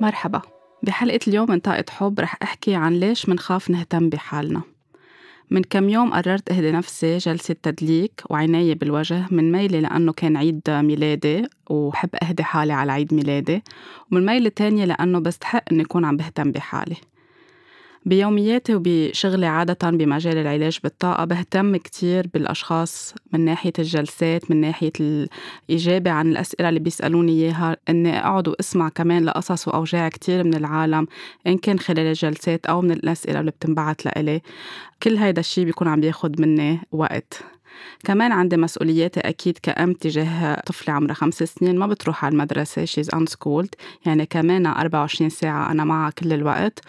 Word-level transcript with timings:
مرحبا. 0.00 0.42
بحلقة 0.82 1.20
اليوم 1.28 1.50
من 1.50 1.58
طاقة 1.58 1.84
حب 1.90 2.20
رح 2.20 2.36
أحكي 2.42 2.74
عن 2.74 2.92
ليش 2.92 3.28
منخاف 3.28 3.70
نهتم 3.70 4.08
بحالنا. 4.08 4.62
من 5.50 5.62
كم 5.62 5.88
يوم 5.88 6.12
قررت 6.12 6.50
أهدي 6.50 6.72
نفسي 6.72 7.18
جلسة 7.18 7.56
تدليك 7.62 8.22
وعناية 8.30 8.74
بالوجه 8.74 9.26
من 9.30 9.52
ميلة 9.52 9.80
لأنه 9.80 10.12
كان 10.12 10.36
عيد 10.36 10.60
ميلادي 10.70 11.46
وحب 11.70 12.08
أهدي 12.22 12.44
حالي 12.44 12.72
على 12.72 12.92
عيد 12.92 13.14
ميلادي 13.14 13.62
ومن 14.12 14.26
ميلة 14.26 14.48
تانية 14.48 14.84
لأنه 14.84 15.18
بستحق 15.18 15.64
أني 15.72 15.82
أكون 15.82 16.04
عم 16.04 16.16
بهتم 16.16 16.52
بحالي. 16.52 16.96
بيومياتي 18.08 18.74
وبشغلي 18.74 19.46
عادة 19.46 19.90
بمجال 19.90 20.38
العلاج 20.38 20.78
بالطاقة 20.82 21.24
بهتم 21.24 21.76
كتير 21.76 22.26
بالأشخاص 22.34 23.14
من 23.32 23.44
ناحية 23.44 23.72
الجلسات 23.78 24.50
من 24.50 24.60
ناحية 24.60 24.92
الإجابة 25.70 26.10
عن 26.10 26.28
الأسئلة 26.28 26.68
اللي 26.68 26.80
بيسألوني 26.80 27.32
إياها 27.32 27.76
إني 27.88 28.18
أقعد 28.18 28.48
وأسمع 28.48 28.88
كمان 28.88 29.24
لقصص 29.24 29.68
وأوجاع 29.68 30.08
كتير 30.08 30.44
من 30.44 30.54
العالم 30.54 31.06
إن 31.46 31.58
كان 31.58 31.78
خلال 31.78 32.06
الجلسات 32.06 32.66
أو 32.66 32.80
من 32.80 32.90
الأسئلة 32.90 33.40
اللي 33.40 33.50
بتنبعت 33.50 34.06
لإلي. 34.06 34.40
كل 35.02 35.16
هيدا 35.16 35.40
الشي 35.40 35.64
بيكون 35.64 35.88
عم 35.88 36.00
بياخد 36.00 36.40
مني 36.40 36.80
وقت. 36.92 37.42
كمان 38.04 38.32
عندي 38.32 38.56
مسؤولياتي 38.56 39.20
أكيد 39.20 39.58
كأم 39.62 39.92
تجاه 39.92 40.60
طفلة 40.66 40.94
عمرها 40.94 41.14
خمس 41.14 41.42
سنين 41.42 41.78
ما 41.78 41.86
بتروح 41.86 42.24
على 42.24 42.32
المدرسة 42.32 42.84
she's 42.84 43.18
unschooled 43.18 43.68
يعني 44.06 44.26
كمان 44.26 44.66
24 44.66 45.30
ساعة 45.30 45.70
أنا 45.70 45.84
معها 45.84 46.10
كل 46.10 46.32
الوقت. 46.32 46.80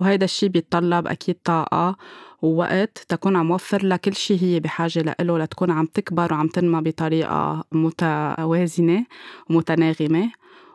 وهيدا 0.00 0.24
الشي 0.24 0.48
بيتطلب 0.48 1.06
أكيد 1.06 1.36
طاقة 1.44 1.96
ووقت 2.42 3.04
تكون 3.08 3.36
عم 3.36 3.50
وفر 3.50 3.84
لها 3.84 3.96
كل 3.96 4.14
شيء 4.14 4.38
هي 4.42 4.60
بحاجة 4.60 4.98
لإله 5.02 5.38
لتكون 5.38 5.70
عم 5.70 5.86
تكبر 5.86 6.32
وعم 6.32 6.48
تنمى 6.48 6.80
بطريقة 6.80 7.64
متوازنة 7.72 9.04
ومتناغمة. 9.50 10.30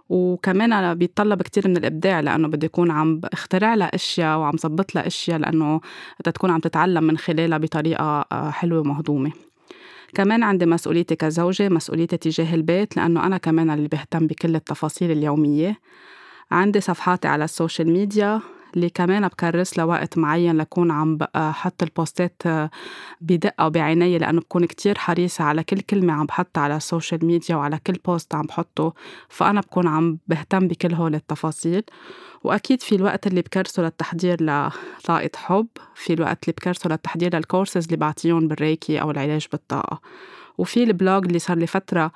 وكمان 0.10 0.94
بيتطلب 0.94 1.42
كتير 1.42 1.68
من 1.68 1.78
الإبداع 1.78 2.20
لأنه 2.20 2.48
بدي 2.48 2.66
أكون 2.66 2.92
عم 2.92 3.22
أخترع 3.34 3.74
لها 3.76 3.96
أشياء 3.96 4.38
وعم 4.40 4.58
ظبط 4.58 4.96
لها 4.96 5.08
أشياء 5.08 5.38
لأنه 5.40 5.82
تكون 6.24 6.52
عم 6.52 6.60
تتعلم 6.60 7.04
من 7.04 7.18
خلالها 7.18 7.58
بطريقة 7.58 8.26
آه، 8.32 8.50
حلوة 8.50 8.80
ومهضومة. 8.80 9.32
كمان 10.16 10.44
عندي 10.44 10.66
مسؤوليتي 10.66 11.16
كزوجة 11.16 11.70
مسؤوليتي 11.70 12.18
تجاه 12.18 12.56
البيت 12.56 12.98
لأنه 12.98 13.26
أنا 13.26 13.38
كمان 13.38 13.70
اللي 13.70 13.88
بهتم 13.88 14.28
بكل 14.28 14.56
التفاصيل 14.56 15.12
اليومية. 15.12 15.80
عندي 16.52 16.82
صفحاتي 16.82 17.28
على 17.28 17.44
social 17.44 17.90
media. 17.90 18.42
اللي 18.76 18.90
كمان 18.90 19.28
بكرس 19.28 19.78
لها 19.78 19.86
وقت 19.86 20.18
معين 20.18 20.58
لكون 20.58 20.92
عم 20.92 21.18
بحط 21.18 21.84
ال 21.84 21.93
posts 21.93 22.42
بدقة 23.22 23.66
وبعناية 23.66 24.18
لأنه 24.18 24.42
بكون 24.42 24.66
كتير 24.66 24.98
حريصة 24.98 25.44
على 25.44 25.64
كل 25.64 25.80
كلمة 25.82 26.14
عم 26.14 26.26
بحطها 26.26 26.62
على 26.62 26.78
social 26.78 27.26
media 27.26 27.56
وعلى 27.56 27.80
كل 27.88 27.94
post 27.94 28.36
عم 28.36 28.46
بحطه 28.46 28.94
فأنا 29.30 29.62
بكون 29.62 29.88
عم 29.88 30.18
بهتم 30.28 30.68
بكل 30.68 30.94
هول 30.94 31.16
التفاصيل. 31.16 31.84
وأكيد 32.44 32.82
في 32.82 32.96
الوقت 32.96 33.28
اللي 33.28 33.42
بكرسه 33.42 33.84
للتحضير 33.84 34.38
لطاقة 34.44 35.30
حب 35.36 35.68
في 35.96 36.14
الوقت 36.14 36.44
اللي 36.44 36.54
بكرسه 36.58 36.90
للتحضير 36.90 37.36
للكورسز 37.36 37.86
اللي 37.86 37.98
بعطيهم 37.98 38.48
بال 38.48 38.63
Reiki 38.63 39.02
أو 39.02 39.12
العلاج 39.12 39.48
بالطاقة. 39.52 40.02
وفي 40.58 40.84
ال 40.84 40.92
blog 40.92 41.26
اللي 41.26 41.40
صار 41.40 41.58
لي 41.58 41.68
فترة 41.68 42.12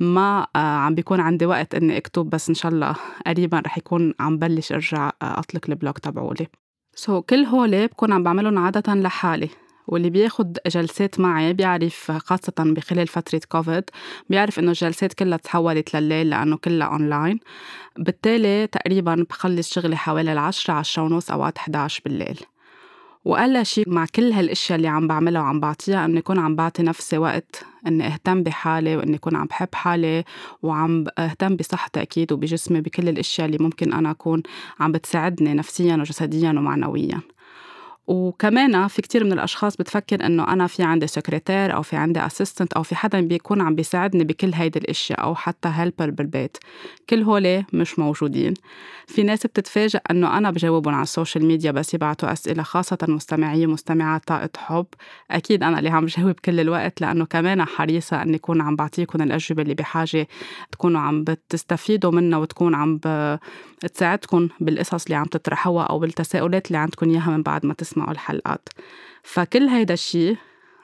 ما 0.00 0.46
آه، 0.56 0.58
عم 0.58 0.94
بيكون 0.94 1.20
عندي 1.20 1.46
وقت 1.46 1.74
إني 1.74 1.96
أكتب 1.96 2.30
بس 2.30 2.48
إن 2.48 2.54
شاء 2.54 2.72
الله 2.72 2.96
قريبا 3.26 3.60
رح 3.60 3.78
يكون 3.78 4.14
عم 4.20 4.38
بلش 4.38 4.72
أرجع 4.72 5.06
آه، 5.22 5.38
أطلق 5.38 5.62
ال 5.68 5.73
blog 5.73 5.94
تبعولي. 5.94 6.46
so 6.94 7.20
so, 7.20 7.24
كل 7.24 7.44
هول 7.44 7.86
بكون 7.86 8.12
عم 8.12 8.22
بعملهم 8.22 8.58
عادة 8.58 8.94
لحالي. 8.94 9.48
واللي 9.88 10.10
بياخد 10.10 10.58
جلسات 10.66 11.20
معي 11.20 11.52
بيعرف 11.52 12.12
خاصة 12.12 12.52
بخلال 12.58 13.06
فترة 13.06 13.40
كوفيد 13.48 13.84
بيعرف 14.30 14.58
إنه 14.58 14.68
الجلسات 14.68 15.12
كلها 15.14 15.38
تحولت 15.38 15.96
لليل 15.96 16.30
لأنه 16.30 16.56
كلها 16.56 16.86
أونلاين. 16.86 17.40
بالتالي 17.98 18.66
تقريبا 18.66 19.26
بخلص 19.30 19.72
شغلي 19.72 19.96
حوالي 19.96 20.32
العشرة 20.32 20.74
عشرة 20.74 21.02
ونص 21.02 21.30
أوقات 21.30 21.58
11 21.58 22.00
بالليل. 22.04 22.40
وقال 23.26 23.66
شيء 23.66 23.88
مع 23.88 24.06
كل 24.14 24.32
هالأشياء 24.32 24.76
اللي 24.76 24.88
عم 24.88 25.06
بعملها 25.06 25.42
وعم 25.42 25.60
بعطيها 25.60 26.04
إني 26.04 26.18
اكون 26.18 26.38
عم 26.38 26.56
بعطي 26.56 26.82
نفسي 26.82 27.18
وقت 27.18 27.64
إني 27.86 28.06
أهتم 28.06 28.42
بحالي 28.42 28.96
وإني 28.96 29.16
اكون 29.16 29.36
عم 29.36 29.46
بحب 29.46 29.74
حالي 29.74 30.24
وعم 30.62 31.04
أهتم 31.18 31.56
بصحتي 31.56 32.02
أكيد 32.02 32.32
وبجسمي 32.32 32.80
بكل 32.80 33.08
الأشياء 33.08 33.46
اللي 33.46 33.58
ممكن 33.60 33.92
أنا 33.92 34.10
أكون 34.10 34.42
عم 34.80 34.92
بتساعدني 34.92 35.54
نفسيا 35.54 35.96
وجسديا 35.96 36.50
ومعنويا. 36.50 37.20
وكمان 38.06 38.88
في 38.88 39.02
كتير 39.02 39.24
من 39.24 39.32
الأشخاص 39.32 39.76
بتفكر 39.76 40.26
إنه 40.26 40.52
أنا 40.52 40.66
في 40.66 40.82
عندي 40.82 41.06
سكرتير 41.06 41.74
أو 41.74 41.82
في 41.82 41.96
عندي 41.96 42.26
assistant 42.26 42.72
أو 42.72 42.82
في 42.82 42.96
حدا 42.96 43.20
بيكون 43.20 43.60
عم 43.60 43.74
بيساعدني 43.74 44.24
بكل 44.24 44.54
هيدي 44.54 44.78
الأشياء 44.78 45.22
أو 45.22 45.34
حتى 45.34 45.68
helper 45.74 46.10
بالبيت. 46.10 46.56
كل 47.10 47.22
هول 47.22 47.64
مش 47.72 47.98
موجودين. 47.98 48.54
في 49.06 49.22
ناس 49.22 49.46
بتتفاجئ 49.46 50.00
إنه 50.10 50.38
أنا 50.38 50.50
بجاوبهم 50.50 50.94
على 50.94 51.02
social 51.02 51.44
media 51.44 51.70
بس 51.70 51.94
يبعتوا 51.94 52.32
أسئلة 52.32 52.62
خاصة 52.62 52.98
مستمعي 53.08 53.66
مستمعات 53.66 54.24
طاقة 54.26 54.50
حب. 54.56 54.86
أكيد 55.30 55.62
أنا 55.62 55.78
اللي 55.78 55.90
عم 55.90 56.04
بجاوب 56.04 56.32
كل 56.44 56.60
الوقت 56.60 57.00
لأنه 57.00 57.24
كمان 57.24 57.64
حريصة 57.64 58.22
إني 58.22 58.36
أكون 58.36 58.60
عم 58.60 58.76
بعطيكم 58.76 59.22
الأجوبة 59.22 59.62
اللي 59.62 59.74
بحاجة 59.74 60.28
تكونوا 60.72 61.00
عم 61.00 61.24
بتستفيدوا 61.24 62.10
منها 62.12 62.38
وتكون 62.38 62.74
عم 62.74 63.00
بتساعدكم 63.84 64.48
بالقصص 64.60 65.04
اللي 65.04 65.14
عم 65.16 65.24
تطرحوها 65.24 65.84
أو 65.84 65.98
بالتساؤلات 65.98 66.66
اللي 66.66 66.78
عندكم 66.78 67.10
إياها 67.10 67.30
من 67.30 67.42
بعد 67.42 67.66
ما 67.66 67.74
تسمعوا 67.74 67.95
الحلقات. 68.02 68.68
فكل 69.22 69.62
هيدا 69.62 69.94
الشيء 69.94 70.36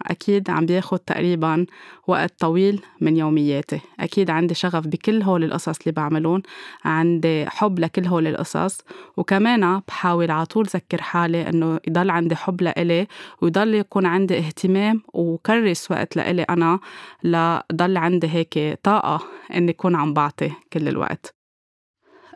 أكيد 0.03 0.51
عم 0.51 0.67
بياخد 0.67 0.99
تقريبا 0.99 1.67
وقت 2.07 2.41
طويل 2.41 2.83
من 3.01 3.17
يومياتي. 3.17 3.81
أكيد 4.01 4.31
عندي 4.31 4.55
شغف 4.55 4.87
بكل 4.87 5.23
هول 5.23 5.45
القصص 5.45 5.79
اللي 5.79 5.93
بعملون. 5.93 6.43
عندي 6.85 7.47
حب 7.47 7.79
لكل 7.79 8.07
هول 8.07 8.27
القصص. 8.27 8.79
وكمان 9.17 9.81
بحاول 9.89 10.31
على 10.31 10.47
طول 10.47 10.67
ذكر 10.67 11.03
حالي 11.03 11.49
إنه 11.49 11.81
يضل 11.89 12.11
عندي 12.11 12.37
حب 12.37 12.63
لإلي 12.63 13.07
ويضل 13.43 13.75
يكون 13.75 14.07
عندي 14.07 14.39
اهتمام 14.39 15.03
وكرس 15.13 15.91
وقت 15.91 16.17
لإلي 16.17 16.43
أنا 16.43 16.81
لضل 17.25 17.97
عندي 17.97 18.29
هيك 18.29 18.79
طاقة 18.83 19.21
إني 19.55 19.71
أكون 19.71 19.95
عم 19.95 20.15
بعطي 20.15 20.51
كل 20.73 20.89
الوقت. 20.89 21.42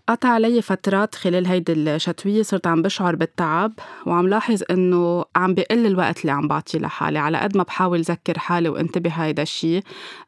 قطع 0.09 0.28
علي 0.28 0.62
فترات 0.62 1.15
خلال 1.15 1.47
هيدي 1.47 1.72
الشتوية 1.72 2.43
صرت 2.43 2.67
عم 2.67 2.83
بشعر 2.83 3.17
بالتعب 3.17 3.72
وعم 4.06 4.28
لاحظ 4.28 4.62
إنه 4.71 5.25
عم 5.37 5.55
بقل 5.55 5.87
الوقت 5.87 6.21
اللي 6.21 6.33
عم 6.33 6.49
بعطيه 6.49 6.78
لحالي. 6.78 7.19
على 7.19 7.39
قد 7.39 7.56
ما 7.56 7.62
بحاول 7.62 8.00
ذكر 8.00 8.39
حالي 8.39 8.69
وانتبه 8.69 9.11
هيدا 9.11 9.43
الشيء 9.43 9.83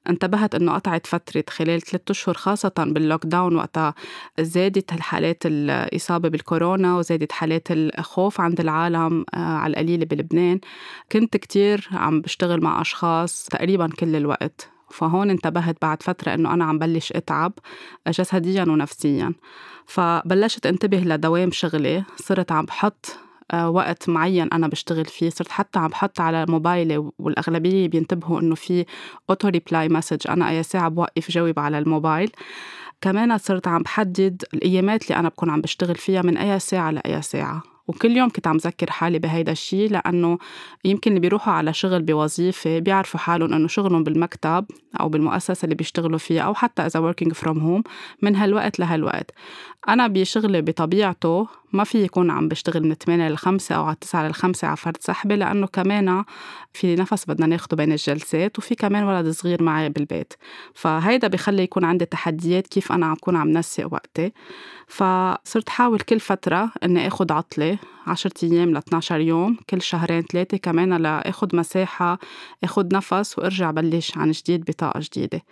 انتبهت 0.08 0.54
إنه 0.54 0.72
قطعت 0.72 1.06
فترة 1.06 1.44
خلال 1.50 1.80
ثلاثة 1.80 2.10
أشهر 2.10 2.34
خاصة 2.34 2.72
باللوك 2.78 3.26
داون 3.26 3.56
وقتها 3.56 3.94
زادت 4.40 4.92
الحالات 4.92 5.42
الإصابة 5.46 6.28
بالكورونا 6.28 6.96
وزادت 6.96 7.32
حالات 7.32 7.68
الخوف 7.70 8.40
عند 8.40 8.60
العالم 8.60 9.24
آه، 9.34 9.38
على 9.38 9.70
القليلة 9.70 10.04
بلبنان. 10.04 10.60
كنت 11.12 11.36
كتير 11.36 11.88
عم 11.92 12.20
بشتغل 12.20 12.60
مع 12.60 12.80
أشخاص 12.80 13.46
تقريبا 13.50 13.88
كل 13.88 14.16
الوقت. 14.16 14.77
فهون 14.90 15.30
انتبهت 15.30 15.76
بعد 15.82 16.02
فترة 16.02 16.34
إنه 16.34 16.54
أنا 16.54 16.64
عم 16.64 16.78
بلش 16.78 17.12
أتعب 17.12 17.52
جسديا 18.08 18.62
ونفسيا. 18.62 19.32
فبلشت 19.86 20.66
انتبه 20.66 20.98
لدوام 20.98 21.50
شغلي 21.50 22.04
صرت 22.16 22.52
عم 22.52 22.64
بحط 22.64 23.16
آه، 23.52 23.70
وقت 23.70 24.08
معين 24.08 24.48
أنا 24.52 24.68
بشتغل 24.68 25.04
فيه. 25.04 25.30
صرت 25.30 25.50
حتى 25.50 25.78
عم 25.78 25.88
بحط 25.88 26.20
على 26.20 26.46
موبايلي 26.48 27.10
والأغلبية 27.18 27.88
بينتبهوا 27.88 28.40
إنه 28.40 28.54
في 28.54 28.84
auto 29.30 29.48
reply 29.48 29.88
message 29.88 30.28
أنا 30.28 30.50
أي 30.50 30.62
ساعة 30.62 30.88
بوقف 30.88 31.30
جاوب 31.30 31.58
على 31.58 31.78
الموبايل. 31.78 32.30
كمان 33.00 33.38
صرت 33.38 33.68
عم 33.68 33.82
بحدد 33.82 34.44
الأيامات 34.54 35.02
اللي 35.02 35.16
أنا 35.16 35.28
بكون 35.28 35.50
عم 35.50 35.60
بشتغل 35.60 35.94
فيها 35.94 36.22
من 36.22 36.36
أي 36.36 36.58
ساعة 36.58 36.90
لأي 36.90 37.22
ساعة. 37.22 37.77
وكل 37.88 38.16
يوم 38.16 38.28
كنت 38.28 38.46
عم 38.46 38.56
ذكر 38.56 38.90
حالي 38.90 39.18
بهيدا 39.18 39.52
الشيء 39.52 39.90
لأنه 39.90 40.38
يمكن 40.84 41.10
اللي 41.10 41.20
بيروحوا 41.20 41.52
على 41.52 41.72
شغل 41.72 42.02
بوظيفة 42.02 42.78
بيعرفوا 42.78 43.20
حالهم 43.20 43.52
إنه 43.52 43.68
شغلهم 43.68 44.04
بالمكتب 44.04 44.66
أو 45.00 45.08
بالمؤسسة 45.08 45.64
اللي 45.64 45.74
بيشتغلوا 45.74 46.18
فيها 46.18 46.42
أو 46.42 46.54
حتى 46.54 46.82
إذا 46.82 47.12
working 47.12 47.32
from 47.32 47.56
home 47.56 47.82
من 48.22 48.36
هالوقت 48.36 48.78
لهالوقت. 48.78 49.30
أنا 49.88 50.06
بشغلي 50.06 50.62
بطبيعته 50.62 51.48
ما 51.72 51.84
في 51.84 52.02
يكون 52.02 52.30
عم 52.30 52.48
بشتغل 52.48 52.82
من 52.82 52.94
8 52.94 53.28
ل 53.28 53.36
5 53.36 53.74
أو 53.74 53.84
على 53.84 53.96
9 54.00 54.28
ل 54.28 54.34
5 54.34 54.68
على 54.68 54.76
فرد 54.76 54.96
سحبة 55.00 55.34
لأنه 55.34 55.66
كمان 55.66 56.24
في 56.72 56.96
نفس 56.96 57.24
بدنا 57.28 57.46
ناخده 57.46 57.76
بين 57.76 57.92
الجلسات 57.92 58.58
وفي 58.58 58.74
كمان 58.74 59.04
ولد 59.04 59.30
صغير 59.30 59.62
معي 59.62 59.88
بالبيت. 59.88 60.32
فهيدا 60.74 61.28
بخلي 61.28 61.62
يكون 61.62 61.84
عندي 61.84 62.04
تحديات 62.04 62.66
كيف 62.66 62.92
أنا 62.92 63.06
عم 63.06 63.14
كون 63.14 63.36
عم 63.36 63.48
نسق 63.50 63.92
وقتي. 63.92 64.32
فصرت 64.88 65.68
حاول 65.68 66.00
كل 66.00 66.20
فترة 66.20 66.70
إني 66.84 67.06
آخد 67.06 67.32
عطلة 67.32 67.77
10 68.06 68.32
أيام 68.42 68.70
ل 68.70 68.76
12 68.76 69.20
يوم 69.20 69.56
كل 69.70 69.82
شهرين 69.82 70.22
ثلاثة 70.22 70.56
كمان 70.56 70.96
لآخد 70.96 71.56
مساحة 71.56 72.18
آخد 72.64 72.94
نفس 72.94 73.38
وأرجع 73.38 73.70
بلش 73.70 74.18
عن 74.18 74.30
جديد 74.30 74.64
بطاقة 74.64 75.00
جديدة. 75.00 75.42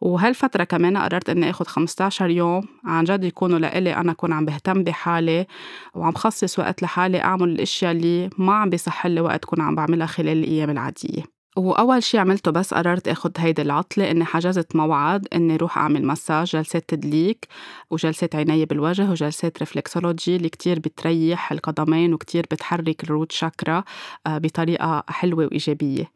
وهالفترة 0.00 0.64
كمان 0.64 0.96
قررت 0.96 1.30
إني 1.30 1.50
آخد 1.50 1.66
15 1.66 2.30
يوم 2.30 2.68
عن 2.84 3.04
جد 3.04 3.24
يكونوا 3.24 3.58
لإلي 3.58 3.96
أنا 3.96 4.12
أكون 4.12 4.32
عم 4.32 4.44
بهتم 4.44 4.84
بحالي 4.84 5.46
وعم 5.94 6.12
خصص 6.12 6.58
وقت 6.58 6.82
لحالي 6.82 7.22
أعمل 7.22 7.48
الأشياء 7.48 7.92
اللي 7.92 8.30
ما 8.38 8.54
عم 8.54 8.70
بيصح 8.70 9.06
لي 9.06 9.20
وقت 9.20 9.44
كون 9.44 9.60
عم 9.60 9.74
بعملها 9.74 10.06
خلال 10.06 10.38
الأيام 10.38 10.70
العادية. 10.70 11.39
وأول 11.64 12.02
شي 12.02 12.18
عملته 12.18 12.50
بس 12.50 12.74
قررت 12.74 13.08
آخد 13.08 13.32
هيدي 13.38 13.62
العطلة 13.62 14.10
إني 14.10 14.24
حجزت 14.24 14.76
موعد 14.76 15.26
إني 15.34 15.56
روح 15.56 15.78
أعمل 15.78 16.06
مساج 16.06 16.46
جلسات 16.46 16.84
تدليك 16.88 17.48
وجلسات 17.90 18.36
عناية 18.36 18.66
بالوجه 18.66 19.10
وجلسات 19.10 19.58
reflexology 19.58 20.36
اللي 20.36 20.48
كتير 20.48 20.78
بتريح 20.78 21.52
القدمين 21.52 22.14
وكتير 22.14 22.46
بتحرك 22.50 23.04
ال 23.04 23.10
root 23.10 23.32
chakra 23.32 23.84
آه، 24.26 24.38
بطريقة 24.38 25.04
حلوة 25.08 25.44
وإيجابية. 25.46 26.10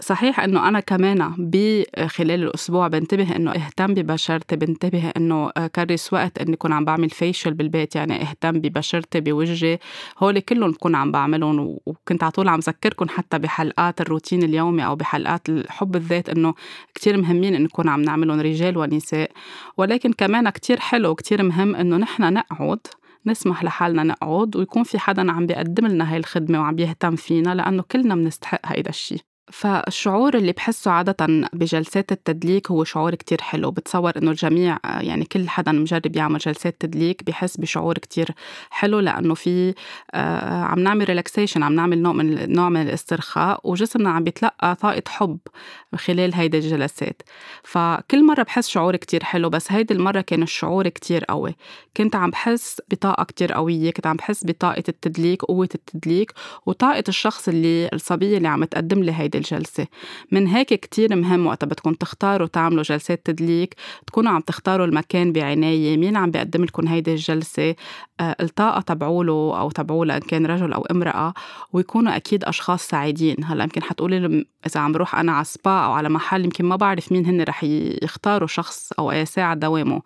صحيح 0.00 0.40
إنه 0.40 0.68
أنا 0.68 0.80
كمان 0.80 1.34
بخلال 1.38 2.42
الأسبوع 2.42 2.88
بنتبه 2.88 3.36
إنه 3.36 3.50
اهتم 3.50 3.94
ببشرتي 3.94 4.56
بنتبه 4.56 5.12
إنه 5.16 5.50
كرس 5.50 6.12
وقت 6.12 6.38
إني 6.38 6.54
اكون 6.54 6.72
عم 6.72 6.84
بعمل 6.84 7.10
facial 7.10 7.54
بالبيت 7.54 7.96
يعني 7.96 8.22
اهتم 8.22 8.52
ببشرتي 8.52 9.20
بوجهي. 9.20 9.78
هول 10.18 10.38
كلهم 10.40 10.70
بكون 10.70 10.94
عم 10.94 11.12
بعملهم 11.12 11.78
وكنت 11.86 12.22
على 12.22 12.32
طول 12.32 12.48
عم 12.48 12.60
ذكركم 12.60 13.08
حتى 13.08 13.38
بحلقات 13.38 14.00
الروتين 14.00 14.42
اليومي 14.42 14.86
أو 14.86 14.96
بحلقات 14.96 15.48
حب 15.68 15.96
الذات 15.96 16.28
إنه 16.28 16.54
كتير 16.94 17.16
مهمين 17.16 17.54
انه 17.54 17.64
نكون 17.64 17.88
عم 17.88 18.02
نعملهم 18.02 18.40
رجال 18.40 18.78
ونساء. 18.78 19.30
ولكن 19.76 20.12
كمان 20.12 20.50
كتير 20.50 20.80
حلو 20.80 21.10
وكتير 21.10 21.42
مهم 21.42 21.76
إنه 21.76 21.96
نحن 21.96 22.32
نقعد 22.32 22.78
نسمح 23.26 23.64
لحالنا 23.64 24.02
نقعد 24.02 24.56
ويكون 24.56 24.82
في 24.82 24.98
حدا 24.98 25.32
عم 25.32 25.46
بيقدم 25.46 25.86
لنا 25.86 26.12
هاي 26.12 26.16
الخدمة 26.16 26.60
وعم 26.60 26.74
بيهتم 26.74 27.16
فينا 27.16 27.54
لأنه 27.54 27.82
كلنا 27.82 28.14
بنستحق 28.14 28.60
هيدا 28.64 28.90
الشيء 28.90 29.29
فالشعور 29.52 30.34
اللي 30.36 30.52
بحسه 30.52 30.90
عادة 30.90 31.26
بجلسات 31.52 32.12
التدليك 32.12 32.70
هو 32.70 32.84
شعور 32.84 33.14
كتير 33.14 33.40
حلو. 33.42 33.70
بتصور 33.70 34.12
إنه 34.16 34.30
الجميع 34.30 34.78
يعني 34.84 35.24
كل 35.24 35.48
حدا 35.48 35.72
مجرب 35.72 36.16
يعمل 36.16 36.38
جلسات 36.38 36.76
تدليك 36.80 37.24
بحس 37.24 37.56
بشعور 37.56 37.98
كتير 37.98 38.28
حلو 38.70 39.00
لأنه 39.00 39.34
في 39.34 39.74
آه، 40.14 40.62
عم 40.62 40.78
نعمل 40.78 41.08
ريلاكسيشن 41.08 41.62
عم 41.62 41.72
نعمل 41.72 42.02
نوع 42.02 42.12
من 42.12 42.52
نوع 42.52 42.68
من 42.68 42.82
الاسترخاء 42.82 43.60
وجسمنا 43.64 44.10
عم 44.10 44.24
بيتلقى 44.24 44.74
طاقة 44.74 45.02
حب 45.08 45.38
خلال 45.96 46.34
هيدي 46.34 46.58
الجلسات. 46.58 47.22
فكل 47.62 48.26
مرة 48.26 48.42
بحس 48.42 48.68
شعور 48.68 48.96
كتير 48.96 49.24
حلو 49.24 49.48
بس 49.50 49.72
هيدي 49.72 49.94
المرة 49.94 50.20
كان 50.20 50.42
الشعور 50.42 50.88
كتير 50.88 51.24
قوي. 51.24 51.56
كنت 51.96 52.16
عم 52.16 52.30
بحس 52.30 52.82
بطاقة 52.90 53.24
كتير 53.24 53.52
قوية 53.52 53.90
كنت 53.90 54.06
عم 54.06 54.16
بحس 54.16 54.46
بطاقة 54.46 54.84
التدليك 54.88 55.42
قوة 55.44 55.68
التدليك 55.74 56.32
وطاقة 56.66 57.04
الشخص 57.08 57.48
اللي 57.48 57.90
الصبية 57.92 58.36
اللي 58.36 58.48
عم 58.48 58.64
تقدم 58.64 59.02
لي 59.02 59.12
هيدي 59.12 59.39
الجلسة 59.40 59.86
من 60.32 60.46
هيك 60.46 60.74
كتير 60.74 61.16
مهم 61.16 61.46
وقت 61.46 61.64
بدكم 61.64 61.94
تختاروا 61.94 62.46
تعملوا 62.46 62.82
جلسات 62.82 63.26
تدليك 63.26 63.74
تكونوا 64.06 64.32
عم 64.32 64.40
تختاروا 64.40 64.86
المكان 64.86 65.32
بعناية 65.32 65.96
مين 65.96 66.16
عم 66.16 66.30
بيقدم 66.30 66.64
لكم 66.64 66.88
هيدي 66.88 67.12
الجلسة 67.12 67.74
آه، 68.20 68.36
الطاقة 68.40 68.80
تبعوله 68.80 69.60
أو 69.60 69.70
تبعوله 69.70 70.16
إن 70.16 70.20
كان 70.20 70.46
رجل 70.46 70.72
أو 70.72 70.82
امرأة 70.82 71.34
ويكونوا 71.72 72.16
أكيد 72.16 72.44
أشخاص 72.44 72.88
سعيدين. 72.88 73.36
هلأ 73.44 73.64
يمكن 73.64 73.82
حتقولي 73.82 74.46
إذا 74.66 74.80
عم 74.80 74.92
بروح 74.92 75.14
أنا 75.14 75.32
على 75.32 75.44
سبا 75.44 75.70
أو 75.70 75.92
على 75.92 76.08
محل 76.08 76.44
يمكن 76.44 76.64
ما 76.64 76.76
بعرف 76.76 77.12
مين 77.12 77.26
هن 77.26 77.42
رح 77.42 77.64
يختاروا 78.02 78.48
شخص 78.48 78.92
أو 78.98 79.10
أي 79.10 79.26
ساعة 79.26 79.54
دوامه. 79.54 80.02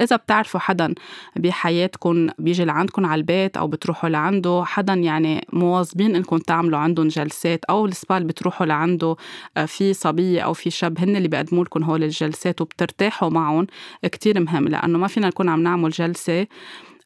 إذا 0.00 0.16
بتعرفوا 0.16 0.60
حدا 0.60 0.94
بحياتكم 1.36 2.28
بيجي 2.38 2.64
لعندكم 2.64 3.06
على 3.06 3.18
البيت 3.18 3.56
أو 3.56 3.68
بتروحوا 3.68 4.08
لعنده 4.08 4.62
حدا 4.66 4.94
يعني 4.94 5.46
مواظبين 5.52 6.16
إنكم 6.16 6.38
تعملوا 6.38 6.78
عندهم 6.78 7.08
جلسات 7.08 7.64
أو 7.64 7.86
السبا 7.86 8.16
اللي 8.16 8.28
بتروحوا 8.28 8.66
لعنده 8.76 9.16
آه، 9.56 9.64
في 9.64 9.94
صبية 9.94 10.40
أو 10.40 10.52
في 10.52 10.70
شاب 10.70 10.98
هن 10.98 11.16
اللي 11.16 11.28
بيقدموا 11.28 11.64
لكم 11.64 11.82
هول 11.82 12.04
الجلسات 12.04 12.60
وبترتاحوا 12.60 13.30
معهم 13.30 13.66
كتير 14.04 14.40
مهم. 14.40 14.68
لأنه 14.68 14.98
ما 14.98 15.06
فينا 15.08 15.26
نكون 15.26 15.48
عم 15.48 15.62
نعمل 15.62 15.90
جلسة 15.90 16.46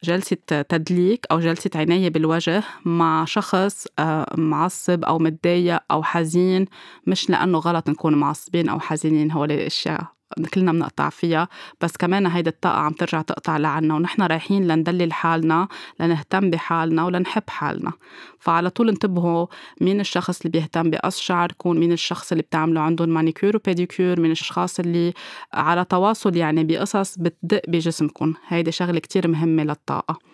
جلسة 0.05 0.37
تدليك 0.69 1.27
أو 1.31 1.41
جلسة 1.41 1.71
عناية 1.75 2.09
بالوجه 2.09 2.63
مع 2.85 3.25
شخص 3.25 3.87
آه، 3.99 4.27
معصب 4.39 5.05
أو 5.05 5.19
متضايق 5.19 5.81
أو 5.91 6.03
حزين 6.03 6.67
مش 7.07 7.31
لأنه 7.31 7.59
غلط 7.59 7.91
نكون 7.91 8.15
معصبين 8.15 8.69
أو 8.69 8.81
حزينين 8.81 9.31
هول 9.33 9.53
الأشياء. 9.53 10.20
كلنا 10.55 10.73
بنقطع 10.73 11.09
فيها 11.09 11.49
بس 11.81 11.97
كمان 11.97 12.27
هيدي 12.27 12.51
الطاقة 12.51 12.79
عم 12.79 12.93
ترجع 12.93 13.23
تقطع 13.23 13.57
لعنا 13.57 13.95
ونحن 13.95 14.23
رايحين 14.23 14.67
لندلل 14.69 15.13
حالنا 15.13 15.69
لنهتم 16.01 16.51
بحالنا 16.51 17.05
ولنحب 17.05 17.43
حالنا. 17.49 17.93
فعلى 18.41 18.71
طول 18.71 18.89
انتبهوا 18.89 19.47
مين 19.81 20.01
الشخص 20.01 20.41
اللي 20.41 20.51
بيهتم 20.51 20.91
بقص 20.91 21.21
شعركم 21.21 21.77
مين 21.77 21.93
الشخص 21.93 22.33
اللي 22.33 22.43
بتعملوا 22.43 22.83
عندهم 22.83 23.09
مانيكير 23.09 23.57
وبيديكير 23.57 24.21
من 24.21 24.27
الاشخاص 24.27 24.81
اللي 24.81 25.13
على 25.55 25.85
تواصل 25.85 26.37
يعني 26.37 26.65
بقصص 26.65 27.19
بتدق 27.19 27.63
بجسمكم. 27.69 28.35
هيدي 28.49 28.73
شغلة 28.73 28.99
كتير 28.99 29.29
مهمة 29.29 29.63
للطاقة. 29.65 30.30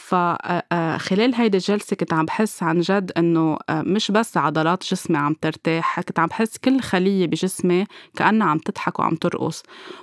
فخلال 0.00 1.34
هيدي 1.34 1.56
الجلسة 1.56 1.96
كنت 1.96 2.12
عم 2.12 2.24
بحس 2.24 2.62
عن 2.62 2.80
جد 2.80 3.12
إنه 3.16 3.58
مش 3.70 4.10
بس 4.10 4.36
عضلات 4.36 4.84
جسمي 4.84 5.18
عم 5.18 5.34
ترتاح 5.34 6.00
كنت 6.00 6.18
عم 6.18 6.26
بحس 6.26 6.58
كل 6.58 6.80
خلية 6.80 7.26
بجسمي 7.26 7.86
كأنها 8.16 8.46
عم 8.46 8.58
تضحك 8.58 8.98
وعم 8.98 9.14
ترقص. 9.14 9.62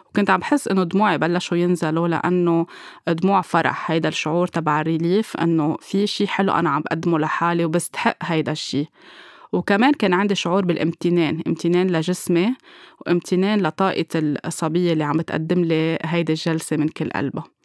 وكنت 0.09 0.29
عم 0.29 0.39
بحس 0.39 0.67
إنه 0.67 0.83
دموعي 0.83 1.17
بلشوا 1.17 1.57
ينزلوا 1.57 2.07
لأنه 2.07 2.65
دموع 3.07 3.41
فرح 3.41 3.91
هيدا 3.91 4.09
الشعور 4.09 4.47
تبع 4.47 4.81
الريليف 4.81 5.37
إنه 5.37 5.77
في 5.81 6.07
شي 6.07 6.27
حلو 6.27 6.53
أنا 6.53 6.69
عم 6.69 6.81
بقدمه 6.81 7.19
لحالي 7.19 7.65
وبستحق 7.65 8.17
هيدا 8.21 8.51
الشي. 8.51 8.85
وكمان 9.53 9.93
كان 9.93 10.13
عندي 10.13 10.35
شعور 10.35 10.65
بالامتنان 10.65 11.41
امتنان 11.47 11.87
لجسمي 11.87 12.55
وامتنان 13.05 13.61
لطاقة 13.61 14.05
الصبية 14.15 14.93
اللي 14.93 15.03
عم 15.03 15.21
تقدم 15.21 15.61
لي 15.63 15.97
هيدي 16.01 16.33
الجلسة 16.33 16.77
من 16.77 16.87
كل 16.87 17.09
قلبها 17.09 17.56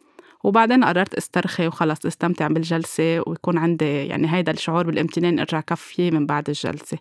وبعدين 0.43 0.83
قررت 0.83 1.15
استرخي 1.15 1.67
وخلص 1.67 2.05
استمتع 2.05 2.47
بالجلسة 2.47 3.23
ويكون 3.27 3.57
عندي 3.57 4.05
يعني 4.05 4.33
هيدا 4.33 4.51
الشعور 4.51 4.85
بالامتنان 4.85 5.39
إرجع 5.39 5.61
كفي 5.61 6.11
من 6.11 6.25
بعد 6.25 6.49
الجلسة. 6.49 6.97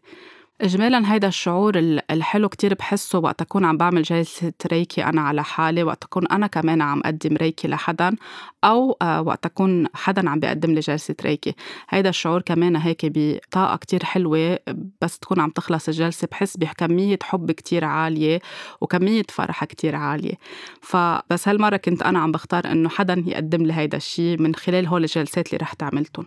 إجمالا 0.63 1.13
هيدا 1.13 1.29
الشعور 1.29 1.79
الحلو 2.11 2.49
كتير 2.49 2.75
بحسه 2.75 3.19
وقت 3.19 3.41
أكون 3.41 3.65
عم 3.65 3.77
بعمل 3.77 4.03
جلسة 4.03 4.53
ريكي 4.67 5.05
أنا 5.05 5.21
على 5.21 5.45
حالي 5.45 5.83
وقت 5.83 6.05
أكون 6.05 6.27
أنا 6.27 6.47
كمان 6.47 6.83
عم 6.83 7.01
أقدم 7.05 7.37
ريكي 7.37 7.69
لحدا 7.69 8.17
أو 8.65 8.97
آه، 9.03 9.23
وقت 9.23 9.47
أكون 9.47 9.87
حدا 9.95 10.31
عم 10.31 10.41
بيقدم 10.41 10.71
لي 10.71 10.81
جلسة 10.81 11.15
ريكي. 11.23 11.55
هيدا 11.89 12.09
الشعور 12.09 12.43
كمان 12.43 12.77
هيك 12.77 13.01
بطاقة 13.05 13.77
كتير 13.77 14.05
حلوة 14.05 14.59
بس 15.01 15.19
تكون 15.19 15.41
عم 15.41 15.51
تخلص 15.51 15.89
الجلسة 15.89 16.29
بحس 16.31 16.57
بكمية 16.57 17.19
حب 17.23 17.51
كتير 17.51 17.85
عالية 17.85 18.41
وكمية 18.81 19.23
فرح 19.29 19.65
كتير 19.65 19.97
عالية. 19.97 20.35
فبس 20.81 21.49
هالمرة 21.49 21.77
كنت 21.77 22.03
أنا 22.03 22.19
عم 22.19 22.33
بختار 22.33 22.67
إنه 22.73 22.89
حدا 22.89 23.25
يقدم 23.27 23.63
لي 23.63 23.73
هيدا 23.73 23.97
الشيء 23.97 24.43
من 24.43 24.55
خلال 24.55 24.87
هول 24.87 25.05
الجلسات 25.05 25.47
اللي 25.47 25.59
رحت 25.63 25.83
عملتهم 25.83 26.27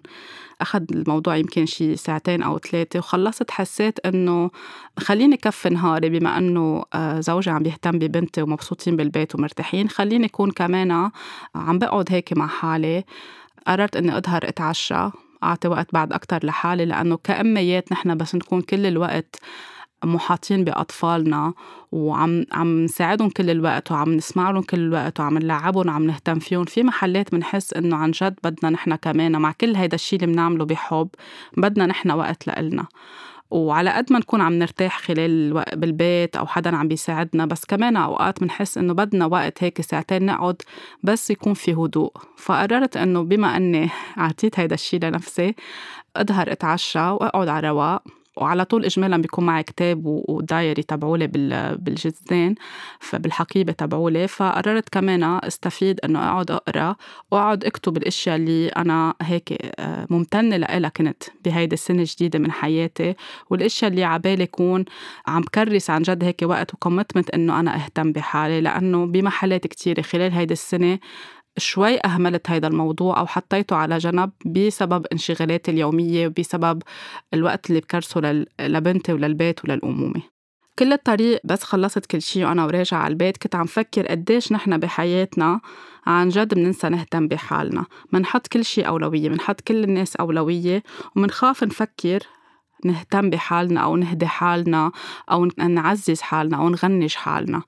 أخذ 0.62 0.84
الموضوع 0.92 1.36
يمكن 1.36 1.66
شي 1.66 1.96
ساعتين 1.96 2.44
أو 2.44 2.60
ثلاثة 2.60 3.00
وخلصت 3.00 3.52
حسيت 3.52 4.06
إنه 4.06 4.25
خليني 5.00 5.38
كف 5.38 5.68
نهاري 5.68 6.10
بما 6.10 6.38
إنه 6.38 6.83
آه، 6.94 7.19
زوجي 7.19 7.50
عم 7.50 7.63
بيهتم 7.63 7.92
ببنتي 7.92 8.42
ومبسوطين 8.42 8.95
بالبيت 8.95 9.35
ومرتاحين 9.35 9.90
خليني 9.90 10.26
أكون 10.26 10.52
كمان 10.52 11.11
عم 11.56 11.80
بقعد 11.80 12.06
هيك 12.11 12.38
مع 12.38 12.47
حالي. 12.47 13.04
قررت 13.68 13.95
إني 13.95 14.18
أظهر 14.18 14.47
أتعشى 14.47 15.09
أعطي 15.44 15.68
وقت 15.68 15.94
بعد 15.94 16.14
أكتر 16.14 16.45
لحالي 16.45 16.85
لأنه 16.85 17.18
كأميات 17.23 17.92
نحن 17.92 18.18
بس 18.18 18.35
نكون 18.35 18.61
كل 18.61 18.85
الوقت 18.85 19.35
محاطين 20.04 20.64
بأطفالنا 20.64 21.54
وعم 21.92 22.45
عم 22.52 22.83
نساعدهم 22.83 23.30
كل 23.30 23.50
الوقت 23.50 23.92
وعم 23.92 24.14
نسمع 24.14 24.52
لهم 24.52 24.61
كل 24.61 24.80
الوقت 24.80 25.19
وعم 25.19 25.38
نلعبهم 25.38 25.88
وعم 25.88 26.04
نهتم 26.04 26.40
فيهم. 26.40 26.66
في 26.66 26.83
محلات 26.83 27.31
بنحس 27.31 27.73
إنه 27.73 27.95
عن 27.95 28.11
جد 28.11 28.35
بدنا 28.44 28.69
نحن 28.69 28.95
كمان 28.95 29.42
مع 29.42 29.52
كل 29.52 29.76
هيدا 29.76 29.95
الشيء 29.95 30.19
اللي 30.23 30.33
بنعمله 30.33 30.66
بحب 30.66 31.09
بدنا 31.57 31.85
نحن 31.85 32.11
وقت 32.11 32.47
لإلنا. 32.47 32.85
وعلى 33.52 33.90
قد 33.90 34.14
ما 34.14 34.19
نكون 34.19 34.42
عم 34.42 34.54
نرتاح 34.54 34.99
خلال 35.02 35.47
الوقت 35.47 35.75
بالبيت 35.75 36.35
أو 36.35 36.47
حدا 36.47 36.75
عم 36.75 36.87
بيساعدنا 36.87 37.45
بس 37.45 37.66
كمان 37.66 37.97
أوقات 37.97 38.40
بنحس 38.40 38.78
إنه 38.78 38.94
بدنا 38.94 39.25
وقت 39.25 39.64
هيك 39.64 39.81
ساعتين 39.81 40.25
نقعد 40.25 40.61
بس 41.04 41.31
يكون 41.31 41.54
في 41.54 41.73
هدوء. 41.73 42.14
فقررت 42.37 42.97
إنه 42.97 43.23
بما 43.23 43.57
إني 43.57 43.90
أعطيت 44.18 44.59
هيدا 44.59 44.73
الشيء 44.75 45.06
لنفسي 45.06 45.56
اظهر 46.16 46.52
أتعشى 46.52 46.99
وأقعد 46.99 47.47
على 47.47 47.69
رواق. 47.69 48.04
وعلى 48.35 48.65
طول 48.65 48.85
اجمالا 48.85 49.18
بيكون 49.18 49.45
معي 49.45 49.63
كتاب 49.63 50.01
ودايري 50.06 50.83
تبعولي 50.83 51.27
بالجزدان 51.77 52.56
فبالحقيبة 52.99 53.71
تبعولي. 53.71 54.27
فقررت 54.27 54.89
كمان 54.89 55.23
أستفيد 55.23 55.99
إنه 55.99 56.19
أقعد 56.19 56.51
أقرأ 56.51 56.95
وأقعد 57.31 57.65
أكتب 57.65 57.97
الأشياء 57.97 58.35
اللي 58.35 58.68
أنا 58.68 59.13
هيك 59.21 59.57
آه، 59.80 60.07
ممتنة 60.09 60.57
لها 60.57 60.89
كنت 60.89 61.23
بهيدي 61.45 61.73
السنة 61.73 61.99
الجديدة 61.99 62.39
من 62.39 62.51
حياتي 62.51 63.15
والأشياء 63.49 63.92
اللي 63.92 64.04
عبالي 64.04 64.44
اكون 64.44 64.85
عم 65.27 65.44
كرس 65.44 65.89
عن 65.89 66.01
جد 66.01 66.23
هيك 66.23 66.42
وقت 66.44 66.73
وكومتمنت 66.73 67.30
إنه 67.30 67.59
أنا 67.59 67.75
أهتم 67.75 68.11
بحالي. 68.11 68.61
لأنه 68.61 69.06
بمحلات 69.06 69.68
كتيرة 69.68 70.01
خلال 70.01 70.31
هيدي 70.31 70.54
السنة 70.54 70.99
شوي 71.57 72.00
أهملت 72.06 72.50
هيدا 72.50 72.68
الموضوع 72.68 73.19
أو 73.19 73.28
حطيته 73.28 73.76
على 73.76 73.97
جنب 73.97 74.31
بسبب 74.45 75.06
انشغالاتي 75.12 75.71
اليومية 75.71 76.28
وبسبب 76.28 76.81
الوقت 77.33 77.69
اللي 77.69 77.81
بكرسه 77.81 78.45
لبنتي 78.59 79.14
وللبيت 79.14 79.66
وللأمومة. 79.66 80.21
كل 80.80 80.94
الطريق 80.94 81.42
بس 81.44 81.64
خلصت 81.64 82.06
كل 82.06 82.21
شيء 82.21 82.45
وأنا 82.45 82.66
وراجعة 82.66 82.97
على 82.97 83.12
البيت 83.12 83.38
كنت 83.38 83.56
عم 83.56 83.66
فكر 83.66 84.07
قديش 84.07 84.52
نحن 84.52 84.78
بحياتنا 84.78 85.59
عن 86.06 86.30
جد 86.30 86.54
بننسى 86.54 86.90
نهتم 86.90 87.28
بحالنا. 87.28 87.85
منحط 88.12 88.47
كل 88.47 88.66
شيء 88.66 88.88
أولوية 88.88 89.30
منحط 89.30 89.62
كل 89.62 89.83
الناس 89.83 90.16
أولوية 90.16 90.83
ومنخاف 91.16 91.64
نفكر 91.64 92.19
نهتم 92.85 93.30
بحالنا 93.30 93.80
أو 93.80 93.95
نهدي 93.95 94.27
حالنا 94.27 94.92
أو 95.31 95.45
نعزز 95.45 96.21
حالنا 96.21 96.57
أو 96.57 96.69
نغنج 96.69 97.13
حالنا. 97.15 97.61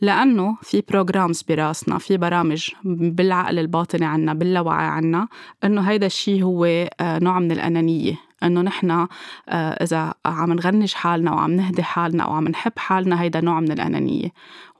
لأنه 0.00 0.56
في 0.62 0.82
بروجرامز 0.88 1.42
براسنا 1.42 1.98
في 1.98 2.16
برامج 2.16 2.70
بالعقل 2.84 3.58
الباطني 3.58 4.06
عنا 4.06 4.34
باللاوعي 4.34 4.86
عنا 4.86 5.28
إنه 5.64 5.80
هيدا 5.80 6.06
الشيء 6.06 6.42
هو 6.42 6.64
آه، 6.64 7.18
نوع 7.18 7.38
من 7.38 7.52
الأنانية. 7.52 8.14
إنه 8.42 8.60
نحن 8.62 8.90
آه، 8.90 9.06
إذا 9.82 10.14
عم 10.26 10.52
نغنج 10.52 10.92
حالنا 10.92 11.32
وعم 11.32 11.50
نهدي 11.50 11.82
حالنا 11.82 12.24
أو 12.24 12.32
عم 12.32 12.48
نحب 12.48 12.72
حالنا 12.76 13.22
هيدا 13.22 13.40
نوع 13.40 13.60
من 13.60 13.72
الأنانية. 13.72 14.28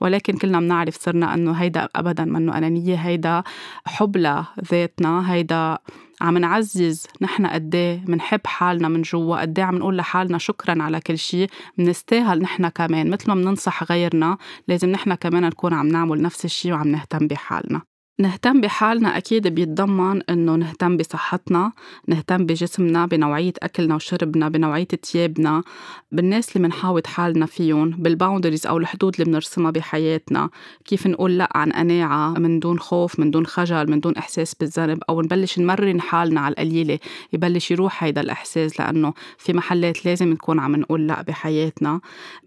ولكن 0.01 0.37
كلنا 0.37 0.59
بنعرف 0.59 0.95
صرنا 0.95 1.33
إنه 1.33 1.51
هيدا 1.51 1.89
ابدا 1.95 2.25
منه 2.25 2.57
أنانية 2.57 2.95
هيدا 2.95 3.43
حب 3.85 4.17
لذاتنا 4.17 5.33
هيدا 5.33 5.77
عم 6.21 6.37
نعزز 6.37 7.07
نحن 7.21 7.47
قد 7.47 7.75
إيه 7.75 8.05
بنحب 8.05 8.41
حالنا 8.45 8.87
من 8.87 9.01
جوا 9.01 9.41
قد 9.41 9.59
إيه 9.59 9.65
عم 9.65 9.75
نقول 9.75 9.97
لحالنا 9.97 10.37
شكرا 10.37 10.83
على 10.83 10.99
كل 10.99 11.17
شيء 11.17 11.49
بنستاهل 11.77 12.41
نحن 12.41 12.67
كمان. 12.67 13.09
مثل 13.09 13.27
ما 13.27 13.35
بننصح 13.35 13.83
غيرنا 13.83 14.37
لازم 14.67 14.89
نحن 14.89 15.15
كمان 15.15 15.43
نكون 15.43 15.73
عم 15.73 15.87
نعمل 15.87 16.21
نفس 16.21 16.45
الشيء 16.45 16.71
وعم 16.71 16.87
نهتم 16.87 17.27
بحالنا. 17.27 17.90
نهتم 18.21 18.61
بحالنا 18.61 19.17
أكيد 19.17 19.47
بيتضمن 19.47 20.21
إنه 20.29 20.55
نهتم 20.55 20.97
بصحتنا، 20.97 21.71
نهتم 22.07 22.45
بجسمنا، 22.45 23.05
بنوعية 23.05 23.53
أكلنا 23.63 23.95
وشربنا، 23.95 24.49
بنوعية 24.49 24.83
تيابنا، 24.83 25.63
بالناس 26.11 26.55
اللي 26.55 26.67
منحاوط 26.67 27.07
حالنا 27.07 27.45
فيهم، 27.45 27.89
بالباوندريز 27.89 28.67
أو 28.67 28.77
الحدود 28.77 29.13
اللي 29.13 29.25
بنرسمها 29.25 29.71
بحياتنا، 29.71 30.49
كيف 30.85 31.07
نقول 31.07 31.37
لأ 31.37 31.49
عن 31.55 31.71
قناعة 31.71 32.33
من 32.33 32.59
دون 32.59 32.79
خوف، 32.79 33.19
من 33.19 33.31
دون 33.31 33.45
خجل، 33.45 33.91
من 33.91 33.99
دون 33.99 34.15
إحساس 34.15 34.55
بالذنب، 34.55 35.03
أو 35.09 35.21
نبلش 35.21 35.59
نمرن 35.59 36.01
حالنا 36.01 36.41
على 36.41 36.51
القليلة 36.51 36.99
يبلش 37.33 37.71
يروح 37.71 38.03
هيدا 38.03 38.21
الإحساس. 38.21 38.79
لأنه 38.79 39.13
في 39.37 39.53
محلات 39.53 40.05
لازم 40.05 40.29
نكون 40.29 40.59
عم 40.59 40.75
نقول 40.75 41.07
لأ 41.07 41.21
بحياتنا، 41.21 41.99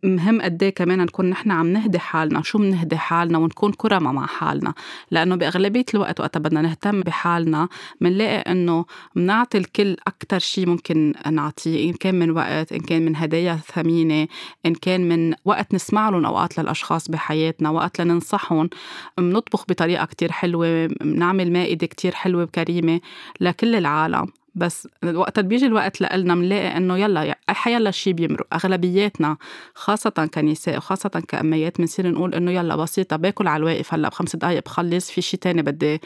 مهم 0.05 0.43
قد 0.43 0.63
إيه 0.63 0.75
كمان 0.75 0.99
نكون 0.99 1.31
نحن 1.31 1.51
عم 1.51 1.67
نهدي 1.67 1.99
حالنا، 1.99 2.43
شو 2.43 2.59
بنهدي 2.59 2.97
حالنا 2.97 3.39
ونكون 3.39 3.73
كرمة 3.73 4.13
مع 4.13 4.27
حالنا، 4.27 4.75
لأنه 5.11 5.37
بأغلب 5.37 5.64
أغلبية 5.65 5.85
الوقت 5.95 6.21
وقت 6.21 6.39
بدنا 6.39 6.63
نهتم 6.63 7.01
بحالنا 7.01 7.69
منلاقي 8.01 8.37
إنه 8.37 8.85
منعطي 9.15 9.59
الكل 9.59 9.97
أكتر 10.07 10.39
شي 10.39 10.67
ممكن 10.67 11.15
نعطيه 11.31 11.91
إن 11.91 11.93
كان 11.93 12.15
من 12.15 12.31
وقت 12.31 12.73
إن 12.73 12.81
كان 12.81 13.05
من 13.05 13.17
هدايا 13.17 13.57
ثمينة 13.57 14.29
إن 14.67 14.75
كان 14.75 15.09
من 15.09 15.35
وقت 15.45 15.75
نسمع 15.75 16.09
لهم 16.09 16.27
أوقات 16.27 16.59
للأشخاص 16.59 17.11
بحياتنا 17.11 17.71
وقت 17.71 18.01
لننصحهم 18.01 18.71
منطبخ 19.19 19.65
بطريقة 19.69 20.05
كتير 20.05 20.33
حلوة 20.33 20.89
نعمل 21.05 21.53
مائدة 21.53 21.87
كتير 21.87 22.15
حلوة 22.15 22.43
وكريمة 22.43 23.01
لكل 23.41 23.75
العالم. 23.75 24.27
بس 24.55 24.89
وقت 25.05 25.41
بيجي 25.41 25.67
الوقت 25.67 26.01
لنا 26.01 26.35
بنلاقي 26.35 26.77
إنه 26.77 26.99
يلا 26.99 27.37
حيلا 27.49 27.91
شيء 27.91 28.13
بيمرق. 28.13 28.47
أغلبياتنا 28.55 29.37
خاصة 29.75 30.29
كنساء 30.35 30.77
وخاصة 30.77 31.23
كأميات 31.29 31.79
بنصير 31.79 32.11
نقول 32.11 32.35
إنه 32.35 32.51
يلا 32.51 32.77
بسيطة 32.77 33.17
باكل 33.17 33.49
على 33.49 33.61
الواقف 33.61 33.95
هلأ 33.95 34.09
بخمس 34.09 34.37
دقائق 34.37 34.65
بخلص 34.65 35.11
في 35.11 35.23
شيء 35.23 35.41
تاني 35.41 35.63
بدي 35.63 36.01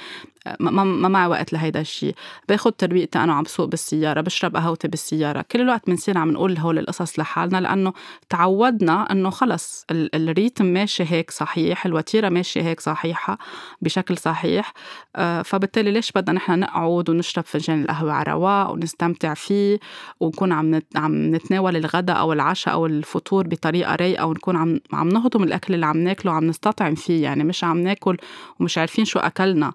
ما, 0.60 0.84
ما 0.84 1.08
معي 1.08 1.26
وقت 1.26 1.52
لهيدا 1.52 1.80
الشيء 1.80 2.14
باخد 2.48 2.72
ترويقتي 2.72 3.18
أنا 3.18 3.32
عم 3.32 3.42
بسوق 3.42 3.68
بالسيارة 3.68 4.20
بشرب 4.20 4.56
قهوتي 4.56 4.88
بالسيارة. 4.88 5.44
كل 5.50 5.60
الوقت 5.60 5.86
بنصير 5.86 6.18
عم 6.18 6.30
نقول 6.30 6.58
هول 6.58 6.78
القصص 6.78 7.18
لحالنا 7.18 7.60
لأنه 7.60 7.92
تعودنا 8.28 9.12
إنه 9.12 9.30
خلص 9.30 9.86
الريتم 9.90 10.64
ماشي 10.66 11.04
هيك 11.06 11.30
صحيح 11.30 11.86
الوتيرة 11.86 12.28
ماشيه 12.28 12.62
هيك 12.62 12.80
صحيحة 12.80 13.38
بشكل 13.82 14.18
صحيح. 14.18 14.72
آه، 15.16 15.42
فبالتالي 15.42 15.90
ليش 15.90 16.12
بدنا 16.12 16.36
نحن 16.36 16.58
نقعد 16.58 17.10
ونشرب 17.10 17.44
فنجان 17.44 17.82
القهوة 17.82 18.12
على 18.12 18.32
رواق 18.32 18.70
ونستمتع 18.70 19.34
فيه 19.34 19.78
ونكون 20.20 20.52
عم 20.52 20.80
عم 20.96 21.34
نتناول 21.34 21.76
الغداء 21.76 22.18
أو 22.18 22.32
العشاء 22.32 22.74
أو 22.74 22.86
الفطور 22.86 23.46
بطريقة 23.46 23.94
رايقة 23.94 24.26
ونكون 24.26 24.56
عم 24.56 24.80
عم 24.92 25.08
نهضم 25.08 25.42
الأكل 25.42 25.74
اللي 25.74 25.86
عم 25.86 25.96
ناكله 25.98 26.32
وعم 26.32 26.44
نستطعم 26.44 26.94
فيه. 26.94 27.22
يعني 27.22 27.44
مش 27.44 27.64
عم 27.64 27.78
ناكل 27.78 28.16
ومش 28.60 28.78
عارفين 28.78 29.04
شو 29.04 29.18
أكلنا. 29.18 29.72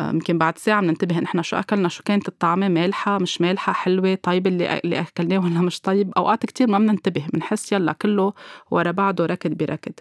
يمكن 0.00 0.38
بعد 0.38 0.58
ساعة 0.58 0.80
بننتبه 0.80 1.20
نحن 1.20 1.42
شو 1.42 1.56
أكلنا 1.56 1.88
شو 1.88 2.02
كانت 2.02 2.28
الطعمة؟ 2.28 2.68
مالحة 2.68 3.18
مش 3.18 3.40
مالحة؟ 3.40 3.72
حلوة؟ 3.72 4.14
طيبة 4.14 4.50
اللي 4.50 4.80
اللي 4.84 5.00
أكلناه 5.00 5.38
ولا 5.38 5.60
مش 5.60 5.80
طيب؟ 5.80 6.12
أوقات 6.16 6.46
كتير 6.46 6.66
ما 6.66 6.78
بننتبه 6.78 7.26
بنحس 7.32 7.72
يلا 7.72 7.92
كله 7.92 8.32
ورا 8.70 8.90
بعضه 8.90 9.26
ركض 9.26 9.50
بركض 9.50 9.92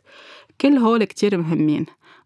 كل 0.61 0.77
هول 0.77 1.03
كتير 1.03 1.37
مهمين 1.37 1.85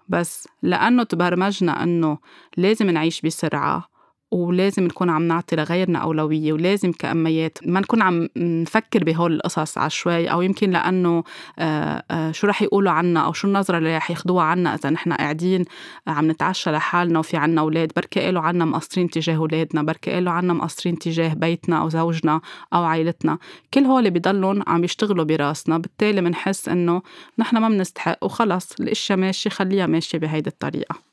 بس 0.10 0.48
لأنه 0.62 1.04
تبرمجنا 1.04 1.84
إنه 1.84 2.18
لازم 2.58 2.90
نعيش 2.90 3.22
بسرعة 3.22 3.90
ولازم 4.32 4.84
نكون 4.84 5.10
عم 5.10 5.28
نعطي 5.28 5.56
لغيرنا 5.56 6.00
أولوية 6.00 6.54
ولازم 6.54 6.92
كأميات 6.92 7.58
ما 7.66 7.80
نكون 7.80 8.02
عم 8.02 8.30
نفكر 8.38 9.04
بهول 9.04 9.34
القصص 9.34 9.78
عشوائي 9.78 10.32
أو 10.32 10.42
يمكن 10.42 10.72
لأنه 10.72 11.24
آه، 11.60 12.04
آه، 12.12 12.32
شو 12.32 12.48
رح 12.48 12.62
يقولوا 12.62 12.92
عنا 12.92 13.20
أو 13.20 13.34
شو 13.34 13.48
النظرة 13.48 13.78
اللي 13.78 13.98
رح 13.98 14.12
ياخدوها 14.12 14.44
عنا 14.44 14.76
إذا 14.76 14.90
نحن 14.90 15.14
قاعدين 15.14 15.66
عم 16.08 16.32
نتعشى 16.32 16.72
لحالنا 16.72 17.20
وفي 17.20 17.38
عنا 17.38 17.62
أولاد. 17.62 17.92
بركي 17.96 18.20
قالوا 18.20 18.42
عنا 18.42 18.66
مقصرين 18.66 19.10
تجاه 19.10 19.36
أولادنا 19.36 19.84
بركي 19.84 20.12
قالوا 20.12 20.34
عنا 20.34 20.54
مقصرين 20.54 21.00
تجاه 21.00 21.34
بيتنا 21.34 21.82
أو 21.82 21.90
زوجنا 21.90 22.42
أو 22.74 22.84
عائلتنا. 22.84 23.38
كل 23.74 23.82
هول 23.82 24.12
بضلهم 24.12 24.64
عم 24.68 24.84
يشتغلوا 24.84 25.26
براسنا 25.26 25.78
بالتالي 25.78 26.22
بنحس 26.22 26.70
إنه 26.70 27.02
نحن 27.40 27.58
ما 27.58 27.70
بنستحق 27.70 28.18
وخلص 28.24 28.72
الأشياء 28.80 29.18
ماشية 29.18 29.50
خليها 29.50 29.88
ماشية 29.88 30.18
بهيدي 30.18 30.50
الطريقة. 30.50 31.09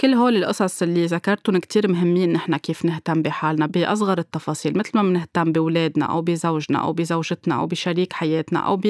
كل 0.00 0.14
هول 0.14 0.36
القصص 0.36 0.82
اللي 0.82 1.06
ذكرتهم 1.06 1.58
كتير 1.58 1.90
مهمين 1.90 2.32
نحن 2.32 2.56
كيف 2.56 2.84
نهتم 2.84 3.22
بحالنا 3.22 3.66
بأصغر 3.66 4.18
التفاصيل 4.18 4.78
مثل 4.78 4.90
ما 4.94 5.02
بنهتم 5.02 5.52
بأولادنا 5.52 6.04
أو 6.04 6.22
بزوجنا 6.22 6.78
أو 6.78 6.92
بزوجتنا 6.92 7.54
أو 7.54 7.66
بشريك 7.66 8.12
حياتنا 8.12 8.58
أو 8.58 8.80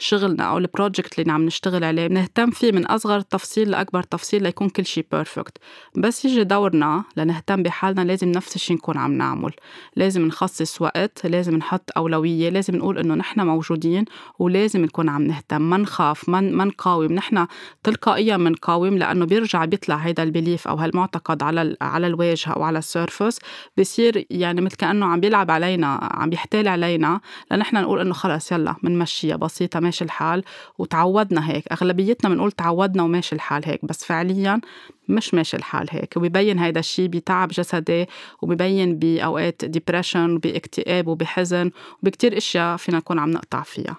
بشغلنا 0.00 0.44
أو 0.44 0.58
ال 0.58 0.65
project 0.65 1.18
اللي 1.18 1.32
عم 1.32 1.44
نشتغل 1.44 1.84
عليه 1.84 2.06
بنهتم 2.06 2.50
فيه 2.50 2.72
من 2.72 2.86
أصغر 2.86 3.16
التفصيل 3.16 3.70
لأكبر 3.70 4.02
تفصيل 4.02 4.42
ليكون 4.42 4.68
كل 4.68 4.86
شيء 4.86 5.06
perfect 5.12 5.58
بس 5.96 6.24
يجي 6.24 6.44
دورنا 6.44 7.04
لنهتم 7.16 7.62
بحالنا 7.62 8.00
لازم 8.00 8.28
نفس 8.28 8.56
الشيء 8.56 8.76
نكون 8.76 8.98
عم 8.98 9.12
نعمل. 9.12 9.52
لازم 9.96 10.26
نخصص 10.26 10.82
وقت 10.82 11.26
لازم 11.26 11.56
نحط 11.56 11.90
أولوية 11.96 12.48
لازم 12.48 12.76
نقول 12.76 12.98
إنه 12.98 13.14
نحن 13.14 13.40
موجودين 13.40 14.04
ولازم 14.38 14.84
نكون 14.84 15.08
عم 15.08 15.22
نهتم 15.22 15.62
ما 15.62 15.76
نخاف 15.76 16.28
ما 16.28 16.40
نقاوم. 16.40 17.12
نحن 17.12 17.46
تلقائيا 17.82 18.36
بنقاوم 18.36 18.98
لأنه 18.98 19.24
بيرجع 19.24 19.64
بيطلع 19.64 19.96
هيدا 19.96 20.22
ال 20.22 20.26
belief 20.26 20.53
أو 20.68 20.76
هالمعتقد 20.76 21.42
على 21.42 21.76
على 21.80 22.06
الواجهة 22.06 22.52
أو 22.52 22.62
على 22.62 22.78
ال 22.78 22.86
surface 22.86 23.38
بصير 23.78 24.26
يعني 24.30 24.60
مثل 24.60 24.76
كأنه 24.76 25.06
عم 25.06 25.20
بيلعب 25.20 25.50
علينا 25.50 25.86
عم 26.12 26.30
بيحتال 26.30 26.68
علينا 26.68 27.20
لنحن 27.50 27.76
نقول 27.76 28.00
إنه 28.00 28.14
خلص 28.14 28.52
يلا 28.52 28.74
بنمشيها 28.82 29.36
بسيطة 29.36 29.80
ماشي 29.80 30.04
الحال 30.04 30.44
وتعودنا 30.78 31.50
هيك. 31.50 31.72
أغلبيتنا 31.72 32.34
بنقول 32.34 32.52
تعودنا 32.52 33.02
وماشي 33.02 33.34
الحال 33.34 33.62
هيك 33.66 33.84
بس 33.84 34.04
فعليا 34.04 34.60
مش 35.08 35.34
ماشي 35.34 35.56
الحال 35.56 35.86
هيك. 35.90 36.16
وبيبين 36.16 36.58
هيدا 36.58 36.80
الشيء 36.80 37.08
بتعب 37.08 37.48
جسدي 37.48 38.06
وبيبين 38.42 38.98
بأوقات 38.98 39.64
ديبريشن 39.64 40.34
وباكتئاب 40.36 41.08
وبحزن 41.08 41.70
وبكتير 42.02 42.36
أشياء 42.36 42.76
فينا 42.76 42.98
نكون 42.98 43.18
عم 43.18 43.30
نقطع 43.30 43.62
فيها. 43.62 43.96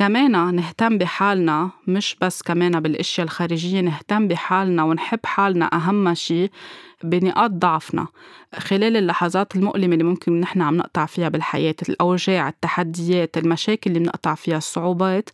كمان 0.00 0.54
نهتم 0.54 0.98
بحالنا 0.98 1.70
مش 1.86 2.16
بس 2.20 2.42
كمان 2.42 2.80
بالإشياء 2.80 3.24
الخارجية 3.24 3.80
نهتم 3.80 4.28
بحالنا 4.28 4.82
ونحب 4.82 5.18
حالنا 5.24 5.74
أهم 5.74 6.14
شيء 6.14 6.50
بنقاط 7.04 7.50
ضعفنا. 7.50 8.06
خلال 8.54 8.96
اللحظات 8.96 9.56
المؤلمة 9.56 9.92
اللي 9.92 10.04
ممكن 10.04 10.40
نحن 10.40 10.62
عم 10.62 10.76
نقطع 10.76 11.06
فيها 11.06 11.28
بالحياة 11.28 11.74
الأوجاع 11.88 12.48
التحديات 12.48 13.38
المشاكل 13.38 13.90
اللي 13.90 14.00
بنقطع 14.00 14.34
فيها 14.34 14.56
الصعوبات 14.56 15.30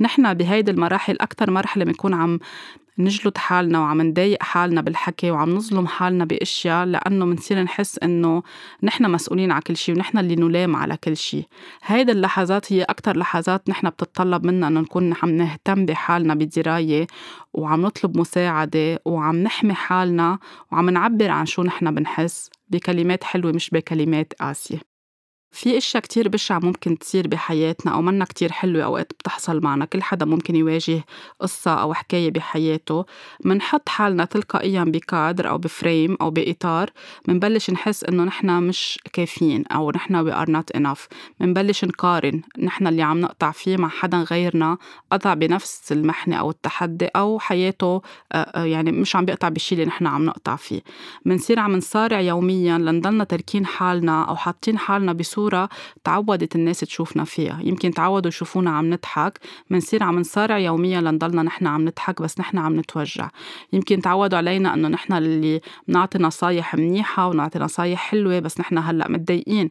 نحن 0.00 0.34
بهيدي 0.34 0.70
المراحل 0.70 1.16
أكتر 1.20 1.50
مرحلة 1.50 1.84
بنكون 1.84 2.14
عم 2.14 2.38
نجلد 2.98 3.38
حالنا 3.38 3.80
وعم 3.80 4.02
نضايق 4.02 4.42
حالنا 4.42 4.80
بالحكي 4.80 5.30
وعم 5.30 5.50
نظلم 5.50 5.86
حالنا 5.86 6.24
بأشياء 6.24 6.84
لأنه 6.86 7.24
بنصير 7.24 7.62
نحس 7.62 7.98
إنه 7.98 8.42
نحن 8.82 9.10
مسؤولين 9.10 9.50
على 9.52 9.62
كل 9.62 9.76
شيء 9.76 9.94
ونحن 9.94 10.18
اللي 10.18 10.36
نلام 10.36 10.76
على 10.76 10.96
كل 10.96 11.16
شيء. 11.16 11.44
هيدي 11.84 12.12
اللحظات 12.12 12.72
هي 12.72 12.82
أكثر 12.82 13.16
لحظات 13.16 13.68
نحن 13.68 13.90
بتطلب 13.90 14.46
منا 14.46 14.68
إنه 14.68 14.80
نكون 14.80 15.14
عم 15.22 15.30
نهتم 15.30 15.86
بحالنا 15.86 16.34
بدراية 16.34 17.06
وعم 17.54 17.82
نطلب 17.82 18.18
مساعدة 18.18 19.00
وعم 19.04 19.36
نحمي 19.36 19.74
حالنا 19.74 20.38
وعم 20.72 20.90
نعبر 20.90 21.30
عن 21.30 21.46
شو 21.46 21.62
نحن 21.62 21.94
بنحس 21.94 22.50
بكلمات 22.68 23.24
حلوة 23.24 23.52
مش 23.52 23.70
بكلمات 23.70 24.32
قاسية. 24.40 24.95
في 25.52 25.76
إشياء 25.78 26.02
كتير 26.02 26.28
بشعة 26.28 26.58
ممكن 26.58 26.98
تصير 26.98 27.28
بحياتنا 27.28 27.92
أو 27.92 28.02
منا 28.02 28.24
كتير 28.24 28.52
حلوة 28.52 28.84
أوقات 28.84 29.12
بتحصل 29.20 29.60
معنا. 29.60 29.84
كل 29.84 30.02
حدا 30.02 30.26
ممكن 30.26 30.56
يواجه 30.56 31.04
قصة 31.40 31.74
أو 31.74 31.94
حكاية 31.94 32.30
بحياته. 32.30 33.04
منحط 33.44 33.88
حالنا 33.88 34.24
تلقائيا 34.24 34.84
بكادر 34.84 35.48
أو 35.48 35.58
بفريم 35.58 36.16
أو 36.20 36.30
بإطار. 36.30 36.90
منبلش 37.28 37.70
نحس 37.70 38.04
إنه 38.04 38.24
نحنا 38.24 38.60
مش 38.60 38.98
كافيين 39.12 39.66
أو 39.66 39.90
نحنا 39.90 40.24
we 40.24 40.46
are 40.46 40.50
not 40.50 40.80
enough. 40.80 41.06
منبلش 41.40 41.84
نقارن 41.84 42.42
نحنا 42.58 42.88
اللي 42.88 43.02
عم 43.02 43.20
نقطع 43.20 43.50
فيه 43.50 43.76
مع 43.76 43.88
حدا 43.88 44.18
غيرنا 44.30 44.78
قطع 45.12 45.34
بنفس 45.34 45.92
المحنة 45.92 46.36
أو 46.36 46.50
التحدي 46.50 47.06
أو 47.06 47.38
حياته 47.38 48.02
يعني 48.54 48.92
مش 48.92 49.16
عم 49.16 49.24
بيقطع 49.24 49.48
بالشي 49.48 49.74
اللي 49.74 49.86
نحنا 49.86 50.08
عم 50.10 50.24
نقطع 50.24 50.56
فيه. 50.56 50.80
منصير 51.24 51.58
عم 51.58 51.76
نصارع 51.76 52.20
يوميا 52.20 52.78
لنضلنا 52.78 53.24
تركين 53.24 53.66
حالنا 53.66 54.22
أو 54.24 54.36
حاطين 54.36 54.78
حالنا 54.78 55.12
بصورة 55.12 55.35
صورة 55.36 55.68
تعودت 56.04 56.56
الناس 56.56 56.80
تشوفنا 56.80 57.24
فيها. 57.24 57.60
يمكن 57.64 57.90
تعودوا 57.90 58.28
يشوفونا 58.28 58.70
عم 58.70 58.90
نضحك 58.90 59.38
منصير 59.70 60.02
عم 60.02 60.18
نصارع 60.18 60.58
يوميا 60.58 61.00
لنضلنا 61.00 61.42
نحن 61.42 61.66
عم 61.66 61.84
نضحك 61.84 62.22
بس 62.22 62.40
نحن 62.40 62.58
عم 62.58 62.76
نتوجع. 62.76 63.28
يمكن 63.72 64.00
تعودوا 64.00 64.38
علينا 64.38 64.74
إنه 64.74 64.88
نحن 64.88 65.12
اللي 65.12 65.60
بنعطي 65.88 66.18
نصايح 66.18 66.74
منيحة 66.74 67.28
ونعطي 67.28 67.58
نصايح 67.58 68.00
حلوة 68.00 68.38
بس 68.38 68.60
نحن 68.60 68.78
هلأ 68.78 69.08
متضايقين. 69.08 69.70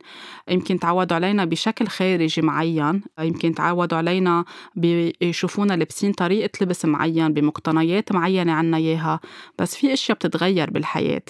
يمكن 0.49 0.79
تعودوا 0.79 1.15
علينا 1.15 1.45
بشكل 1.45 1.87
خارجي 1.87 2.41
معين. 2.41 3.01
يمكن 3.19 3.55
تعودوا 3.55 3.97
علينا 3.97 4.45
بيشوفونا 4.75 5.73
لابسين 5.73 6.11
طريقة 6.11 6.49
لبس 6.61 6.85
معين 6.85 7.33
بمقتنيات 7.33 8.11
معينة 8.11 8.53
عنا 8.53 8.77
إياها. 8.77 9.19
بس 9.59 9.75
في 9.75 9.93
أشياء 9.93 10.17
بتتغير 10.17 10.69
بالحياة. 10.69 11.21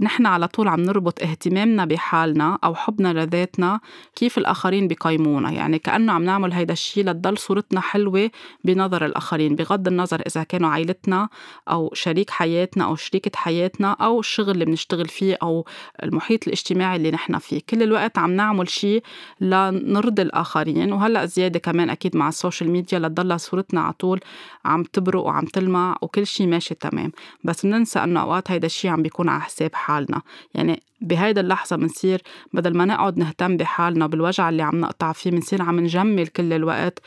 نحن 0.00 0.26
على 0.26 0.48
طول 0.48 0.68
عم 0.68 0.80
نربط 0.80 1.22
اهتمامنا 1.22 1.84
بحالنا 1.84 2.58
أو 2.64 2.74
حبنا 2.74 3.12
لذاتنا 3.12 3.75
كيف 4.16 4.38
الآخرين 4.38 4.88
بقيمونا 4.88 5.50
يعني 5.50 5.78
كأنه 5.78 6.12
عم 6.12 6.24
نعمل 6.24 6.52
هيدا 6.52 6.72
الشيء 6.72 7.04
لتضل 7.04 7.38
صورتنا 7.38 7.80
حلوة 7.80 8.30
بنظر 8.64 9.06
الآخرين 9.06 9.56
بغض 9.56 9.88
النظر 9.88 10.22
إذا 10.26 10.42
كانوا 10.42 10.68
عائلتنا 10.68 11.28
أو 11.68 11.90
شريك 11.94 12.30
حياتنا 12.30 12.84
أو 12.84 12.96
شريكة 12.96 13.30
حياتنا 13.34 13.92
أو 13.92 14.20
الشغل 14.20 14.50
اللي 14.50 14.64
بنشتغل 14.64 15.08
فيه 15.08 15.38
أو 15.42 15.64
المحيط 16.02 16.46
الاجتماعي 16.46 16.96
اللي 16.96 17.10
نحن 17.10 17.38
فيه. 17.38 17.60
كل 17.70 17.82
الوقت 17.82 18.18
عم 18.18 18.30
نعمل 18.30 18.68
شيء 18.68 19.02
لنرضي 19.40 20.22
الآخرين. 20.22 20.92
وهلأ 20.92 21.26
زيادة 21.26 21.58
كمان 21.58 21.90
أكيد 21.90 22.16
مع 22.16 22.28
ال 22.28 22.34
social 22.34 22.70
media 22.70 22.98
لتضل 22.98 23.40
صورتنا 23.40 23.80
على 23.80 23.92
طول 23.92 24.20
عم 24.64 24.82
تبرق 24.82 25.22
وعم 25.22 25.44
تلمع 25.44 25.96
وكل 26.02 26.26
شيء 26.26 26.46
ماشي 26.46 26.74
تمام. 26.74 27.12
بس 27.44 27.66
بننسى 27.66 27.98
إنه 27.98 28.20
أوقات 28.20 28.50
هيدا 28.50 28.66
الشيء 28.66 28.90
عم 28.90 29.02
بيكون 29.02 29.28
على 29.28 29.40
حساب 29.40 29.74
حالنا. 29.74 30.22
يعني 30.54 30.82
بهيدا 31.00 31.40
اللحظة 31.40 31.76
منصير 31.76 32.22
بدل 32.52 32.76
ما 32.76 32.84
نقعد 32.84 33.18
نهتم 33.18 33.56
بحالنا 33.56 34.06
بالوجع 34.06 34.48
اللي 34.48 34.62
عم 34.62 34.80
نقطع 34.80 35.12
فيه 35.12 35.30
منصير 35.30 35.62
عم 35.62 35.80
نجمل 35.80 36.26
كل 36.26 36.52
الوقت 36.52 36.98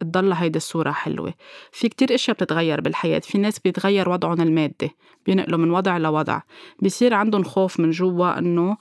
تضل 0.00 0.32
هيدي 0.32 0.56
الصورة 0.56 0.90
حلوة. 0.90 1.34
في 1.72 1.88
كتير 1.88 2.14
إشياء 2.14 2.36
بتتغير 2.36 2.80
بالحياة. 2.80 3.18
في 3.18 3.38
ناس 3.38 3.58
بيتغير 3.58 4.08
وضعهم 4.08 4.40
المادي 4.40 4.90
بينقلوا 5.26 5.58
من 5.58 5.70
وضع 5.70 5.96
لوضع. 5.96 6.40
بيصير 6.82 7.14
عندهم 7.14 7.44
خوف 7.44 7.80
من 7.80 7.90
جوا 7.90 8.38
إنه 8.38 8.76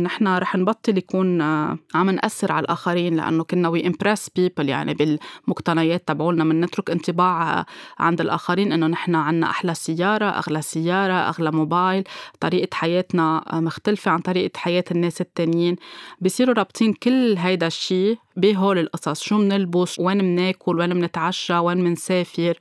نحن 0.00 0.28
رح 0.28 0.56
نبطل 0.56 0.98
يكون 0.98 1.40
آه، 1.40 1.78
عم 1.94 2.10
نأثر 2.10 2.52
على 2.52 2.64
الآخرين 2.64 3.16
لأنه 3.16 3.44
كنا 3.44 3.68
we 3.68 3.86
impress 3.86 4.28
people 4.36 4.68
يعني 4.68 4.94
بالمقتنيات 4.94 6.08
تبعولنا. 6.08 6.44
من 6.44 6.60
نترك 6.60 6.90
انطباع 6.90 7.60
آه، 7.60 7.66
عند 7.98 8.20
الآخرين 8.20 8.72
إنه 8.72 8.86
نحن 8.86 9.14
عنا 9.14 9.50
أحلى 9.50 9.74
سيارة 9.74 10.26
أغلى 10.26 10.62
سيارة 10.62 11.12
أغلى 11.12 11.50
موبايل. 11.50 12.04
طريقة 12.40 12.74
حياتنا 12.74 13.44
آه، 13.52 13.60
مختلفة 13.60 14.10
عن 14.10 14.18
طريقة 14.18 14.58
حياة 14.58 14.84
الناس 14.90 15.20
التانيين. 15.20 15.76
بيصيروا 16.20 16.54
رابطين 16.54 16.92
كل 16.92 17.36
هيدا 17.38 17.66
الشيء 17.66 18.18
بهول 18.38 18.78
القصص 18.78 19.22
شو 19.22 19.38
منلبس 19.38 19.98
وين 19.98 20.24
مناكل 20.24 20.78
وين 20.78 20.96
منتعشى 20.96 21.58
وين 21.58 21.84
منسافر. 21.84 22.58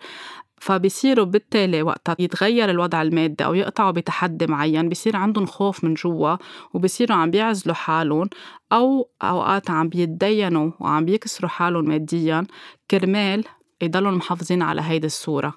فبصيروا 0.60 1.26
بالتالي 1.26 1.82
وقتها 1.82 2.16
يتغير 2.20 2.70
الوضع 2.70 3.02
المادي 3.02 3.46
أو 3.46 3.54
يقطعوا 3.54 3.92
بتحدي 3.92 4.48
معين 4.48 4.90
بصير 4.90 5.16
عندهم 5.16 5.46
خوف 5.46 5.84
من 5.84 5.94
جوا 5.94 6.38
وبصيروا 6.74 7.18
عم 7.18 7.32
بيعزلوا 7.32 7.76
حالهم 7.76 8.30
أو 8.72 9.10
أوقات 9.24 9.70
عم 9.70 9.90
بيتدينوا 9.90 10.72
وعم 10.80 11.06
بيكسروا 11.06 11.50
حالهم 11.50 11.86
ماديا 11.86 12.46
كرمال 12.92 13.44
يضلوا 13.82 14.12
محافظين 14.12 14.62
على 14.62 14.82
هيدي 14.82 15.08
الصورة. 15.08 15.54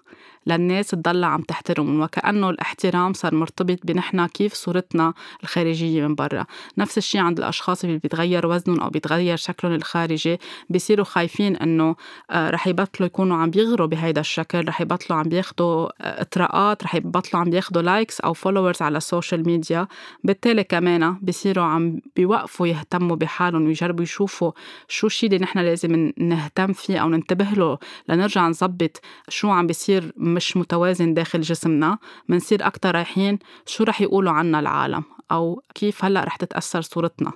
للناس 0.46 0.90
تضل 0.90 1.24
عم 1.24 1.42
تحترمهم 1.42 2.00
وكأنه 2.00 2.50
الاحترام 2.50 3.12
صار 3.12 3.34
مرتبط 3.34 3.78
بنحنا 3.84 4.26
كيف 4.26 4.54
صورتنا 4.54 5.14
الخارجية 5.42 6.06
من 6.06 6.14
برا. 6.14 6.46
نفس 6.78 6.98
الشيء 6.98 7.20
عند 7.20 7.38
الأشخاص 7.38 7.84
اللي 7.84 7.98
بيتغير 7.98 8.46
وزنهم 8.46 8.80
أو 8.80 8.90
بيتغير 8.90 9.36
شكلهم 9.36 9.74
الخارجي 9.74 10.38
بيصيروا 10.70 11.04
خايفين 11.04 11.56
إنه 11.56 11.96
آه، 12.30 12.50
رح 12.50 12.66
يبطلوا 12.66 13.06
يكونوا 13.06 13.36
عم 13.36 13.50
بيغروا 13.50 13.86
بهيدا 13.86 14.20
الشكل 14.20 14.68
رح 14.68 14.80
يبطلوا 14.80 15.18
عم 15.18 15.28
بياخدوا 15.28 15.88
آه، 16.00 16.22
إطراءات 16.22 16.84
رح 16.84 16.94
يبطلوا 16.94 17.42
عم 17.42 17.50
بياخدوا 17.50 17.82
likes 17.82 18.20
أو 18.20 18.32
followers 18.32 18.82
على 18.82 18.98
ال 18.98 19.05
social 19.05 19.46
media 19.46 19.86
بالتالي 20.24 20.64
كمان 20.64 21.16
بيصيروا 21.22 21.64
عم 21.64 22.00
بيوقفوا 22.16 22.66
يهتموا 22.66 23.16
بحالهم 23.16 23.66
ويجربوا 23.66 24.02
يشوفوا 24.02 24.52
شو 24.88 25.06
الشيء 25.06 25.28
اللي 25.28 25.40
نحن 25.42 25.58
لازم 25.58 26.12
نهتم 26.18 26.72
فيه 26.72 26.98
أو 26.98 27.08
ننتبه 27.08 27.44
له. 27.44 27.78
لنرجع 28.08 28.48
نظبط 28.48 29.00
شو 29.28 29.50
عم 29.50 29.66
بيصير 29.66 30.12
مش 30.34 30.56
متوازن 30.56 31.14
داخل 31.14 31.40
جسمنا 31.40 31.98
منصير 32.28 32.66
أكتر 32.66 32.94
رايحين 32.94 33.38
شو 33.66 33.84
رح 33.84 34.00
يقولوا 34.00 34.32
عنا 34.32 34.60
العالم 34.60 35.04
أو 35.32 35.62
كيف 35.74 36.04
هلأ 36.04 36.24
رح 36.24 36.36
تتأثر 36.36 36.80
صورتنا. 36.80 37.32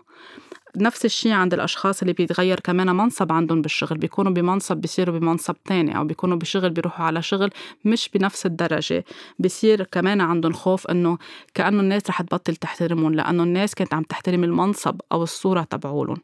نفس 0.76 1.04
الشيء 1.04 1.32
عند 1.32 1.54
الأشخاص 1.54 2.00
اللي 2.00 2.12
بيتغير 2.12 2.60
كمان 2.60 2.96
منصب 2.96 3.32
عندهم 3.32 3.62
بالشغل 3.62 3.98
بيكونوا 3.98 4.32
بمنصب 4.32 4.76
بيصيروا 4.76 5.18
بمنصب 5.18 5.56
تاني 5.64 5.96
أو 5.98 6.04
بيكونوا 6.04 6.36
بشغل 6.36 6.70
بيروحوا 6.70 7.06
على 7.06 7.22
شغل 7.22 7.50
مش 7.84 8.10
بنفس 8.14 8.46
الدرجة. 8.46 9.04
بيصير 9.38 9.84
كمان 9.84 10.20
عندهم 10.20 10.52
خوف 10.52 10.86
إنه 10.86 11.18
كأنه 11.54 11.80
الناس 11.80 12.02
رح 12.08 12.22
تبطل 12.22 12.56
تحترمهم 12.56 13.14
لأنه 13.14 13.42
الناس 13.42 13.74
كانت 13.74 13.94
عم 13.94 14.02
تحترم 14.02 14.44
المنصب 14.44 15.00
أو 15.12 15.22
الصورة 15.22 15.62
تبعولن 15.62 16.16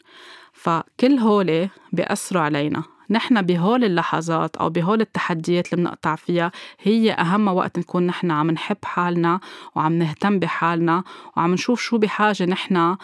فكل 0.53 1.19
هولي 1.19 1.69
بيأثروا 1.93 2.43
علينا. 2.43 2.83
نحن 3.11 3.42
بهول 3.42 3.85
اللحظات 3.85 4.57
أو 4.57 4.70
بهول 4.70 5.01
التحديات 5.01 5.73
اللي 5.73 5.85
بنقطع 5.85 6.16
فيها 6.16 6.53
هي 6.81 7.12
أهم 7.12 7.49
وقت 7.49 7.79
نكون 7.79 8.07
نحن 8.07 8.31
عم 8.31 8.51
نحب 8.51 8.77
حالنا 8.85 9.40
وعم 9.75 9.92
نهتم 9.92 10.38
بحالنا 10.38 11.05
وعم 11.37 11.53
نشوف 11.53 11.81
شو 11.81 11.99
بحاجة 11.99 12.44
نحن 12.44 12.96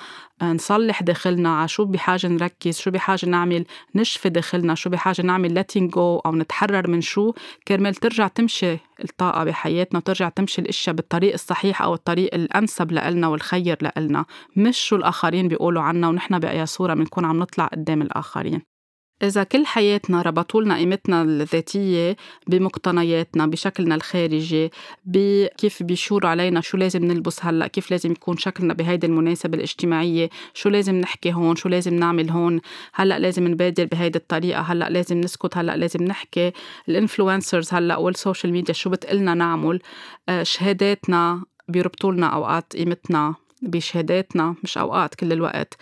آه، 0.43 0.53
نصلح 0.53 1.03
داخلنا 1.03 1.59
على 1.59 1.69
شو 1.69 1.85
بحاجة 1.85 2.27
نركز 2.27 2.79
شو 2.79 2.91
بحاجة 2.91 3.27
نعمل 3.27 3.65
نشفي 3.95 4.29
داخلنا 4.29 4.75
شو 4.75 4.91
بحاجة 4.91 5.23
نعمل 5.23 5.65
letting 5.65 5.91
go 5.91 5.99
أو 5.99 6.33
نتحرر 6.35 6.91
من 6.91 7.01
شو. 7.01 7.33
كرمال 7.69 7.95
ترجع 7.95 8.29
تمشي 8.29 8.79
الطاقة 9.05 9.45
بحياتنا 9.45 9.99
وترجع 9.99 10.29
تمشي 10.29 10.61
الأشياء 10.63 10.97
بالطريق 10.97 11.33
الصحيح 11.33 11.83
أو 11.83 11.95
الطريق 11.95 12.35
الأنسب 12.35 12.93
لإلنا 12.93 13.29
والخير 13.29 13.77
لإلنا 13.81 14.25
مش 14.57 14.79
شو 14.79 14.97
الآخرين 14.97 15.49
بيقولوا 15.49 15.83
عنا 15.83 16.09
ونحن 16.09 16.39
بأي 16.39 16.67
صورة 16.67 16.95
بنكون 16.95 17.25
عم 17.25 17.39
نطلع 17.39 17.67
قدام 17.67 18.03
الآخرين. 18.03 18.76
إذا 19.23 19.45
كل 19.45 19.67
حياتنا 19.67 20.23
ربطوا 20.23 20.63
لنا 20.63 20.77
قيمتنا 20.77 21.23
الذاتية 21.23 22.17
بمقتنياتنا 22.47 23.47
بشكلنا 23.47 23.95
الخارجي 23.95 24.71
بكيف 25.05 25.83
بيشوروا 25.83 26.31
علينا 26.31 26.61
شو 26.61 26.77
لازم 26.77 27.05
نلبس 27.05 27.45
هلأ 27.45 27.67
كيف 27.67 27.91
لازم 27.91 28.13
يكون 28.13 28.37
شكلنا 28.37 28.75
بهيدي 28.75 29.07
المناسبة 29.07 29.57
الاجتماعية 29.57 30.31
شو 30.55 30.69
لازم 30.69 30.95
نحكي 30.95 31.33
هون 31.33 31.57
شو 31.57 31.69
لازم 31.69 31.95
نعمل 31.95 32.31
هون 32.31 32.61
هلأ 32.95 33.19
لازم 33.19 33.49
نبادر 33.49 33.85
بهيدي 33.85 34.19
الطريقة 34.19 34.61
هلأ 34.61 34.89
لازم 34.91 35.21
نسكت 35.21 35.57
هلأ 35.57 35.77
لازم 35.77 36.05
نحكي. 36.05 36.53
ال 36.89 36.96
influencers 36.96 37.75
هلأ 37.75 37.97
وال 37.97 38.11
social 38.11 38.53
media 38.53 38.75
شو 38.75 38.91
بتقلنا 38.91 39.35
نعمل؟ 39.35 39.81
آه، 40.29 40.43
شهاداتنا 40.43 41.45
بيربطوا 41.69 42.13
لنا 42.13 42.27
أوقات 42.27 42.77
قيمتنا 42.77 43.35
بشهاداتنا 43.63 44.55
مش 44.65 44.79
أوقات 44.79 45.15
كل 45.15 45.33
الوقت. 45.33 45.77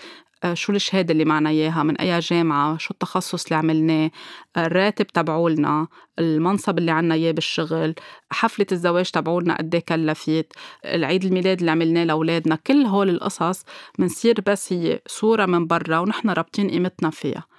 شو 0.53 0.73
الشهادة 0.73 1.13
اللي 1.13 1.25
معنا 1.25 1.51
إياها؟ 1.51 1.83
من 1.83 1.97
أي 1.97 2.21
جامعة؟ 2.21 2.79
شو 2.79 2.95
التخصص 2.95 3.45
اللي 3.45 3.57
عملناه؟ 3.57 4.11
الراتب 4.57 5.07
تبعولنا 5.07 5.89
المنصب 6.19 6.79
اللي 6.79 6.91
عنا 6.91 7.15
إياه 7.15 7.33
بالشغل 7.33 7.95
حفلة 8.31 8.67
الزواج 8.73 9.11
تبعولنا 9.11 9.57
قد 9.59 9.77
كلفت؟ 9.77 10.53
العيد 10.85 11.25
الميلاد 11.25 11.59
اللي 11.59 11.71
عملناه 11.71 12.05
لأولادنا 12.05 12.57
كل 12.57 12.87
هول 12.87 13.09
القصص 13.11 13.65
منصير 13.99 14.35
بس 14.47 14.73
هي 14.73 15.01
صورة 15.07 15.47
من 15.47 15.67
برا 15.67 15.99
ونحن 15.99 16.31
رابطين 16.31 16.71
قيمتنا 16.71 17.11
فيها. 17.11 17.54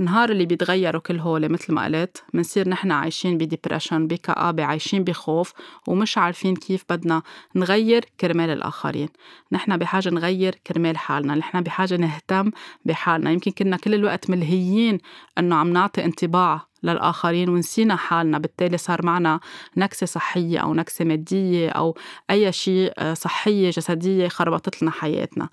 النهار 0.00 0.30
اللي 0.30 0.46
بيتغيروا 0.46 1.00
كل 1.00 1.18
هول 1.18 1.48
مثل 1.48 1.72
ما 1.72 1.84
قلت 1.84 2.24
منصير 2.34 2.68
نحن 2.68 2.90
عايشين 2.90 3.38
بديبرشن 3.38 4.06
بكآبة 4.06 4.64
عايشين 4.64 5.04
بخوف 5.04 5.52
ومش 5.88 6.18
عارفين 6.18 6.56
كيف 6.56 6.84
بدنا 6.90 7.22
نغير 7.54 8.04
كرمال 8.20 8.50
الآخرين. 8.50 9.08
نحن 9.52 9.76
بحاجة 9.76 10.08
نغير 10.10 10.54
كرمال 10.66 10.98
حالنا 10.98 11.34
نحن 11.34 11.60
بحاجة 11.60 11.96
نهتم 11.96 12.50
بحالنا. 12.84 13.30
يمكن 13.30 13.50
كنا 13.50 13.76
كل 13.76 13.94
الوقت 13.94 14.30
ملهيين 14.30 14.98
أنه 15.38 15.56
عم 15.56 15.72
نعطي 15.72 16.04
انطباع 16.04 16.67
للآخرين 16.82 17.48
ونسينا 17.48 17.96
حالنا. 17.96 18.38
بالتالي 18.38 18.78
صار 18.78 19.06
معنا 19.06 19.40
نكسة 19.76 20.06
صحية 20.06 20.58
أو 20.58 20.74
نكسة 20.74 21.04
مادية 21.04 21.70
أو 21.70 21.96
أي 22.30 22.52
شيء 22.52 22.92
آه، 22.98 23.14
صحية 23.14 23.70
جسدية 23.70 24.28
خربطت 24.28 24.82
لنا 24.82 24.90
حياتنا. 24.90 25.48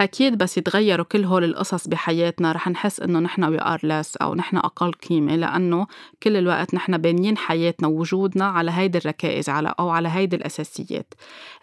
أكيد 0.00 0.38
بس 0.38 0.58
يتغيروا 0.58 1.04
كل 1.04 1.24
هول 1.24 1.44
القصص 1.44 1.88
بحياتنا. 1.88 2.52
رح 2.52 2.68
نحس 2.68 3.00
إنه 3.00 3.18
نحن 3.18 3.44
we 3.44 3.62
are 3.62 3.80
less 3.82 4.16
أو 4.16 4.34
نحن 4.34 4.56
أقل 4.56 4.92
قيمة 4.92 5.36
لأنه 5.36 5.86
كل 6.22 6.36
الوقت 6.36 6.74
نحن 6.74 6.98
بانيين 6.98 7.36
حياتنا 7.38 7.88
ووجودنا 7.88 8.44
على 8.44 8.70
هيدي 8.70 8.98
الركائز 8.98 9.48
على 9.48 9.74
أو 9.80 9.88
على 9.90 10.08
هيدي 10.08 10.36
الأساسيات. 10.36 11.14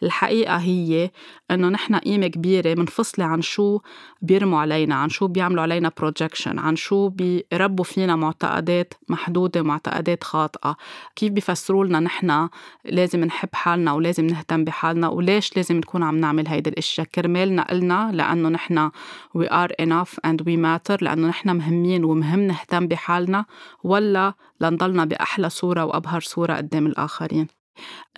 الحقيقة 0.04 0.58
هي 0.58 1.12
إنه 1.52 1.70
نحن 1.70 1.96
قيمة 1.96 2.28
كبيرة 2.28 2.76
منفصلة 2.76 3.26
عن 3.26 3.42
شو 3.42 3.80
بيرموا 4.22 4.60
علينا 4.60 4.96
عن 4.96 5.10
شو 5.10 5.28
بيعملوا 5.28 5.62
علينا 5.62 5.92
بروجكشن 5.98 6.60
عن 6.60 6.76
شو 6.76 7.10
بيربوا 7.10 7.84
فينا 7.84 8.16
معتقدات 8.16 8.94
محدودة 9.10 9.62
ومعتقدات 9.62 10.24
خاطئة. 10.24 10.78
كيف 11.16 11.32
بيفسروا 11.32 11.86
لنا 11.86 12.00
نحن 12.00 12.50
لازم 12.86 13.24
نحب 13.24 13.50
حالنا 13.54 13.94
ولازم 13.94 14.26
نهتم 14.26 14.64
بحالنا 14.64 15.08
وليش 15.08 15.58
لازم 15.58 15.78
نكون 15.78 16.04
عم 16.04 16.18
نعمل 16.18 16.48
هيدي 16.48 16.70
الأشياء؟ 16.70 17.08
كرمالنا 17.08 17.64
قلنا 17.64 18.12
لأنه 18.14 18.50
نحن 18.50 18.90
we 19.38 19.46
are 19.46 19.86
enough 19.86 20.20
and 20.28 20.42
we 20.42 20.58
matter 20.58 21.02
لأنه 21.02 21.28
نحن 21.28 21.56
مهمين 21.56 22.04
ومهم 22.04 22.40
نهتم 22.40 22.88
بحالنا 22.88 23.46
ولا 23.84 24.34
لنضلنا 24.62 25.06
بأحلى 25.06 25.50
صورة 25.50 25.86
وأبهر 25.86 26.22
صورة 26.22 26.54
قدام 26.54 26.88
الآخرين. 26.88 27.63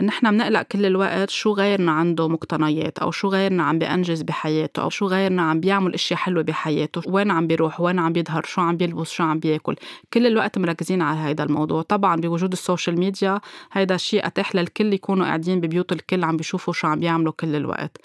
نحن 0.01 0.31
بنقلق 0.31 0.61
كل 0.61 0.85
الوقت 0.85 1.29
شو 1.29 1.53
غيرنا 1.53 1.91
عنده 1.91 2.27
مقتنيات 2.27 2.99
أو 2.99 3.11
شو 3.11 3.27
غيرنا 3.27 3.63
عم 3.63 3.79
بينجز 3.79 4.21
بحياته 4.21 4.81
أو 4.81 4.89
شو 4.89 5.07
غيرنا 5.07 5.41
عم 5.41 5.59
بيعمل 5.59 5.93
أشياء 5.93 6.19
حلوة 6.19 6.43
بحياته 6.43 7.01
وين 7.07 7.31
عم 7.31 7.47
بيروح 7.47 7.81
وين 7.81 7.99
عم 7.99 8.13
بيظهر 8.13 8.43
شو 8.45 8.61
عم 8.61 8.77
بيلبس 8.77 9.11
شو 9.11 9.23
عم 9.23 9.39
بياكل. 9.39 9.75
كل 10.13 10.27
الوقت 10.27 10.57
مركزين 10.57 11.01
على 11.01 11.17
هذا 11.17 11.43
الموضوع. 11.43 11.81
طبعا 11.81 12.15
بوجود 12.21 12.51
ال 12.51 12.58
social 12.58 12.99
media 12.99 13.39
هيدا 13.71 13.95
الشيء 13.95 14.27
أتاح 14.27 14.55
للكل 14.55 14.93
يكونوا 14.93 15.25
قاعدين 15.25 15.61
ببيوت 15.61 15.91
الكل 15.91 16.23
عم 16.23 16.37
بيشوفوا 16.37 16.73
شو 16.73 16.87
عم 16.87 16.99
بيعملوا 16.99 17.33
كل 17.39 17.55
الوقت. 17.55 17.97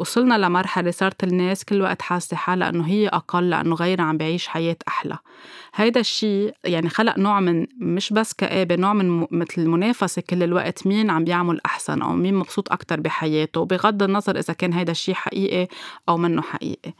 وصلنا 0.00 0.38
لمرحلة 0.38 0.90
صارت 0.90 1.24
الناس 1.24 1.64
كل 1.64 1.82
وقت 1.82 2.02
حاسة 2.02 2.36
حالها 2.36 2.68
إنه 2.68 2.86
هي 2.86 3.08
أقل 3.08 3.50
لأنه 3.50 3.74
غيرها 3.74 4.04
عم 4.04 4.16
بيعيش 4.16 4.46
حياة 4.46 4.76
أحلى. 4.88 5.18
هيدا 5.74 6.00
الشيء 6.00 6.54
يعني 6.64 6.88
خلق 6.88 7.18
نوع 7.18 7.40
من 7.40 7.66
مش 7.80 8.12
بس 8.12 8.32
كآبة 8.32 8.76
نوع 8.76 8.92
من 8.92 9.26
مثل 9.30 9.54
المنافسة 9.58 10.22
كل 10.30 10.42
الوقت 10.42 10.86
مين 10.86 11.10
عم 11.10 11.24
بيعمل 11.24 11.60
أحسن 11.66 12.02
أو 12.02 12.12
مين 12.12 12.34
مبسوط 12.34 12.72
أكتر 12.72 13.00
بحياته 13.00 13.64
بغض 13.64 14.02
النظر 14.02 14.38
إذا 14.38 14.52
كان 14.54 14.72
هيدا 14.72 14.92
الشيء 14.92 15.14
حقيقي 15.14 15.68
أو 16.08 16.16
منه 16.16 16.42
حقيقي 16.42 16.92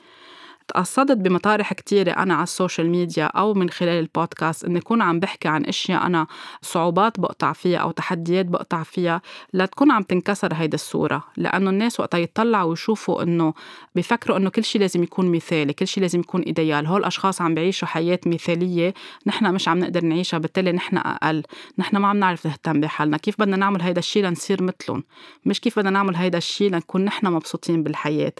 تقصدت 0.70 1.16
بمطارح 1.16 1.72
كتيرة 1.72 2.10
أنا 2.10 2.34
على 2.34 2.42
ال 2.42 2.49
social 2.49 2.90
media 2.90 3.24
أو 3.24 3.54
من 3.54 3.70
خلال 3.70 3.98
البودكاست 3.98 4.64
إني 4.64 4.78
أكون 4.78 5.02
عم 5.02 5.20
بحكي 5.20 5.48
عن 5.48 5.64
أشياء 5.64 6.06
أنا 6.06 6.26
صعوبات 6.62 7.20
بقطع 7.20 7.52
فيها 7.52 7.78
أو 7.78 7.90
تحديات 7.90 8.46
بقطع 8.46 8.82
فيها 8.82 9.22
لتكون 9.54 9.90
عم 9.90 10.02
تنكسر 10.02 10.54
هيدي 10.54 10.74
الصورة 10.74 11.24
لأنه 11.36 11.70
الناس 11.70 12.00
وقتها 12.00 12.18
يطلعوا 12.18 12.70
ويشوفوا 12.70 13.22
إنه 13.22 13.54
بيفكروا 13.94 14.36
إنه 14.36 14.50
كل 14.50 14.64
شيء 14.64 14.80
لازم 14.80 15.02
يكون 15.02 15.32
مثالي 15.32 15.72
كل 15.72 15.86
شيء 15.86 16.02
لازم 16.02 16.20
يكون 16.20 16.40
إيديال 16.40 16.86
هول 16.86 17.00
الأشخاص 17.00 17.42
عم 17.42 17.54
بيعيشوا 17.54 17.88
حياة 17.88 18.20
مثالية 18.26 18.94
نحن 19.26 19.54
مش 19.54 19.68
عم 19.68 19.78
نقدر 19.78 20.04
نعيشها 20.04 20.38
بالتالي 20.38 20.72
نحن 20.72 20.96
أقل 20.96 21.42
نحن 21.78 21.96
ما 21.96 22.08
عم 22.08 22.16
نعرف 22.16 22.46
نهتم 22.46 22.80
بحالنا 22.80 23.16
كيف 23.16 23.40
بدنا 23.40 23.56
نعمل 23.56 23.82
هيدا 23.82 23.98
الشيء 23.98 24.24
لنصير 24.24 24.62
مثلهم؟ 24.62 25.04
مش 25.46 25.60
كيف 25.60 25.78
بدنا 25.78 25.90
نعمل 25.90 26.16
هيدا 26.16 26.38
الشيء 26.38 26.70
لنكون 26.70 27.04
نحن 27.04 27.26
مبسوطين 27.26 27.82
بالحياة. 27.82 28.32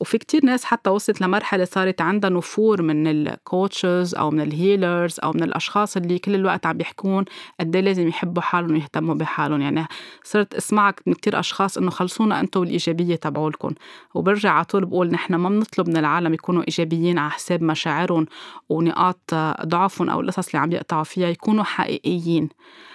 وفي 0.00 0.18
كتير 0.18 0.44
ناس 0.44 0.64
حتى 0.64 0.90
وصلت 0.90 1.20
لمرحلة 1.20 1.64
صارت 1.64 2.00
عندها 2.00 2.30
نفور 2.30 2.82
من 2.82 3.06
الكوتشز 3.06 4.14
أو 4.14 4.30
من 4.30 4.40
الهيلرز 4.40 5.20
أو 5.24 5.32
من 5.32 5.42
الأشخاص 5.42 5.96
اللي 5.96 6.18
كل 6.18 6.34
الوقت 6.34 6.66
عم 6.66 6.76
بيحكون 6.76 7.24
قد 7.60 7.76
إيه 7.76 7.82
لازم 7.82 8.08
يحبوا 8.08 8.42
حالهم 8.42 8.72
ويهتموا 8.72 9.14
بحالهم. 9.14 9.60
يعني 9.60 9.86
صرت 10.24 10.54
اسمعك 10.54 11.02
من 11.06 11.14
كتير 11.14 11.38
أشخاص 11.40 11.78
إنه 11.78 11.90
خلصونا 11.90 12.40
أنتم 12.40 12.62
الإيجابية 12.62 13.16
تبعولكم. 13.16 13.70
وبرجع 14.14 14.52
على 14.52 14.64
طول 14.64 14.84
بقول 14.84 15.10
نحن 15.10 15.34
ما 15.34 15.48
بنطلب 15.48 15.88
من 15.88 15.96
العالم 15.96 16.34
يكونوا 16.34 16.62
إيجابيين 16.62 17.18
على 17.18 17.30
حساب 17.30 17.62
مشاعرهم 17.62 18.26
ونقاط 18.68 19.34
ضعفهم 19.66 20.10
أو 20.10 20.20
القصص 20.20 20.46
اللي 20.46 20.58
عم 20.58 20.72
يقطعوا 20.72 21.04
فيها 21.04 21.28
يكونوا 21.28 21.64
حقيقيين. 21.64 22.48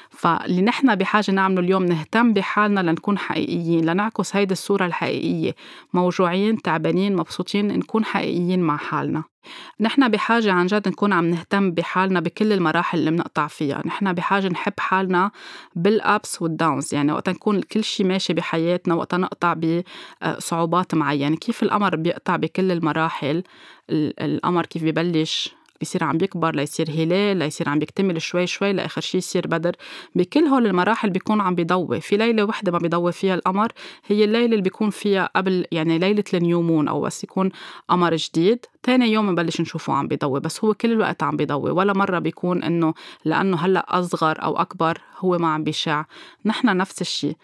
فاللي 0.09 0.61
نحن 0.61 0.95
بحاجة 0.95 1.31
نعمله 1.31 1.59
اليوم 1.59 1.85
نهتم 1.85 2.33
بحالنا 2.33 2.79
لنكون 2.79 3.17
حقيقيين 3.17 3.85
لنعكس 3.85 4.35
هيدي 4.35 4.51
الصورة 4.51 4.85
الحقيقية. 4.85 5.55
موجوعين 5.93 6.61
تعبانين 6.61 7.15
مبسوطين 7.15 7.67
نكون 7.67 8.05
حقيقيين 8.05 8.59
مع 8.59 8.77
حالنا. 8.77 9.23
نحن 9.79 10.07
بحاجة 10.09 10.51
عن 10.51 10.65
جد 10.65 10.87
نكون 10.87 11.13
عم 11.13 11.25
نهتم 11.25 11.71
بحالنا 11.71 12.19
بكل 12.19 12.53
المراحل 12.53 12.99
اللي 12.99 13.11
بنقطع 13.11 13.47
فيها. 13.47 13.81
نحن 13.85 14.13
بحاجة 14.13 14.47
نحب 14.47 14.73
حالنا 14.79 15.31
بالأبس 15.75 16.41
والداونز 16.41 16.93
يعني 16.93 17.11
وقت 17.11 17.29
نكون 17.29 17.61
كل 17.61 17.83
شيء 17.83 18.05
ماشي 18.05 18.33
بحياتنا 18.33 18.93
وقت 18.95 19.15
نقطع 19.15 19.55
بصعوبات 20.23 20.95
معينة. 20.95 21.35
كيف 21.35 21.63
القمر 21.63 21.95
بيقطع 21.95 22.35
بكل 22.35 22.71
المراحل؟ 22.71 23.43
القمر 23.91 24.65
كيف 24.65 24.83
ببلش؟ 24.83 25.58
بيصير 25.79 26.03
عم 26.03 26.17
بيكبر 26.17 26.55
ليصير 26.55 26.89
هلال 26.89 27.37
ليصير 27.37 27.69
عم 27.69 27.79
بيكتمل 27.79 28.21
شوي 28.21 28.47
شوي 28.47 28.73
لاخر 28.73 29.01
شيء 29.01 29.17
يصير 29.17 29.47
بدر. 29.47 29.75
بكل 30.15 30.39
هول 30.39 30.65
المراحل 30.65 31.09
بيكون 31.09 31.41
عم 31.41 31.55
بيضوي. 31.55 32.01
في 32.01 32.17
ليلة 32.17 32.43
وحدة 32.43 32.71
ما 32.71 32.77
بيضوي 32.77 33.11
فيها 33.11 33.35
القمر 33.35 33.71
هي 34.05 34.23
الليلة 34.23 34.45
اللي 34.45 34.61
بيكون 34.61 34.89
فيها 34.89 35.29
قبل 35.35 35.65
يعني 35.71 35.99
ليلة 35.99 36.23
النيومون 36.33 36.87
أو 36.87 37.01
بس 37.01 37.23
يكون 37.23 37.49
قمر 37.89 38.15
جديد. 38.15 38.65
تاني 38.83 39.11
يوم 39.11 39.27
بنبلش 39.27 39.61
نشوفه 39.61 39.93
عم 39.93 40.07
بيضوي 40.07 40.39
بس 40.39 40.63
هو 40.63 40.73
كل 40.73 40.91
الوقت 40.91 41.23
عم 41.23 41.37
بيضوي. 41.37 41.71
ولا 41.71 41.93
مرة 41.93 42.19
بيكون 42.19 42.63
إنه 42.63 42.93
لأنه 43.25 43.57
هلأ 43.57 43.99
أصغر 43.99 44.43
أو 44.43 44.57
أكبر 44.57 45.01
هو 45.19 45.37
ما 45.37 45.47
عم 45.47 45.63
بيشع. 45.63 46.03
نحن 46.45 46.77
نفس 46.77 47.01
الشيء 47.01 47.35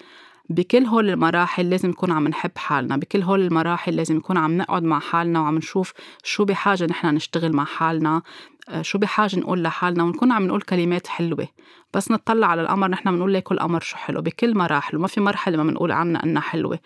بكل 0.50 0.86
هول 0.86 1.10
المراحل 1.10 1.70
لازم 1.70 1.90
نكون 1.90 2.12
عم 2.12 2.28
نحب 2.28 2.52
حالنا 2.58 2.98
بكل 2.98 3.22
هول 3.22 3.42
المراحل 3.42 3.96
لازم 3.96 4.16
نكون 4.16 4.38
عم 4.38 4.58
نقعد 4.58 4.84
مع 4.84 5.00
حالنا 5.00 5.42
وعم 5.42 5.58
نشوف 5.58 5.94
شو 6.24 6.46
بحاجة 6.46 6.86
نحن 6.86 7.08
نشتغل 7.16 7.54
مع 7.54 7.66
حالنا 7.66 8.22
آه، 8.70 8.82
شو 8.82 8.98
بحاجة 8.98 9.40
نقول 9.40 9.64
لحالنا 9.64 10.04
ونكون 10.04 10.32
عم 10.32 10.48
نقول 10.48 10.62
كلمات 10.62 11.08
حلوة. 11.08 11.48
بس 11.94 12.12
نطلع 12.12 12.48
على 12.48 12.62
القمر 12.62 12.88
نحن 12.88 13.12
بنقول 13.12 13.32
ليك 13.32 13.52
القمر 13.52 13.80
شو 13.80 13.98
حلو؟ 13.98 14.22
بكل 14.22 14.58
مراحل 14.58 14.98
وما 14.98 15.08
في 15.08 15.22
مرحلة 15.22 15.58
ما 15.58 15.64
بنقول 15.64 15.92
عنها 15.92 16.24
إنها 16.24 16.42
حلوة. 16.42 16.80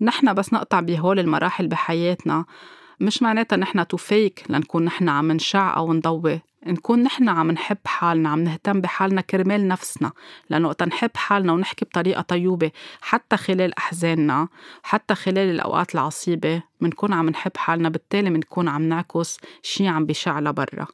نحن 0.00 0.34
بس 0.34 0.52
نقطع 0.52 0.80
بهول 0.80 1.18
المراحل 1.18 1.68
بحياتنا 1.68 2.44
مش 3.00 3.22
معناتها 3.22 3.56
نحن 3.56 3.86
تو 3.86 3.96
فيك 3.96 4.44
لنكون 4.48 4.84
نحن 4.84 5.08
عم 5.08 5.32
نشع 5.32 5.76
أو 5.76 5.92
نضوي. 5.92 6.40
نكون 6.66 7.02
نحن 7.02 7.28
عم 7.28 7.50
نحب 7.50 7.78
حالنا 7.86 8.28
عم 8.28 8.40
نهتم 8.40 8.80
بحالنا 8.80 9.20
كرمال 9.20 9.68
نفسنا 9.68 10.12
لأنه 10.50 10.68
وقت 10.68 10.82
نحب 10.82 11.10
حالنا 11.14 11.52
ونحكي 11.52 11.84
بطريقة 11.84 12.22
طيوبة 12.22 12.70
حتى 13.00 13.36
خلال 13.36 13.78
أحزاننا 13.78 14.48
حتى 14.82 15.14
خلال 15.14 15.50
الأوقات 15.50 15.94
العصيبة 15.94 16.62
بنكون 16.80 17.12
عم 17.12 17.28
نحب 17.28 17.56
حالنا 17.56 17.88
بالتالي 17.88 18.30
بنكون 18.30 18.68
عم 18.68 18.82
نعكس 18.82 19.38
شي 19.62 19.88
عم 19.88 20.06
بيشع 20.06 20.40
لبرا. 20.40 20.86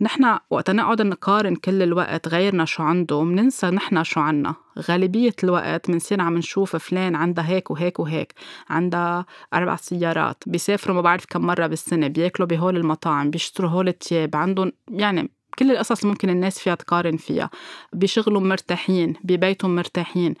نحن 0.00 0.38
وقت 0.50 0.70
نقعد 0.70 1.02
نقارن 1.02 1.56
كل 1.56 1.82
الوقت 1.82 2.28
غيرنا 2.28 2.64
شو 2.64 2.82
عنده 2.82 3.22
مننسى 3.22 3.66
نحن 3.66 4.04
شو 4.04 4.20
عنا. 4.20 4.54
غالبية 4.78 5.34
الوقت 5.44 5.90
منصير 5.90 6.20
عم 6.20 6.38
نشوف 6.38 6.76
فلان 6.76 7.14
عندها 7.14 7.48
هيك 7.48 7.70
وهيك 7.70 8.00
وهيك 8.00 8.34
عندها 8.70 9.26
أربع 9.54 9.76
سيارات 9.76 10.44
بيسافروا 10.46 10.96
ما 10.96 11.00
بعرف 11.00 11.24
كم 11.26 11.40
مرة 11.40 11.66
بالسنة 11.66 12.08
بياكلوا 12.08 12.48
بهول 12.48 12.76
المطاعم 12.76 13.30
بيشتروا 13.30 13.70
هول 13.70 13.88
التياب 13.88 14.36
عندهم 14.36 14.72
يعني 14.88 15.30
كل 15.58 15.70
القصص 15.70 16.04
ممكن 16.04 16.30
الناس 16.30 16.58
فيها 16.58 16.74
تقارن 16.74 17.16
فيها. 17.16 17.50
بشغلهم 17.92 18.48
مرتاحين 18.48 19.14
ببيتهم 19.24 19.76
مرتاحين. 19.76 20.34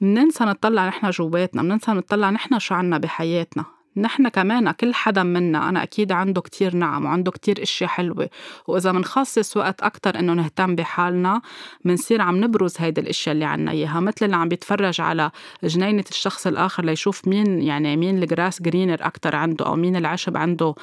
مننسى 0.00 0.44
نطلع 0.44 0.88
نحن 0.88 1.10
جواتنا 1.10 1.62
مننسى 1.62 1.92
نطلع 1.92 2.30
نحن 2.30 2.58
شو 2.58 2.74
عنا 2.74 2.98
بحياتنا. 2.98 3.73
نحن 3.96 4.28
كمان 4.28 4.70
كل 4.70 4.94
حدا 4.94 5.22
منا 5.22 5.68
أنا 5.68 5.82
أكيد 5.82 6.12
عنده 6.12 6.40
كتير 6.40 6.76
نعم 6.76 7.04
وعنده 7.04 7.30
كتير 7.30 7.62
إشياء 7.62 7.90
حلوة. 7.90 8.30
وإذا 8.66 8.92
منخصص 8.92 9.56
وقت 9.56 9.82
أكتر 9.82 10.18
إنه 10.18 10.32
نهتم 10.32 10.74
بحالنا 10.74 11.40
منصير 11.84 12.22
عم 12.22 12.44
نبرز 12.44 12.74
هيدي 12.78 13.00
الأشياء 13.00 13.34
اللي 13.34 13.44
عنا 13.44 13.70
إياها. 13.70 14.00
مثل 14.00 14.24
اللي 14.24 14.36
عم 14.36 14.48
بيتفرج 14.48 15.00
على 15.00 15.30
جنينة 15.64 16.04
الشخص 16.10 16.46
الآخر 16.46 16.84
ليشوف 16.84 17.28
مين 17.28 17.62
يعني 17.62 17.96
مين 17.96 18.22
الجراس 18.22 18.62
جرينر 18.62 18.98
أكتر 19.00 19.36
عنده 19.36 19.66
أو 19.66 19.76
مين 19.76 19.96
العشب 19.96 20.36
عنده 20.36 20.74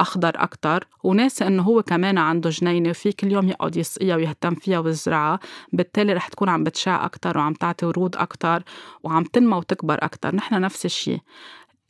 أخضر 0.00 0.32
أكتر. 0.36 0.86
وناسي 1.04 1.46
إنه 1.46 1.62
هو 1.62 1.82
كمان 1.82 2.18
عنده 2.18 2.50
جنينة 2.50 2.90
وفي 2.90 3.12
كل 3.12 3.32
يوم 3.32 3.48
يقعد 3.48 3.76
يسقيها 3.76 4.16
ويهتم 4.16 4.54
فيها 4.54 4.78
ويزرعها. 4.78 5.40
بالتالي 5.72 6.12
رح 6.12 6.28
تكون 6.28 6.48
عم 6.48 6.64
بتشع 6.64 7.04
أكتر 7.04 7.38
وعم 7.38 7.52
تعطي 7.52 7.86
ورود 7.86 8.16
أكتر 8.16 8.62
وعم 9.02 9.24
تنمى 9.24 9.56
وتكبر 9.56 9.98
أكتر. 10.02 10.34
نحن 10.34 10.60
نفس 10.60 10.84
الشيء 10.84 11.20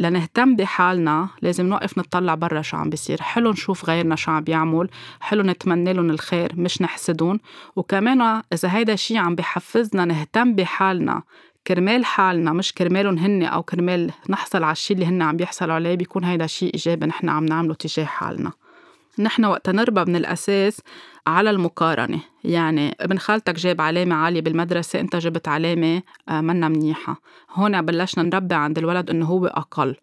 لنهتم 0.00 0.56
بحالنا 0.56 1.28
لازم 1.42 1.66
نوقف 1.66 1.98
نطلع 1.98 2.34
برا 2.34 2.62
شو 2.62 2.76
عم 2.76 2.90
بيصير. 2.90 3.22
حلو 3.22 3.50
نشوف 3.50 3.84
غيرنا 3.84 4.16
شو 4.16 4.30
عم 4.30 4.44
بيعمل. 4.44 4.88
حلو 5.20 5.42
نتمنى 5.42 5.92
لهم 5.92 6.10
الخير 6.10 6.52
مش 6.56 6.82
نحسدهم. 6.82 7.40
وكمان 7.76 8.42
إذا 8.52 8.76
هيدا 8.76 8.92
الشيء 8.92 9.16
عم 9.16 9.34
بحفزنا 9.34 10.04
نهتم 10.04 10.54
بحالنا 10.54 11.22
كرمال 11.66 12.04
حالنا 12.04 12.52
مش 12.52 12.72
كرمالهم 12.72 13.18
هن 13.18 13.42
أو 13.42 13.62
كرمال 13.62 14.10
نحصل 14.28 14.62
على 14.62 14.72
الشيء 14.72 14.96
اللي 14.96 15.06
هن 15.06 15.22
عم 15.22 15.36
بيحصلوا 15.36 15.74
عليه 15.74 15.94
بيكون 15.94 16.24
هيدا 16.24 16.46
شيء 16.46 16.74
إيجابي 16.74 17.06
نحن 17.06 17.28
عم 17.28 17.44
نعمله 17.44 17.74
تجاه 17.74 18.04
حالنا. 18.04 18.52
نحن 19.20 19.44
وقت 19.44 19.70
نربى 19.70 20.04
من 20.04 20.16
الأساس 20.16 20.80
على 21.26 21.50
المقارنة. 21.50 22.20
يعني 22.44 22.96
ابن 23.00 23.18
خالتك 23.18 23.54
جاب 23.54 23.80
علامة 23.80 24.14
عالية 24.14 24.40
بالمدرسة 24.40 25.00
أنت 25.00 25.16
جبت 25.16 25.48
علامة 25.48 26.02
آه، 26.28 26.40
منا 26.40 26.68
منيحة. 26.68 27.20
هون 27.50 27.82
بلشنا 27.82 28.24
نربي 28.24 28.54
عند 28.54 28.78
الولد 28.78 29.10
أنه 29.10 29.26
هو 29.26 29.46
أقل. 29.46 29.96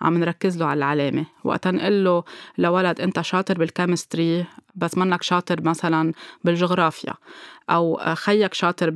عم 0.00 0.18
نركز 0.18 0.58
له 0.58 0.66
على 0.66 0.78
العلامة. 0.78 1.24
وقت 1.44 1.68
نقول 1.68 2.04
له 2.04 2.24
لولد 2.58 3.00
أنت 3.00 3.20
شاطر 3.20 3.58
بالكيمستري 3.58 4.44
بس 4.74 4.98
منك 4.98 5.22
شاطر 5.22 5.62
مثلا 5.62 6.12
بالجغرافيا 6.44 7.14
أو 7.70 8.00
خيك 8.14 8.54
شاطر 8.54 8.90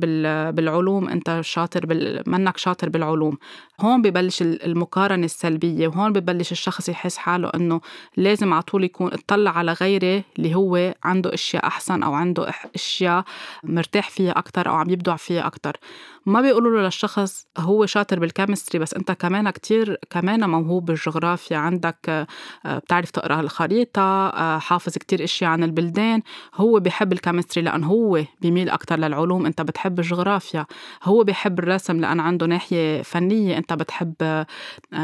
بالعلوم 0.51 1.09
أنت 1.09 1.39
شاطر 1.41 1.85
بال... 1.85 2.23
منك 2.27 2.57
شاطر 2.57 2.89
بالعلوم. 2.89 3.37
هون 3.81 4.01
ببلش 4.01 4.41
المقارنة 4.41 5.25
السلبية 5.25 5.87
وهون 5.87 6.13
ببلش 6.13 6.51
الشخص 6.51 6.89
يحس 6.89 7.17
حاله 7.17 7.51
أنه 7.55 7.81
لازم 8.17 8.53
على 8.53 8.61
طول 8.61 8.83
يكون 8.83 9.13
اطلع 9.13 9.57
على 9.57 9.73
غيره 9.73 10.23
اللي 10.37 10.55
هو 10.55 10.93
عنده 11.03 11.33
أشياء 11.33 11.67
أحسن 11.67 12.03
أو 12.03 12.13
عنده 12.13 12.51
أشياء 12.75 13.23
مرتاح 13.63 14.09
فيها 14.09 14.31
أكتر 14.31 14.69
أو 14.69 14.75
عم 14.75 14.89
يبدع 14.89 15.15
فيها 15.15 15.47
أكتر. 15.47 15.77
ما 16.25 16.41
بيقولوا 16.41 16.77
له 16.77 16.85
للشخص 16.85 17.47
هو 17.57 17.85
شاطر 17.85 18.19
بال 18.19 18.30
chemistry 18.30 18.79
بس 18.79 18.93
أنت 18.93 19.11
كمان 19.11 19.49
كتير 19.49 19.97
كمان 20.09 20.49
موهوب 20.49 20.85
بالجغرافيا 20.85 21.57
عندك 21.57 21.97
آه، 22.09 22.77
بتعرف 22.77 23.11
تقرأ 23.11 23.39
الخريطة 23.39 24.01
آه، 24.01 24.59
حافظ 24.59 24.93
كتير 24.97 25.23
أشياء 25.23 25.51
عن 25.51 25.63
البلدان 25.67 26.21
هو 26.55 26.79
بيحب 26.79 27.13
ال 27.13 27.18
chemistry 27.18 27.63
لأنه 27.63 27.87
هو 27.87 28.23
بيميل 28.41 28.69
أكتر 28.69 28.99
للعلوم 28.99 29.45
أنت 29.45 29.61
بتحب 29.61 29.99
الجغرافيا. 29.99 30.65
هو 31.03 31.23
بيحب 31.23 31.59
الرسم 31.59 31.99
لأن 32.01 32.19
عنده 32.19 32.45
ناحية 32.45 33.01
فنية 33.01 33.57
أنت 33.57 33.73
بتحب 33.73 34.13
آه، 34.21 34.45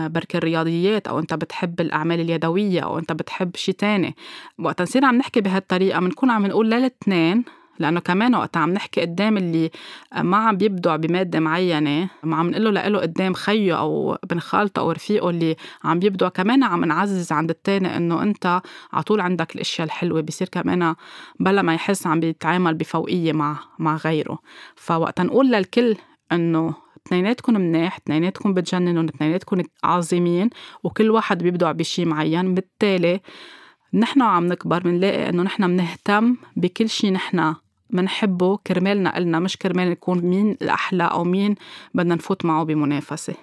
بركي 0.08 0.38
الرياضيات 0.38 1.08
أو 1.08 1.20
أنت 1.20 1.34
بتحب 1.34 1.82
الأعمال 1.82 2.20
اليدوية 2.20 2.80
أو 2.82 3.00
أنت 3.00 3.12
بتحب 3.12 3.56
شي 3.56 3.74
تاني. 3.74 4.16
وقت 4.60 4.82
نصير 4.82 5.06
عم 5.06 5.16
نحكي 5.16 5.42
بهالطريقة 5.42 6.00
بنكون 6.00 6.30
عم 6.30 6.46
نقول 6.46 6.72
للاثنين 6.72 7.44
لأنه 7.80 8.00
كمان 8.00 8.36
وقت 8.36 8.58
عم 8.58 8.74
نحكي 8.74 9.02
قدام 9.02 9.38
اللي 9.38 9.72
ما 10.22 10.38
عم 10.38 10.58
بيبدع 10.58 10.96
بمادة 10.96 11.40
معينة 11.40 12.10
ما 12.24 12.36
عم 12.36 12.50
نقول 12.50 12.76
له 12.76 13.00
قدام 13.00 13.34
خيه 13.34 13.80
أو 13.80 14.18
ابن 14.24 14.40
خالته 14.40 14.80
أو 14.80 14.92
رفيقه 14.92 15.30
اللي 15.30 15.56
عم 15.84 16.00
بيبدع 16.00 16.30
كمان 16.30 16.64
عم 16.64 16.86
نعزز 16.86 17.32
عند 17.32 17.50
التاني 17.50 17.98
إنه 17.98 18.24
أنت 18.24 18.62
على 18.94 19.04
طول 19.04 19.22
عندك 19.22 19.56
الأشياء 19.56 19.86
الحلوة 19.86 20.22
بصير 20.22 20.50
كمان 20.50 20.96
بلا 21.40 21.62
ما 21.62 21.74
يحس 21.74 22.08
عم 22.08 22.20
بيتعامل 22.20 22.74
بفوقية 22.74 23.34
مع 23.34 23.60
مع 23.80 23.96
غيره. 23.96 24.40
فوقت 24.76 25.22
نقول 25.22 25.52
للكل 25.52 25.96
إنه 26.32 26.76
اثنيناتكم 27.08 27.54
مناح 27.54 27.98
اثنيناتكم 27.98 28.54
بتجننوا 28.54 29.04
اثنيناتكم 29.04 29.62
عظيمين 29.84 30.50
وكل 30.84 31.12
واحد 31.12 31.44
بيبدع 31.44 31.72
بشي 31.72 32.06
معين. 32.06 32.54
بالتالي 32.54 33.22
نحن 33.94 34.22
عم 34.22 34.46
نكبر 34.48 34.80
بنلاقي 34.84 35.30
إنه 35.30 35.44
نحن 35.44 35.68
بنهتم 35.68 36.36
بكل 36.56 36.90
شيء 36.90 37.12
نحن 37.12 37.56
منحبه 37.94 38.58
كرمالنا 38.58 39.18
إلنا 39.18 39.40
مش 39.40 39.58
كرمال 39.58 39.90
نكون 39.90 40.22
مين 40.22 40.58
الأحلى 40.62 41.04
أو 41.04 41.24
مين 41.24 41.56
بدنا 41.94 42.16
نفوت 42.16 42.46
معه 42.46 42.64
بمنافسة. 42.64 43.34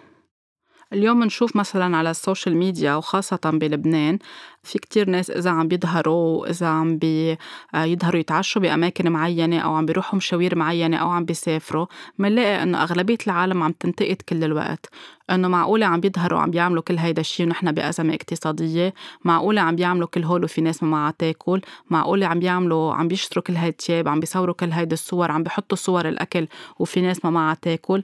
اليوم 0.93 1.25
نشوف 1.25 1.57
مثلا 1.57 1.97
على 1.97 2.11
ال 2.11 2.17
social 2.17 2.57
media 2.57 2.95
وخاصة 2.95 3.41
بلبنان 3.45 4.19
في 4.63 4.79
كتير 4.79 5.11
ناس 5.11 5.31
إذا 5.31 5.51
عم 5.51 5.69
بيظهروا 5.69 6.51
إذا 6.51 6.67
عم 6.67 6.99
بيظهروا 6.99 8.17
آه، 8.17 8.21
يتعشوا 8.21 8.63
بأماكن 8.63 9.11
معينة 9.11 9.59
أو 9.59 9.75
عم 9.75 9.87
بيروحوا 9.87 10.17
مشاوير 10.17 10.59
معينة 10.59 10.97
أو 10.97 11.11
عم 11.11 11.25
بيسافروا 11.25 11.87
منلاقي 12.19 12.63
إنه 12.63 12.83
أغلبية 12.83 13.19
العالم 13.27 13.63
عم 13.63 13.73
تنتقد 13.73 14.23
كل 14.29 14.45
الوقت. 14.45 14.87
إنه 15.31 15.49
معقولة 15.49 15.87
عم 15.87 16.01
بيظهروا 16.01 16.41
عم 16.41 16.51
بيعملوا 16.51 16.83
كل 16.83 16.99
هيدا 16.99 17.21
الشيء 17.21 17.47
ونحن 17.47 17.73
بأزمة 17.73 18.15
اقتصادية؟ 18.15 18.95
معقولة 19.25 19.61
عم 19.61 19.77
بيعملوا 19.77 20.09
كل 20.09 20.25
هول 20.25 20.45
وفي 20.45 20.61
ناس 20.61 20.83
ما 20.83 20.89
معها 20.89 21.15
تاكل؟ 21.19 21.61
معقولة 21.91 22.27
عم 22.27 22.39
بيعملوا 22.39 22.95
عم 22.95 23.09
بيشتروا 23.09 23.45
كل 23.45 23.57
هيدا 23.57 23.69
التياب 23.69 24.09
عم 24.09 24.21
بيصوروا 24.21 24.55
كل 24.55 24.73
هيدا 24.73 24.95
الصور 24.95 25.31
عم 25.31 25.43
بيحطوا 25.43 25.77
صور 25.77 26.09
الأكل 26.09 26.49
وفي 26.79 27.01
ناس 27.01 27.25
ما 27.25 27.31
معها 27.31 27.55
تاكل؟ 27.63 28.03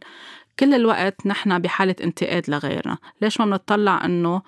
كل 0.58 0.74
الوقت 0.74 1.26
نحن 1.26 1.58
بحالة 1.58 1.96
انتقاد 2.00 2.50
لغيرنا. 2.50 2.98
ليش 3.22 3.40
ما 3.40 3.46
بنطلع 3.46 4.04
آه، 4.04 4.42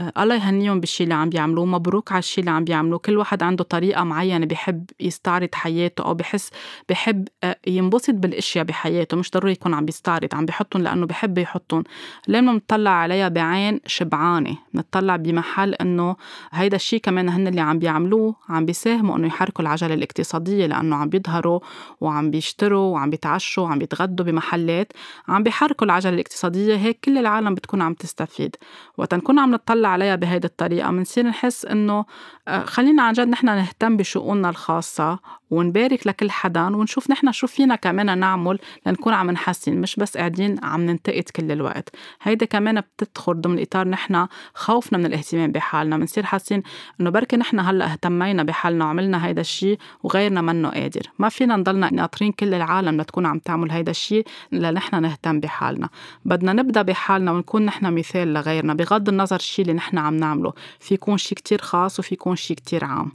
الله 0.00 0.34
يهنيهم 0.34 0.80
بالشي 0.80 1.04
اللي 1.04 1.14
عم 1.14 1.28
بيعملوه 1.28 1.66
مبروك 1.66 2.12
على 2.12 2.18
الشي 2.18 2.40
اللي 2.40 2.50
عم 2.50 2.64
بيعملوه. 2.64 2.98
كل 2.98 3.16
واحد 3.18 3.42
عنده 3.42 3.64
طريقة 3.64 4.04
معينة 4.04 4.46
بحب 4.46 4.84
يستعرض 5.00 5.48
حياته 5.54 6.04
أو 6.04 6.14
بحس 6.14 6.50
بحب 6.88 7.28
آه، 7.44 7.56
ينبسط 7.66 8.14
بالأشياء 8.14 8.64
بحياته. 8.64 9.16
مش 9.16 9.30
ضروري 9.30 9.52
يكون 9.52 9.74
عم 9.74 9.84
بيستعرض 9.84 10.34
عم 10.34 10.46
بيحطهم 10.46 10.82
لأنه 10.82 11.06
بحب 11.06 11.38
يحطهم. 11.38 11.84
ليه 12.28 12.40
بنطلع 12.40 12.90
عليها 12.90 13.28
بعين 13.28 13.80
شبعانة 13.86 14.56
نطلع 14.74 15.16
بمحل 15.16 15.74
إنه 15.74 16.16
هيدا 16.52 16.76
الشي 16.76 16.98
كمان 16.98 17.28
هن 17.28 17.46
اللي 17.46 17.60
عم 17.60 17.78
بيعملوه 17.78 18.34
عم 18.48 18.66
بيساهموا 18.66 19.16
إنه 19.16 19.26
يحركوا 19.26 19.62
العجلة 19.64 19.94
الاقتصادية 19.94 20.66
لأنه 20.66 20.96
عم 20.96 21.08
بيظهروا 21.08 21.60
وعم 22.00 22.30
بيشتروا 22.30 22.92
وعم 22.94 23.10
بيتعشوا 23.10 23.64
وعم 23.64 23.78
بيتغدوا 23.78 24.26
بمحلات. 24.26 24.92
عم 25.28 25.42
بيحركوا 25.42 25.86
العجلة 25.86 26.14
الاقتصادية 26.14 26.76
هيك 26.76 27.00
كل 27.04 27.18
العالم 27.18 27.54
بتكون 27.54 27.82
عم 27.82 27.94
تستفيد. 27.94 28.56
وقت 28.98 29.14
نكون 29.14 29.38
عم 29.38 29.50
نطلع 29.50 29.81
عليها 29.84 30.16
بهيدي 30.16 30.46
الطريقة. 30.46 30.90
بنصير 30.90 31.26
نحس 31.26 31.64
إنه 31.64 32.04
آه، 32.48 32.64
خلينا 32.64 33.02
عن 33.02 33.12
جد 33.12 33.28
نحن 33.28 33.46
نهتم 33.46 33.96
بشؤوننا 33.96 34.50
الخاصة 34.50 35.18
ونبارك 35.50 36.06
لكل 36.06 36.30
حدا 36.30 36.76
ونشوف 36.76 37.10
نحن 37.10 37.32
شو 37.32 37.46
فينا 37.46 37.76
كمان 37.76 38.18
نعمل 38.18 38.58
لنكون 38.86 39.12
عم 39.12 39.30
نحسن 39.30 39.80
مش 39.80 39.96
بس 39.96 40.16
قاعدين 40.16 40.56
عم 40.62 40.80
ننتقد 40.80 41.22
كل 41.36 41.52
الوقت. 41.52 41.88
هيدا 42.22 42.46
كمان 42.46 42.80
بتدخل 42.80 43.40
ضمن 43.40 43.60
إطار 43.60 43.88
نحن 43.88 44.26
خوفنا 44.54 44.98
من 44.98 45.06
الاهتمام 45.06 45.52
بحالنا. 45.52 45.96
بنصير 45.96 46.24
حاسين 46.24 46.62
إنه 47.00 47.10
بركي 47.10 47.36
نحن 47.36 47.60
هلأ 47.60 47.92
اهتمينا 47.92 48.42
بحالنا 48.42 48.84
وعملنا 48.84 49.26
هيدا 49.26 49.40
الشيء 49.40 49.78
وغيرنا 50.02 50.40
منه 50.40 50.68
قادر. 50.68 51.02
ما 51.18 51.28
فينا 51.28 51.56
نضلنا 51.56 51.94
ناطرين 51.94 52.32
كل 52.32 52.54
العالم 52.54 53.00
لتكون 53.00 53.26
عم 53.26 53.38
تعمل 53.38 53.70
هيدا 53.70 53.90
الشيء 53.90 54.26
لنحن 54.52 55.02
نهتم 55.02 55.40
بحالنا. 55.40 55.88
بدنا 56.24 56.52
نبدأ 56.52 56.82
بحالنا 56.82 57.32
ونكون 57.32 57.62
نحن 57.64 57.94
مثال 57.94 58.32
لغيرنا 58.32 58.74
بغض 58.74 59.08
النظر 59.08 59.36
الشيء 59.36 59.66
اللي 59.72 59.78
نحن 59.78 59.98
عم 59.98 60.16
نعمله. 60.16 60.52
في 60.80 60.94
يكون 60.94 61.18
شيء 61.18 61.38
كتير 61.38 61.60
خاص 61.60 61.98
وفي 61.98 62.14
يكون 62.14 62.36
شيء 62.36 62.56
كتير 62.56 62.84
عام. 62.84 63.12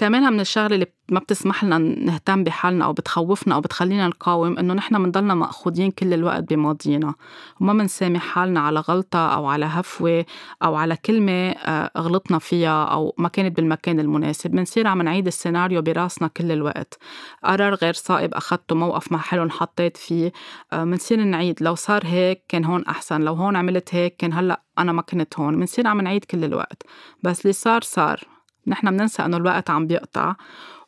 كمان 0.00 0.32
من 0.32 0.40
الشغلة 0.40 0.74
اللي 0.74 0.86
ما 1.10 1.20
بتسمح 1.20 1.64
لنا 1.64 1.78
نهتم 1.78 2.44
بحالنا 2.44 2.84
أو 2.84 2.92
بتخوفنا 2.92 3.54
أو 3.54 3.60
بتخلينا 3.60 4.08
نقاوم 4.08 4.58
إنه 4.58 4.74
نحن 4.74 5.02
بنضلنا 5.02 5.34
مأخوذين 5.34 5.90
كل 5.90 6.14
الوقت 6.14 6.42
بماضينا. 6.52 7.14
وما 7.60 7.72
بنسامح 7.72 8.20
حالنا 8.20 8.60
على 8.60 8.80
غلطة 8.80 9.34
أو 9.34 9.46
على 9.46 9.66
هفوة 9.66 10.24
أو 10.62 10.74
على 10.74 10.96
كلمة 10.96 11.50
آه، 11.50 11.90
غلطنا 11.98 12.38
فيها 12.38 12.84
أو 12.84 13.14
ما 13.18 13.28
كانت 13.28 13.56
بالمكان 13.56 14.00
المناسب. 14.00 14.50
بنصير 14.50 14.86
عم 14.86 15.02
نعيد 15.02 15.26
السيناريو 15.26 15.82
براسنا 15.82 16.28
كل 16.28 16.52
الوقت. 16.52 16.98
قرار 17.44 17.74
غير 17.74 17.94
صائب 17.94 18.34
أخذته 18.34 18.76
موقف 18.76 19.12
ما 19.12 19.18
حلو 19.18 19.42
انحطيت 19.42 19.96
فيه. 19.96 20.32
آه، 20.72 20.84
بنصير 20.84 21.24
نعيد. 21.24 21.62
لو 21.62 21.74
صار 21.74 22.02
هيك 22.06 22.44
كان 22.48 22.64
هون 22.64 22.84
أحسن. 22.86 23.20
لو 23.20 23.34
هون 23.34 23.56
عملت 23.56 23.94
هيك 23.94 24.16
كان 24.16 24.32
هلأ 24.32 24.62
أنا 24.78 24.92
ما 24.92 25.02
كنت 25.02 25.38
هون. 25.38 25.56
بنصير 25.56 25.86
عم 25.86 26.00
نعيد 26.00 26.24
كل 26.24 26.44
الوقت. 26.44 26.82
بس 27.22 27.40
اللي 27.42 27.52
صار 27.52 27.82
صار. 27.82 28.39
نحن 28.66 28.90
بننسى 28.90 29.24
إنه 29.24 29.36
الوقت 29.36 29.70
عم 29.70 29.86
بيقطع. 29.86 30.34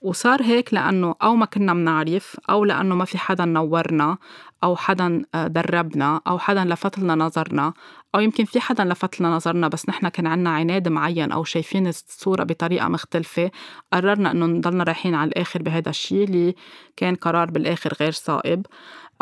وصار 0.02 0.42
هيك 0.42 0.74
لأنه 0.74 1.14
أو 1.22 1.34
ما 1.36 1.46
كنا 1.46 1.72
منعرف 1.72 2.36
أو 2.50 2.64
لأنه 2.64 2.94
ما 2.94 3.04
في 3.04 3.18
حدا 3.18 3.44
نورنا 3.44 4.18
أو 4.64 4.76
حدا 4.76 5.24
آه، 5.34 5.46
دربنا 5.46 6.20
أو 6.26 6.38
حدا 6.38 6.64
لفت 6.64 6.98
لنا 6.98 7.14
نظرنا 7.14 7.72
أو 8.14 8.20
يمكن 8.20 8.44
في 8.44 8.60
حدا 8.60 8.84
لفت 8.84 9.20
لنا 9.20 9.36
نظرنا 9.36 9.68
بس 9.68 9.88
نحن 9.88 10.08
كان 10.08 10.26
عنا 10.26 10.50
عناد 10.50 10.88
معين 10.88 11.32
أو 11.32 11.44
شايفين 11.44 11.86
الصورة 11.86 12.44
بطريقة 12.44 12.88
مختلفة 12.88 13.50
قررنا 13.92 14.30
إنه 14.30 14.46
نضلنا 14.46 14.84
رايحين 14.84 15.14
على 15.14 15.28
الآخر 15.28 15.62
بهذا 15.62 15.90
الشيء 15.90 16.24
اللي 16.24 16.54
كان 16.96 17.14
قرار 17.14 17.50
بالآخر 17.50 17.94
غير 18.00 18.12
صائب. 18.12 18.66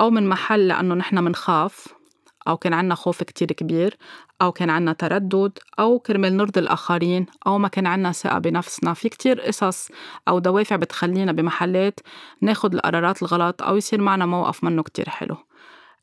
أو 0.01 0.11
من 0.11 0.29
محل 0.29 0.69
لأنه 0.69 0.95
نحن 0.95 1.19
منخاف. 1.19 2.00
أو 2.49 2.57
كان 2.57 2.73
عنا 2.73 2.95
خوف 2.95 3.23
كتير 3.23 3.53
كبير 3.53 3.97
أو 4.43 4.53
كان 4.53 4.71
عنا 4.71 4.93
تردد 4.93 5.59
أو 5.79 5.99
كرمال 5.99 6.37
نرضي 6.37 6.61
الآخرين 6.61 7.27
أو 7.47 7.59
ما 7.59 7.69
كان 7.69 7.87
عنا 7.87 8.13
ثقة 8.13 8.39
بنفسنا. 8.39 8.95
في 8.95 9.09
كتير 9.09 9.41
قصص 9.41 9.89
أو 10.29 10.39
دوافع 10.39 10.77
بتخلينا 10.77 11.33
بمحلات 11.33 12.01
ناخد 12.41 12.75
القرارات 12.75 13.23
الغلط 13.23 13.63
أو 13.63 13.77
يصير 13.77 14.01
معنا 14.01 14.27
موقف 14.27 14.65
منه 14.65 14.83
كتير 14.83 15.09
حلو. 15.09 15.37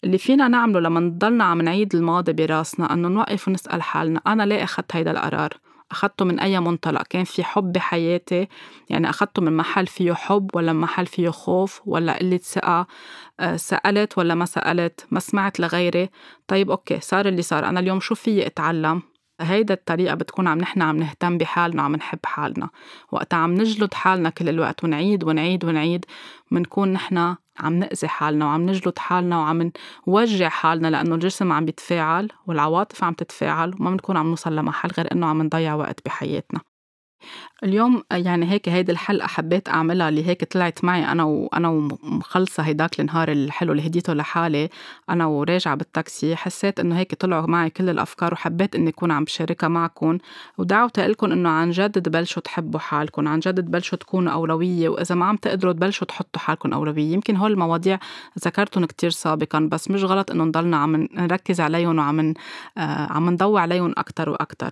اللي 0.04 0.18
فينا 0.18 0.48
نعمله 0.48 0.80
لما 0.80 1.00
نضلنا 1.00 1.44
عم 1.44 1.62
نعيد 1.62 1.96
الماضي 1.96 2.34
براسنا 2.34 2.94
إنه 2.94 3.08
نوقف 3.08 3.48
ونسأل 3.48 3.82
حالنا 3.82 4.22
أنا 4.28 4.44
ليه 4.44 4.64
أخذت 4.64 4.96
هيدا 4.96 5.12
القرار. 5.12 5.67
أخدته 5.92 6.26
من 6.26 6.40
أي 6.40 6.60
منطلق 6.60 7.04
كان 7.04 7.24
في 7.24 7.44
حب 7.44 7.72
بحياتي 7.72 8.48
يعني 8.90 9.10
أخدته 9.10 9.42
من 9.42 9.58
محل 9.58 9.88
فيه 9.88 10.14
حب 10.14 10.50
ولا 10.54 10.74
محل 10.74 11.06
فيه 11.06 11.30
خوف 11.30 11.82
ولا 11.86 12.18
قلة 12.18 12.38
ثقة 12.38 12.88
آه، 13.40 13.56
سألت 13.56 14.18
ولا 14.18 14.36
ما 14.36 14.46
سألت 14.46 15.08
ما 15.12 15.20
سمعت 15.20 15.60
لغيري. 15.60 16.10
طيب 16.48 16.72
أوكي 16.72 17.00
صار 17.00 17.28
اللي 17.28 17.42
صار. 17.42 17.66
أنا 17.66 17.80
اليوم 17.80 18.00
شو 18.00 18.16
فيي 18.16 18.48
أتعلم؟ 18.48 19.02
هيدا 19.42 19.74
الطريقة 19.74 20.16
بتكون 20.16 20.48
عم 20.48 20.58
نحن 20.58 20.82
عم 20.82 20.98
نهتم 20.98 21.38
بحالنا 21.38 21.82
وعم 21.82 21.96
نحب 21.96 22.20
حالنا. 22.26 22.70
وقت 23.12 23.34
عم 23.34 23.54
نجلد 23.54 23.94
حالنا 23.94 24.30
كل 24.30 24.50
الوقت 24.50 24.84
ونعيد 24.84 25.24
ونعيد 25.24 25.66
ونعيد. 25.66 26.06
بنكون 26.52 26.94
نحن 26.94 27.36
عم 27.60 27.74
نأذي 27.74 28.08
حالنا 28.08 28.46
وعم 28.46 28.62
نجلد 28.70 29.00
حالنا 29.00 29.38
وعم 29.40 29.72
نوجع 30.08 30.50
حالنا 30.50 30.88
لأنه 30.88 31.16
الجسم 31.16 31.52
عم 31.52 31.66
بيتفاعل 31.66 32.28
والعواطف 32.48 33.04
عم 33.04 33.14
تتفاعل 33.14 33.74
وما 33.80 33.90
بنكون 33.92 34.18
عم 34.18 34.28
نوصل 34.30 34.56
لمحل 34.56 34.90
غير 34.98 35.12
إنه 35.12 35.28
عم 35.28 35.42
نضيع 35.42 35.74
وقت 35.76 36.06
بحياتنا. 36.06 36.77
اليوم 37.64 38.04
يعني 38.12 38.52
هيك 38.52 38.70
هيدي 38.70 38.92
الحلقة 38.92 39.28
حبيت 39.28 39.70
أعملها 39.70 40.10
اللي 40.10 40.28
هيك 40.28 40.44
طلعت 40.44 40.84
معي 40.84 41.12
أنا 41.12 41.24
وأنا 41.24 41.70
ومخلصة 41.70 42.64
هيداك 42.64 43.00
النهار 43.00 43.32
الحلو 43.32 43.72
اللي 43.72 43.88
هديته 43.88 44.14
لحالي. 44.14 44.70
أنا 45.10 45.26
وراجعة 45.26 45.76
بالتاكسي. 45.76 46.36
حسيت 46.36 46.80
إنه 46.80 46.98
هيك 46.98 47.16
طلعوا 47.16 47.48
معي 47.48 47.70
كل 47.70 47.90
الأفكار 47.90 48.34
وحبيت 48.34 48.76
إني 48.76 48.90
أكون 48.90 49.12
عم 49.12 49.24
بشاركها 49.24 49.68
معكم 49.68 50.18
ودعوتي 50.58 51.08
لكم 51.08 51.32
إنه 51.32 51.50
عن 51.50 51.72
جد 51.72 52.02
تبلشوا 52.02 52.42
تحبوا 52.42 52.80
حالكم 52.80 53.28
عن 53.28 53.40
جد 53.40 53.62
تبلشوا 53.64 53.98
تكونوا 53.98 54.34
أولوية. 54.34 54.90
وإذا 54.90 55.16
ما 55.16 55.26
عم 55.26 55.36
تقدروا 55.36 55.74
تبلشوا 55.74 56.08
تحطوا 56.08 56.42
حالكم 56.42 56.74
أولوية. 56.74 57.14
يمكن 57.14 57.36
هول 57.36 57.52
المواضيع 57.52 58.00
ذكرتهم 58.46 58.86
كتير 58.86 59.10
سابقا 59.10 59.60
بس 59.72 59.92
مش 59.92 60.04
غلط 60.04 60.32
إنه 60.32 60.44
نضلنا 60.44 60.78
عم 60.78 60.96
نركز 61.14 61.62
عليهم 61.62 61.98
وعم 62.00 62.34
آه 62.78 63.08
عم 63.12 63.30
نضوي 63.30 63.62
عليهم 63.62 63.94
أكتر 63.98 64.30
وأكتر. 64.30 64.72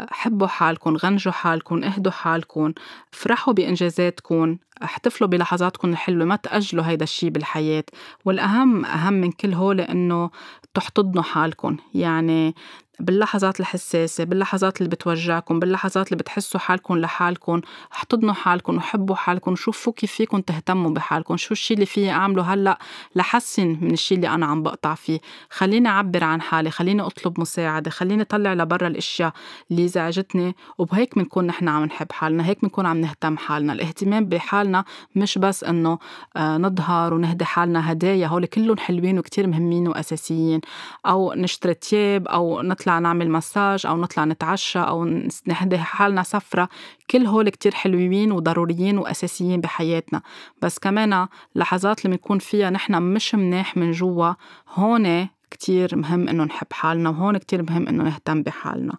حبوا 0.00 0.46
حالكم 0.46 0.96
غنجوا 0.96 1.32
حالكم 1.32 1.84
اهدوا 1.84 2.12
حالكم 2.12 2.72
فرحوا 3.12 3.54
بإنجازاتكم 3.54 4.56
احتفلوا 4.82 5.30
بلحظاتكم 5.30 5.90
الحلوة 5.90 6.24
ما 6.24 6.36
تأجلوا 6.36 6.84
هيدا 6.84 7.04
الشي 7.04 7.30
بالحياة. 7.30 7.84
والأهم 8.24 8.84
أهم 8.84 9.12
من 9.12 9.32
كل 9.32 9.54
هول 9.54 9.80
إنه 9.80 10.30
تحتضنوا 10.74 11.22
حالكم. 11.22 11.76
يعني 11.94 12.54
باللحظات 13.00 13.60
الحساسة 13.60 14.24
باللحظات 14.24 14.78
اللي 14.78 14.88
بتوجعكم 14.88 15.58
باللحظات 15.58 16.06
اللي 16.06 16.16
بتحسوا 16.16 16.60
حالكم 16.60 16.96
لحالكم 16.98 17.60
احتضنوا 17.92 18.34
حالكم 18.34 18.76
وحبوا 18.76 19.14
حالكم 19.14 19.56
شوفوا 19.56 19.92
كيف 19.92 20.12
فيكم 20.12 20.40
تهتموا 20.40 20.90
بحالكم 20.90 21.36
شو 21.36 21.52
الشي 21.52 21.74
اللي 21.74 21.86
فيي 21.86 22.10
أعمله 22.10 22.42
هلأ 22.42 22.78
لحسن 23.16 23.78
من 23.80 23.90
الشي 23.92 24.14
اللي 24.14 24.28
أنا 24.28 24.46
عم 24.46 24.62
بقطع 24.62 24.94
فيه. 24.94 25.20
خليني 25.50 25.88
أعبر 25.88 26.24
عن 26.24 26.40
حالي 26.42 26.70
خليني 26.70 27.02
أطلب 27.02 27.40
مساعدة 27.40 27.90
خليني 27.90 28.22
أطلع 28.22 28.54
لبرا 28.54 28.86
الأشياء 28.86 29.32
اللي 29.70 29.88
زعجتني 29.88 30.56
وبهيك 30.78 31.14
بنكون 31.18 31.46
نحن 31.46 31.68
عم 31.68 31.84
نحب 31.84 32.12
حالنا 32.12 32.46
هيك 32.46 32.62
بنكون 32.62 32.86
عم 32.86 32.96
نهتم 33.00 33.36
حالنا. 33.36 33.72
الاهتمام 33.72 34.24
بحالنا 34.24 34.84
مش 35.16 35.38
بس 35.38 35.64
إنه 35.64 35.98
آه، 36.36 36.56
نظهر 36.56 37.14
ونهدي 37.14 37.44
حالنا 37.44 37.92
هدايا 37.92 38.26
هول 38.26 38.46
كلهم 38.46 38.78
حلوين 38.78 39.18
وكتير 39.18 39.46
مهمين 39.46 39.88
وأساسيين 39.88 40.60
أو 41.06 41.32
نشتري 41.36 41.74
تياب 41.74 42.28
أو 42.28 42.62
نطلع 42.62 42.87
نطلع 42.88 42.98
نعمل 42.98 43.30
مساج 43.30 43.86
أو 43.86 43.96
نطلع 43.96 44.24
نتعشى 44.24 44.78
أو 44.78 45.04
نهدي 45.46 45.78
حالنا 45.78 46.22
سفرة. 46.22 46.68
كل 47.10 47.26
هول 47.26 47.48
كتير 47.48 47.74
حلوين 47.74 48.32
وضروريين 48.32 48.98
وأساسيين 48.98 49.60
بحياتنا. 49.60 50.22
بس 50.62 50.78
كمان 50.78 51.26
لحظات 51.54 52.04
اللي 52.04 52.16
بنكون 52.16 52.38
فيها 52.38 52.70
نحن 52.70 53.02
مش 53.02 53.34
مناح 53.34 53.76
من 53.76 53.92
جوا 53.92 54.32
هون 54.74 55.28
كتير 55.50 55.96
مهم 55.96 56.28
إنه 56.28 56.44
نحب 56.44 56.66
حالنا 56.72 57.10
وهون 57.10 57.38
كتير 57.38 57.62
مهم 57.62 57.88
إنه 57.88 58.04
نهتم 58.04 58.42
بحالنا. 58.42 58.94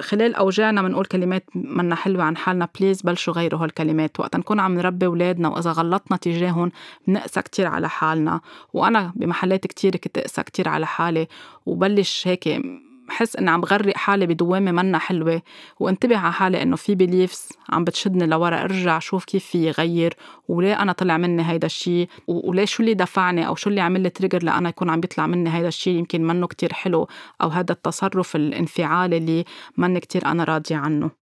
خلال 0.00 0.34
أوجاعنا 0.34 0.82
بنقول 0.82 1.04
كلمات 1.04 1.44
منا 1.54 1.94
حلوة 1.94 2.24
عن 2.24 2.36
حالنا 2.36 2.68
بليز 2.80 3.02
بلشوا 3.02 3.34
غيروا 3.34 3.64
هالكلمات. 3.64 4.20
وقت 4.20 4.36
نكون 4.36 4.60
عم 4.60 4.74
نربي 4.74 5.06
أولادنا 5.06 5.48
وإذا 5.48 5.72
غلطنا 5.72 6.16
تجاههم 6.16 6.70
بنقسى 7.06 7.42
كتير 7.42 7.66
على 7.66 7.88
حالنا. 7.88 8.40
وأنا 8.72 9.12
بمحلات 9.16 9.66
كتير 9.66 9.96
كنت 9.96 10.18
أقسى 10.18 10.42
كتير 10.42 10.68
على 10.68 10.86
حالي. 10.86 11.28
وبلش 11.66 12.28
هيك 12.28 12.62
بحس 13.08 13.36
إني 13.36 13.50
عم 13.50 13.60
بغرق 13.60 13.96
حالي 13.96 14.26
بدوامة 14.26 14.72
منا 14.72 14.98
حلوة 14.98 15.42
وانتبه 15.80 16.16
على 16.16 16.32
حالي 16.32 16.62
إنه 16.62 16.76
في 16.76 16.94
beliefs 16.94 17.48
عم 17.68 17.84
بتشدني 17.84 18.26
لورا 18.26 18.62
ارجع 18.62 18.98
شوف 18.98 19.24
كيف 19.24 19.44
في 19.44 19.70
غير 19.70 20.14
وليه 20.48 20.82
أنا 20.82 20.92
طلع 20.92 21.16
مني 21.16 21.50
هيدا 21.50 21.66
الشيء 21.66 22.08
وليه 22.26 22.64
شو 22.64 22.82
اللي 22.82 22.94
دفعني 22.94 23.46
أو 23.46 23.54
شو 23.54 23.70
اللي 23.70 23.80
عمل 23.80 24.00
لي 24.00 24.10
trigger 24.10 24.42
لأنا 24.42 24.68
يكون 24.68 24.90
عم 24.90 25.00
بيطلع 25.00 25.26
مني 25.26 25.54
هيدا 25.54 25.68
الشيء 25.68 25.98
يمكن 25.98 26.26
منه 26.26 26.46
كتير 26.46 26.72
حلو 26.72 27.08
أو 27.42 27.48
هذا 27.48 27.72
التصرف 27.72 28.36
الانفعالي 28.36 29.16
اللي 29.16 29.44
مني 29.76 30.00
كتير 30.00 30.26
أنا 30.26 30.44
راضية 30.44 30.76
عنه. 30.76 31.27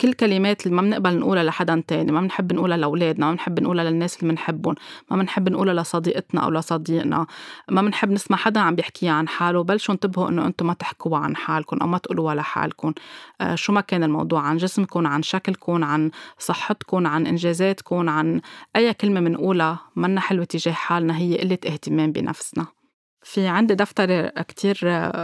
كل 0.00 0.12
كلمات 0.12 0.66
اللي 0.66 0.76
ما 0.76 0.82
بنقبل 0.82 1.18
نقولها 1.18 1.42
لحدا 1.42 1.82
تاني 1.86 2.12
ما 2.12 2.20
بنحب 2.20 2.52
نقولها 2.52 2.76
لأولادنا 2.76 3.26
ما 3.26 3.32
بنحب 3.32 3.60
نقولها 3.60 3.84
للناس 3.84 4.16
اللي 4.16 4.32
بنحبهم 4.32 4.74
ما 5.10 5.16
بنحب 5.16 5.48
نقولها 5.48 5.74
لصديقتنا 5.74 6.44
أو 6.44 6.50
لصديقنا 6.50 7.26
ما 7.70 7.82
بنحب 7.82 8.10
نسمع 8.10 8.36
حدا 8.36 8.60
عم 8.60 8.74
بيحكيها 8.74 9.12
عن 9.12 9.28
حاله 9.28 9.62
بلشوا 9.62 9.94
انتبهوا 9.94 10.28
إنه 10.28 10.46
أنتم 10.46 10.66
ما 10.66 10.74
تحكوها 10.74 11.18
عن 11.20 11.36
حالكم 11.36 11.76
أو 11.76 11.86
ما 11.86 11.98
تقولوها 11.98 12.34
لحالكم 12.34 12.92
آه 13.40 13.54
شو 13.54 13.72
ما 13.72 13.80
كان 13.80 14.04
الموضوع 14.04 14.40
عن 14.40 14.56
جسمكم 14.56 15.06
عن 15.06 15.22
شكلكم 15.22 15.84
عن 15.84 16.10
صحتكم 16.38 17.06
عن 17.06 17.26
إنجازاتكم 17.26 18.08
عن 18.08 18.40
أي 18.76 18.94
كلمة 18.94 19.20
بنقولها 19.20 19.78
منا 19.96 20.20
حلوة 20.20 20.44
تجاه 20.44 20.72
حالنا 20.72 21.18
هي 21.18 21.38
قلة 21.38 21.58
اهتمام 21.66 22.12
بنفسنا. 22.12 22.77
في 23.22 23.46
عندي 23.46 23.74
دفتر 23.74 24.28
كتير 24.28 24.78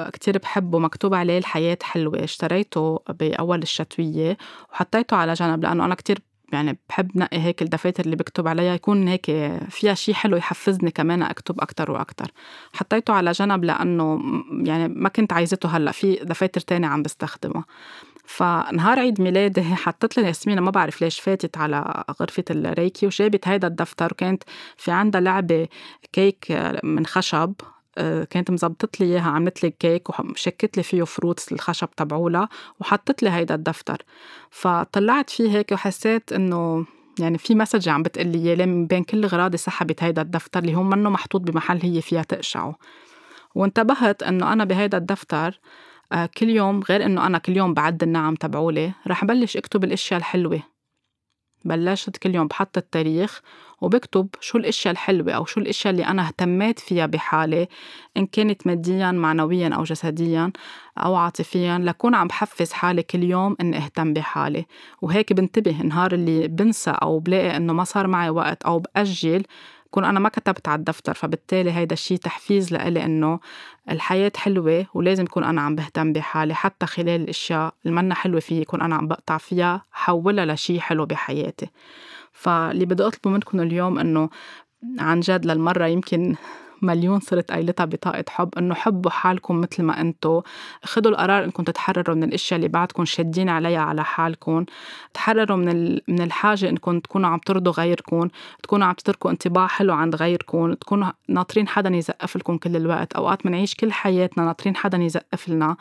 كتير 0.09 0.39
بحبه 0.39 0.79
مكتوب 0.79 1.15
عليه 1.15 1.39
الحياة 1.39 1.79
حلوة. 1.83 2.25
اشتريته 2.25 3.01
بأول 3.09 3.63
الشتوية 3.63 4.37
وحطيته 4.73 5.17
على 5.17 5.33
جنب 5.33 5.63
لأنه 5.65 5.85
أنا 5.85 5.95
كتير 5.95 6.19
يعني 6.53 6.79
بحب 6.89 7.19
نقي 7.19 7.39
هيك 7.39 7.63
الدفاتر 7.63 8.05
اللي 8.05 8.17
بكتب 8.17 8.49
عليها. 8.49 8.75
يكون 8.75 9.09
هيك 9.09 9.27
فيها 9.71 9.95
شيء 9.95 10.15
حلو 10.15 10.37
يحفزني 10.37 10.91
كمان 10.91 11.23
أكتب 11.23 11.61
أكتر 11.61 11.91
وأكتر. 11.91 12.31
حطيته 12.73 13.15
على 13.15 13.33
جنب 13.33 13.65
لأنه 13.65 14.21
يعني 14.65 14.89
ما 14.89 15.09
كنت 15.09 15.33
عايزته 15.33 15.69
هلأ. 15.69 15.93
في 15.93 16.15
دفاتر 16.15 16.61
تانية 16.61 16.89
عم 16.89 17.03
بستخدمها 17.03 17.65
فنهار 18.27 18.99
عيد 18.99 19.21
ميلادي 19.21 19.63
حطت 19.63 20.17
لي 20.19 20.27
ياسمينة 20.27 20.61
ما 20.61 20.71
بعرف 20.71 21.03
ليش 21.03 21.21
فاتت 21.21 21.59
على 21.59 22.05
غرفة 22.21 22.45
الريكي 22.51 23.07
وجابت 23.07 23.49
هيدا 23.49 23.69
الدفتر. 23.69 24.09
وكانت 24.13 24.43
في 24.77 24.91
عندها 24.91 25.21
لعبة 25.21 25.69
كيك 26.13 26.47
من 26.85 27.07
خشب. 27.07 27.55
كانت 28.31 28.51
مزبطت 28.51 29.01
لي 29.01 29.07
إياها 29.07 29.31
عملت 29.31 29.63
لي 29.63 29.71
كيك 29.71 30.21
وشكت 30.21 30.77
لي 30.77 30.83
فيه 30.83 31.03
fruits 31.03 31.53
الخشب 31.53 31.89
تبعولها 31.97 32.49
وحطت 32.81 33.23
لي 33.23 33.31
هيدا 33.31 33.55
الدفتر. 33.55 34.03
فطلعت 34.51 35.31
فيه 35.31 35.51
هيك 35.51 35.73
وحسيت 35.73 36.33
إنه 36.33 36.87
يعني 37.19 37.39
في 37.39 37.55
مسج 37.55 37.89
عم 37.89 38.03
بتقول 38.03 38.27
لي 38.27 38.39
إياه 38.39 38.67
من 38.67 38.87
بين 38.87 39.05
كل 39.05 39.27
غراضي 39.27 39.57
سحبت 39.57 40.03
هيدا 40.03 40.23
الدفتر 40.23 40.61
اللي 40.61 40.75
هو 40.75 40.83
منه 40.83 41.11
محطوط 41.11 41.41
بمحل 41.41 41.81
هي 41.83 42.01
فيها 42.01 42.23
تقشعه. 42.23 42.77
وانتبهت 43.55 44.23
إنه 44.23 44.53
أنا 44.53 44.65
بهيدا 44.65 44.99
الدفتر 44.99 45.61
آه، 46.13 46.27
كل 46.39 46.49
يوم 46.49 46.83
غير 46.83 47.05
إنه 47.05 47.27
أنا 47.27 47.39
كل 47.39 47.57
يوم 47.57 47.75
بعد 47.75 48.03
النعم 48.03 48.35
تبعولي 48.35 48.93
رح 49.07 49.25
بلش 49.25 49.57
أكتب 49.57 49.85
الأشياء 49.85 50.19
الحلوة. 50.19 50.63
بلشت 51.65 52.17
كل 52.17 52.35
يوم 52.35 52.47
بحط 52.47 52.77
التاريخ 52.79 53.41
وبكتب 53.85 54.29
شو 54.41 54.59
الأشياء 54.59 54.93
الحلوة 54.93 55.33
أو 55.33 55.45
شو 55.45 55.61
الأشياء 55.61 55.93
اللي 55.93 56.07
أنا 56.07 56.27
اهتميت 56.27 56.79
فيها 56.79 57.07
بحالي 57.07 57.69
إن 58.17 58.27
كانت 58.27 58.67
ماديا 58.67 59.13
معنويا 59.13 59.69
أو 59.69 59.83
جسديا 59.83 60.53
أو 60.99 61.15
عاطفيا 61.15 61.79
لكون 61.79 62.15
عم 62.15 62.27
بحفز 62.27 62.73
حالي 62.73 63.03
كل 63.03 63.23
يوم 63.23 63.57
إني 63.61 63.77
أهتم 63.77 64.13
بحالي. 64.13 64.67
وهيك 65.03 65.33
بنتبه 65.33 65.81
النهار 65.81 66.13
اللي 66.13 66.49
بنسى 66.49 66.91
أو 66.91 67.19
بلاقي 67.19 67.57
إنه 67.57 67.73
ما 67.73 67.85
صار 67.85 68.07
معي 68.07 68.31
وقت 68.31 68.63
أو 68.63 68.79
بأجل 68.79 69.43
كون 69.91 70.05
أنا 70.05 70.21
ما 70.21 70.29
كتبت 70.29 70.69
على 70.69 70.79
الدفتر. 70.79 71.15
فبالتالي 71.15 71.73
هيدا 71.73 71.93
الشيء 71.93 72.19
تحفيز 72.19 72.73
لإلي 72.73 73.05
إنه 73.05 73.41
الحياة 73.91 74.33
حلوة 74.37 74.87
ولازم 74.95 75.25
يكون 75.25 75.45
أنا 75.45 75.61
عم 75.61 75.75
بهتم 75.75 76.13
بحالي. 76.13 76.55
حتى 76.55 76.87
خلال 76.87 77.21
الأشياء 77.21 77.75
اللي 77.85 77.97
منا 77.97 78.15
حلوة 78.15 78.41
فيي 78.41 78.61
يكون 78.61 78.83
أنا 78.83 78.95
عم 78.95 79.09
بقطع 79.09 79.39
فيها 79.39 79.85
حولها 79.93 80.47
لشيء 80.47 80.81
حلو 80.81 81.07
بحياتي. 81.07 81.67
فاللي 82.35 82.85
بدي 82.85 83.07
أطلبه 83.07 83.31
منكم 83.31 83.61
اليوم 83.61 83.99
إنه 83.99 84.31
عن 84.99 85.21
جد 85.21 85.47
للمرة 85.47 85.87
يمكن 85.87 86.35
مليون 86.83 87.21
صرت 87.21 87.51
قايلتها 87.51 87.85
بطاقة 87.85 88.25
حب 88.29 88.49
إنه 88.59 88.75
حبوا 88.75 89.11
حالكم 89.11 89.61
مثل 89.61 89.83
ما 89.83 90.01
أنتو 90.01 90.43
خدوا 90.85 91.11
القرار 91.11 91.45
إنكم 91.45 91.63
تتحرروا 91.63 92.17
من 92.17 92.25
الأشياء 92.25 92.57
اللي 92.57 92.69
بعدكم 92.69 93.05
شادين 93.05 93.49
عليها 93.49 93.81
على 93.81 94.05
حالكم. 94.05 94.65
تحرروا 95.15 95.57
من 95.57 95.99
من 96.09 96.21
الحاجة 96.21 96.69
إنكم 96.69 97.01
تكونوا 97.01 97.31
عم 97.31 97.39
ترضوا 97.39 97.73
غيركم 97.73 98.29
تكونوا 98.63 98.87
عم 98.87 98.95
تتركوا 98.95 99.31
انطباع 99.31 99.67
حلو 99.67 99.95
عند 99.95 100.17
غيركم 100.17 100.75
تكونوا 100.75 101.13
ناطرين 101.29 101.69
حدا 101.69 101.97
يزقف 101.97 102.37
لكم 102.37 102.57
كل 102.59 102.77
الوقت. 102.77 103.13
أوقات 103.13 103.45
بنعيش 103.45 103.75
كل 103.75 103.93
حياتنا 103.93 104.45
ناطرين 104.45 104.77
حدا 104.77 104.99
يزقف 104.99 105.49
لنا. 105.49 105.77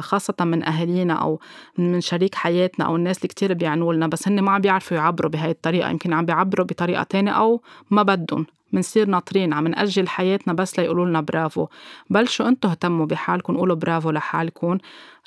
خاصة 0.00 0.34
من 0.40 0.64
أهالينا 0.64 1.14
أو 1.14 1.40
من 1.78 2.00
شريك 2.00 2.34
حياتنا 2.34 2.86
أو 2.86 2.96
الناس 2.96 3.16
اللي 3.16 3.28
كتير 3.28 3.54
بيعنوا 3.54 3.94
لنا 3.94 4.06
بس 4.06 4.28
هن 4.28 4.40
ما 4.40 4.52
عم 4.52 4.60
بيعرفوا 4.60 4.96
يعبروا 4.96 5.30
بهاي 5.30 5.50
الطريقة. 5.50 5.90
يمكن 5.90 6.12
عم 6.12 6.24
بيعبروا 6.26 6.66
بطريقة 6.66 7.02
تانية 7.02 7.32
أو 7.32 7.62
ما 7.90 8.02
بدهم. 8.02 8.46
منصير 8.72 9.08
ناطرين 9.08 9.52
عم 9.52 9.68
نأجل 9.68 10.08
حياتنا 10.08 10.52
بس 10.52 10.78
ليقولوا 10.78 11.06
لنا 11.06 11.20
برافو. 11.20 11.66
بلشوا 12.10 12.48
أنتوا 12.48 12.70
اهتموا 12.70 13.06
بحالكم 13.06 13.56
قولوا 13.56 13.76
برافو 13.76 14.10
لحالكم. 14.10 14.78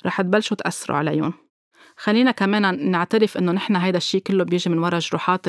رح 0.06 0.22
تبلشوا 0.22 0.56
تأثروا 0.56 0.96
عليهم. 0.96 1.32
خلينا 1.96 2.30
كمان 2.30 2.90
نعترف 2.90 3.38
إنه 3.38 3.52
نحن 3.52 3.76
هيدا 3.76 3.96
الشيء 3.96 4.20
كله 4.20 4.44
بيجي 4.44 4.70
من 4.70 4.78
وراء 4.78 5.00
جروحات 5.00 5.46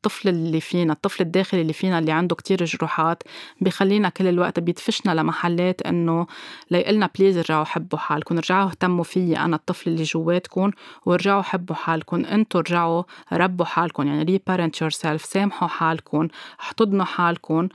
الطفل 0.00 0.28
اللي 0.28 0.60
فينا 0.60 0.92
الطفل 0.92 1.22
الداخلي 1.22 1.60
اللي 1.60 1.72
فينا 1.72 1.98
اللي 1.98 2.12
عنده 2.12 2.36
كتير 2.36 2.64
جروحات 2.64 3.22
بخلينا 3.60 4.08
كل 4.08 4.26
الوقت 4.26 4.60
بيدفشنا 4.60 5.14
لمحلات 5.14 5.82
إنه 5.82 6.26
ليقلنا 6.70 7.10
بليز 7.18 7.36
ارجعوا 7.36 7.64
حبوا 7.64 7.98
حالكم 7.98 8.36
ارجعوا 8.36 8.70
اهتموا 8.70 9.04
فيي 9.04 9.38
أنا 9.38 9.56
الطفل 9.56 9.90
اللي 9.90 10.02
جواتكم 10.02 10.70
وارجعوا 11.06 11.42
حبوا 11.42 11.76
حالكم 11.76 12.24
إنتوا 12.24 12.60
ارجعوا 12.60 13.02
ربوا 13.32 13.64
حالكم 13.64 14.06
يعني 14.06 14.22
ري 14.22 14.40
بارنت 14.46 14.84
سامحوا 14.84 15.68
حالكم 15.68 16.28
احتضنوا 16.60 17.04
حالكم 17.04 17.68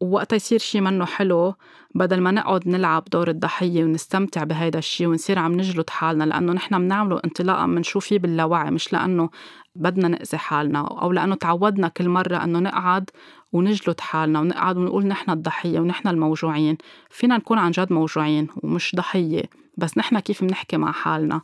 ووقتها 0.00 0.36
يصير 0.36 0.58
شيء 0.58 0.80
منه 0.80 1.04
حلو 1.04 1.54
بدل 1.94 2.20
ما 2.20 2.30
نقعد 2.30 2.68
نلعب 2.68 3.04
دور 3.12 3.28
الضحية 3.28 3.84
ونستمتع 3.84 4.44
بهيدا 4.44 4.78
الشيء 4.78 5.06
ونصير 5.06 5.38
عم 5.38 5.52
نجلد 5.52 5.90
حالنا 5.90 6.24
لأنه 6.24 6.52
نحن 6.52 6.78
بنعمله 6.78 7.20
انطلاقا 7.24 7.66
من 7.66 7.82
شو 7.82 8.00
في 8.00 8.18
باللاوعي 8.18 8.70
مش 8.70 8.92
لأنه 8.92 9.30
بدنا 9.74 10.08
نأذي 10.08 10.38
حالنا 10.38 10.78
أو 10.78 11.12
لأنه 11.12 11.34
تعودنا 11.34 11.88
كل 11.88 12.08
مرة 12.08 12.36
أنه 12.36 12.58
نقعد 12.58 13.10
ونجلد 13.52 14.00
حالنا 14.00 14.40
ونقعد 14.40 14.76
ونقول 14.76 15.06
نحن 15.06 15.30
الضحية 15.30 15.80
ونحن 15.80 16.08
الموجوعين. 16.08 16.78
فينا 17.10 17.36
نكون 17.36 17.58
عن 17.58 17.70
جد 17.70 17.92
موجوعين 17.92 18.48
ومش 18.62 18.92
ضحية 18.96 19.42
بس 19.76 19.98
نحن 19.98 20.18
كيف 20.18 20.44
بنحكي 20.44 20.76
مع 20.76 20.92
حالنا؟ 20.92 21.40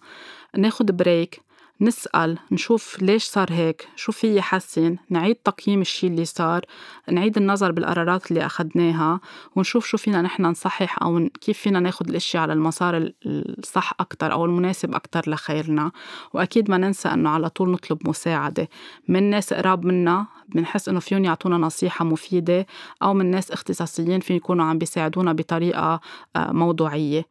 ناخد 0.56 0.96
بريك 0.96 1.47
نسأل 1.80 2.38
نشوف 2.52 3.02
ليش 3.02 3.24
صار 3.24 3.52
هيك 3.52 3.88
شو 3.96 4.12
في 4.12 4.36
يحسن 4.36 4.96
نعيد 5.10 5.36
تقييم 5.36 5.80
الشي 5.80 6.06
اللي 6.06 6.24
صار 6.24 6.64
نعيد 7.10 7.36
النظر 7.36 7.72
بالقرارات 7.72 8.30
اللي 8.30 8.46
أخدناها 8.46 9.20
ونشوف 9.56 9.86
شو 9.86 9.96
فينا 9.96 10.22
نحن 10.22 10.42
نصحح 10.42 11.02
أو 11.02 11.28
كيف 11.40 11.58
فينا 11.58 11.80
ناخد 11.80 12.08
الأشياء 12.08 12.42
على 12.42 12.52
المسار 12.52 13.12
الصح 13.26 13.92
أكتر 14.00 14.32
أو 14.32 14.44
المناسب 14.44 14.94
أكتر 14.94 15.30
لخيرنا. 15.30 15.90
وأكيد 16.32 16.70
ما 16.70 16.78
ننسى 16.78 17.08
أنه 17.08 17.30
على 17.30 17.48
طول 17.48 17.70
نطلب 17.70 18.08
مساعدة. 18.08 18.68
من 19.08 19.30
ناس 19.30 19.54
قراب 19.54 19.84
منا 19.84 20.26
بنحس 20.48 20.88
إنه 20.88 21.00
فيهم 21.00 21.24
يعطونا 21.24 21.58
نصيحة 21.58 22.04
مفيدة 22.04 22.66
أو 23.02 23.14
من 23.14 23.30
ناس 23.30 23.50
اختصاصيين 23.50 24.20
فين 24.20 24.36
يكونوا 24.36 24.64
عم 24.64 24.78
بيساعدونا 24.78 25.32
بطريقة 25.32 26.00
آه، 26.36 26.52
موضوعية. 26.52 27.26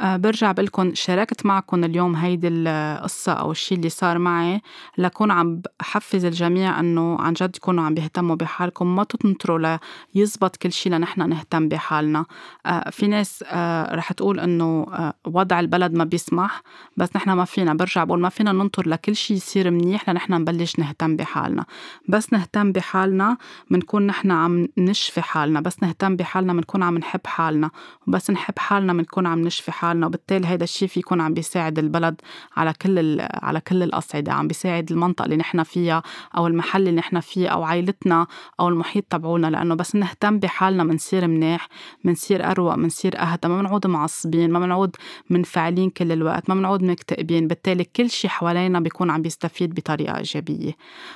آه، 0.00 0.16
برجع 0.16 0.52
بقول 0.52 0.96
شاركت 0.96 1.46
معكم 1.46 1.84
اليوم 1.84 2.16
هيدي 2.16 2.48
القصة 2.48 3.32
أو 3.32 3.50
الشيء 3.50 3.78
اللي 3.78 3.88
صار 3.92 4.18
معي 4.18 4.62
لكون 4.98 5.30
عم 5.30 5.62
بحفز 5.80 6.24
الجميع 6.24 6.80
إنه 6.80 7.16
عن 7.20 7.32
جد 7.32 7.56
يكونوا 7.56 7.84
عم 7.84 7.94
بيهتموا 7.94 8.36
بحالكم 8.36 8.96
ما 8.96 9.04
تنطروا 9.04 9.78
ليزبط 10.14 10.56
كل 10.56 10.72
شيء 10.72 10.92
لنحن 10.92 11.28
نهتم 11.28 11.68
بحالنا. 11.68 12.24
آه، 12.66 12.90
في 12.90 13.06
ناس 13.06 13.44
رح 13.92 14.12
تقول 14.12 14.40
إنه 14.40 14.86
وضع 15.26 15.60
البلد 15.60 15.92
ما 15.94 16.04
بيسمح 16.04 16.62
بس 16.96 17.08
نحن 17.16 17.30
ما 17.32 17.44
فينا 17.44 17.74
برجع 17.74 18.04
بقول 18.04 18.20
ما 18.20 18.28
فينا 18.28 18.52
ننطر 18.52 18.88
لكل 18.88 19.16
شيء 19.16 19.36
يصير 19.36 19.70
منيح 19.70 20.08
لنحن 20.08 20.34
نبلش 20.34 20.78
نهتم 20.78 21.16
بحالنا. 21.16 21.64
بس 22.08 22.32
نهتم 22.32 22.72
بحالنا 22.72 23.36
بنكون 23.70 24.06
نحن 24.06 24.30
عم 24.30 24.68
نشفي 24.78 25.22
حالنا 25.22 25.60
بس 25.60 25.82
نهتم 25.82 26.16
بحالنا 26.16 26.52
بنكون 26.52 26.82
عم 26.82 26.98
نحب 26.98 27.20
حالنا 27.26 27.70
وبس 28.06 28.30
نحب 28.30 28.58
حالنا 28.58 28.92
بنكون 28.92 29.26
عم 29.26 29.40
نشفي 29.40 29.72
حالنا 29.72 30.06
وبالتالي 30.06 30.46
هيدا 30.46 30.64
الشيء 30.64 30.88
في 30.88 31.00
يكون 31.00 31.20
عم 31.20 31.34
بيساعد 31.34 31.78
البلد 31.78 32.20
على 32.56 32.72
كل 32.72 33.20
على 33.20 33.60
كل 33.60 33.81
الأصعدة 33.82 34.32
عم 34.32 34.48
بيساعد 34.48 34.92
المنطقة 34.92 35.24
اللي 35.24 35.36
نحن 35.36 35.62
فيها 35.62 36.02
أو 36.36 36.46
المحل 36.46 36.80
اللي 36.80 36.92
نحن 36.92 37.20
فيه 37.20 37.48
أو 37.48 37.62
عائلتنا 37.62 38.26
أو 38.60 38.68
المحيط 38.68 39.04
تبعولنا 39.10 39.46
لأنه 39.46 39.74
بس 39.74 39.96
نهتم 39.96 40.38
بحالنا 40.38 40.84
بنصير 40.84 41.26
منيح 41.26 41.68
بنصير 42.04 42.50
أروق 42.50 42.74
بنصير 42.74 43.18
أهدى 43.18 43.48
ما 43.48 43.60
بنعود 43.60 43.86
معصبين 43.86 44.50
ما 44.50 44.58
بنعود 44.58 44.96
منفعلين 45.30 45.90
كل 45.90 46.12
الوقت 46.12 46.48
ما 46.48 46.54
بنعود 46.54 46.82
مكتئبين 46.82 47.48
بالتالي 47.48 47.84
كل 47.84 48.10
شيء 48.10 48.30
حوالينا 48.30 48.80
بيكون 48.80 49.10
عم 49.10 49.22
بيستفيد 49.22 49.74
بطريقة 49.74 50.16
إيجابية. 50.18 50.72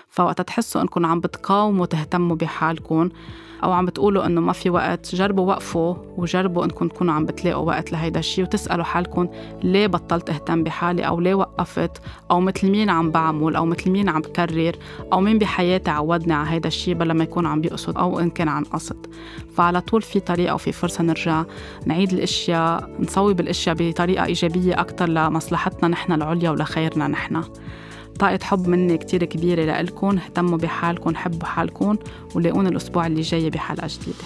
فوقت 0.08 0.40
تحسوا 0.40 0.82
أنكم 0.82 1.06
عم 1.06 1.20
بتقاوموا 1.20 1.86
تهتموا 1.86 2.36
بحالكم 2.36 3.08
أو 3.64 3.72
عم 3.72 3.86
بتقولوا 3.86 4.26
إنه 4.26 4.40
ما 4.40 4.52
في 4.52 4.70
وقت 4.70 5.14
جربوا 5.14 5.46
وقفوا 5.48 5.94
وجربوا 6.16 6.64
إنكم 6.64 6.88
تكونوا 6.88 7.14
عم 7.14 7.26
بتلاقوا 7.26 7.66
وقت 7.66 7.92
لهيدا 7.92 8.20
الشيء 8.20 8.44
وتسألوا 8.44 8.84
حالكم 8.84 9.28
ليه 9.62 9.86
بطلت 9.86 10.30
أهتم 10.30 10.64
بحالي 10.64 11.06
أو 11.06 11.20
ليه 11.20 11.34
وقفت 11.34 12.02
أو 12.30 12.40
مثل 12.56 12.70
مين 12.70 12.90
عم 12.90 13.10
بعمل 13.10 13.56
أو 13.56 13.66
مثل 13.66 13.90
مين 13.90 14.08
عم 14.08 14.20
بكرر 14.20 14.76
أو 15.12 15.20
مين 15.20 15.38
بحياتي 15.38 15.90
عودني 15.90 16.32
على 16.32 16.50
هيدا 16.50 16.68
الشيء 16.68 16.94
بلا 16.94 17.14
ما 17.14 17.24
يكون 17.24 17.46
عم 17.46 17.60
بيقصد 17.60 17.98
أو 17.98 18.20
إن 18.20 18.30
كان 18.30 18.48
عن 18.48 18.64
قصد. 18.64 19.06
فعلى 19.56 19.80
طول 19.80 20.02
في 20.02 20.20
طريقة 20.20 20.54
وفي 20.54 20.72
فرصة 20.72 21.04
نرجع 21.04 21.44
نعيد 21.86 22.12
الأشياء 22.12 22.90
نصوب 23.00 23.40
الأشياء 23.40 23.76
بطريقة 23.78 24.24
إيجابية 24.24 24.80
أكثر 24.80 25.08
لمصلحتنا 25.08 25.88
نحن 25.88 26.12
العليا 26.12 26.50
ولخيرنا 26.50 27.08
نحن. 27.08 27.42
طاقة 28.18 28.38
حب 28.42 28.68
مني 28.68 28.98
كتير 28.98 29.24
كبيرة 29.24 29.64
لإلكن 29.64 30.18
اهتموا 30.18 30.58
بحالكن 30.58 31.16
حبوا 31.16 31.46
حالكن 31.46 31.96
ولاقونا 32.34 32.68
الأسبوع 32.68 33.06
اللي 33.06 33.20
جاي 33.20 33.50
بحلقة 33.50 33.88
جديدة. 33.90 34.24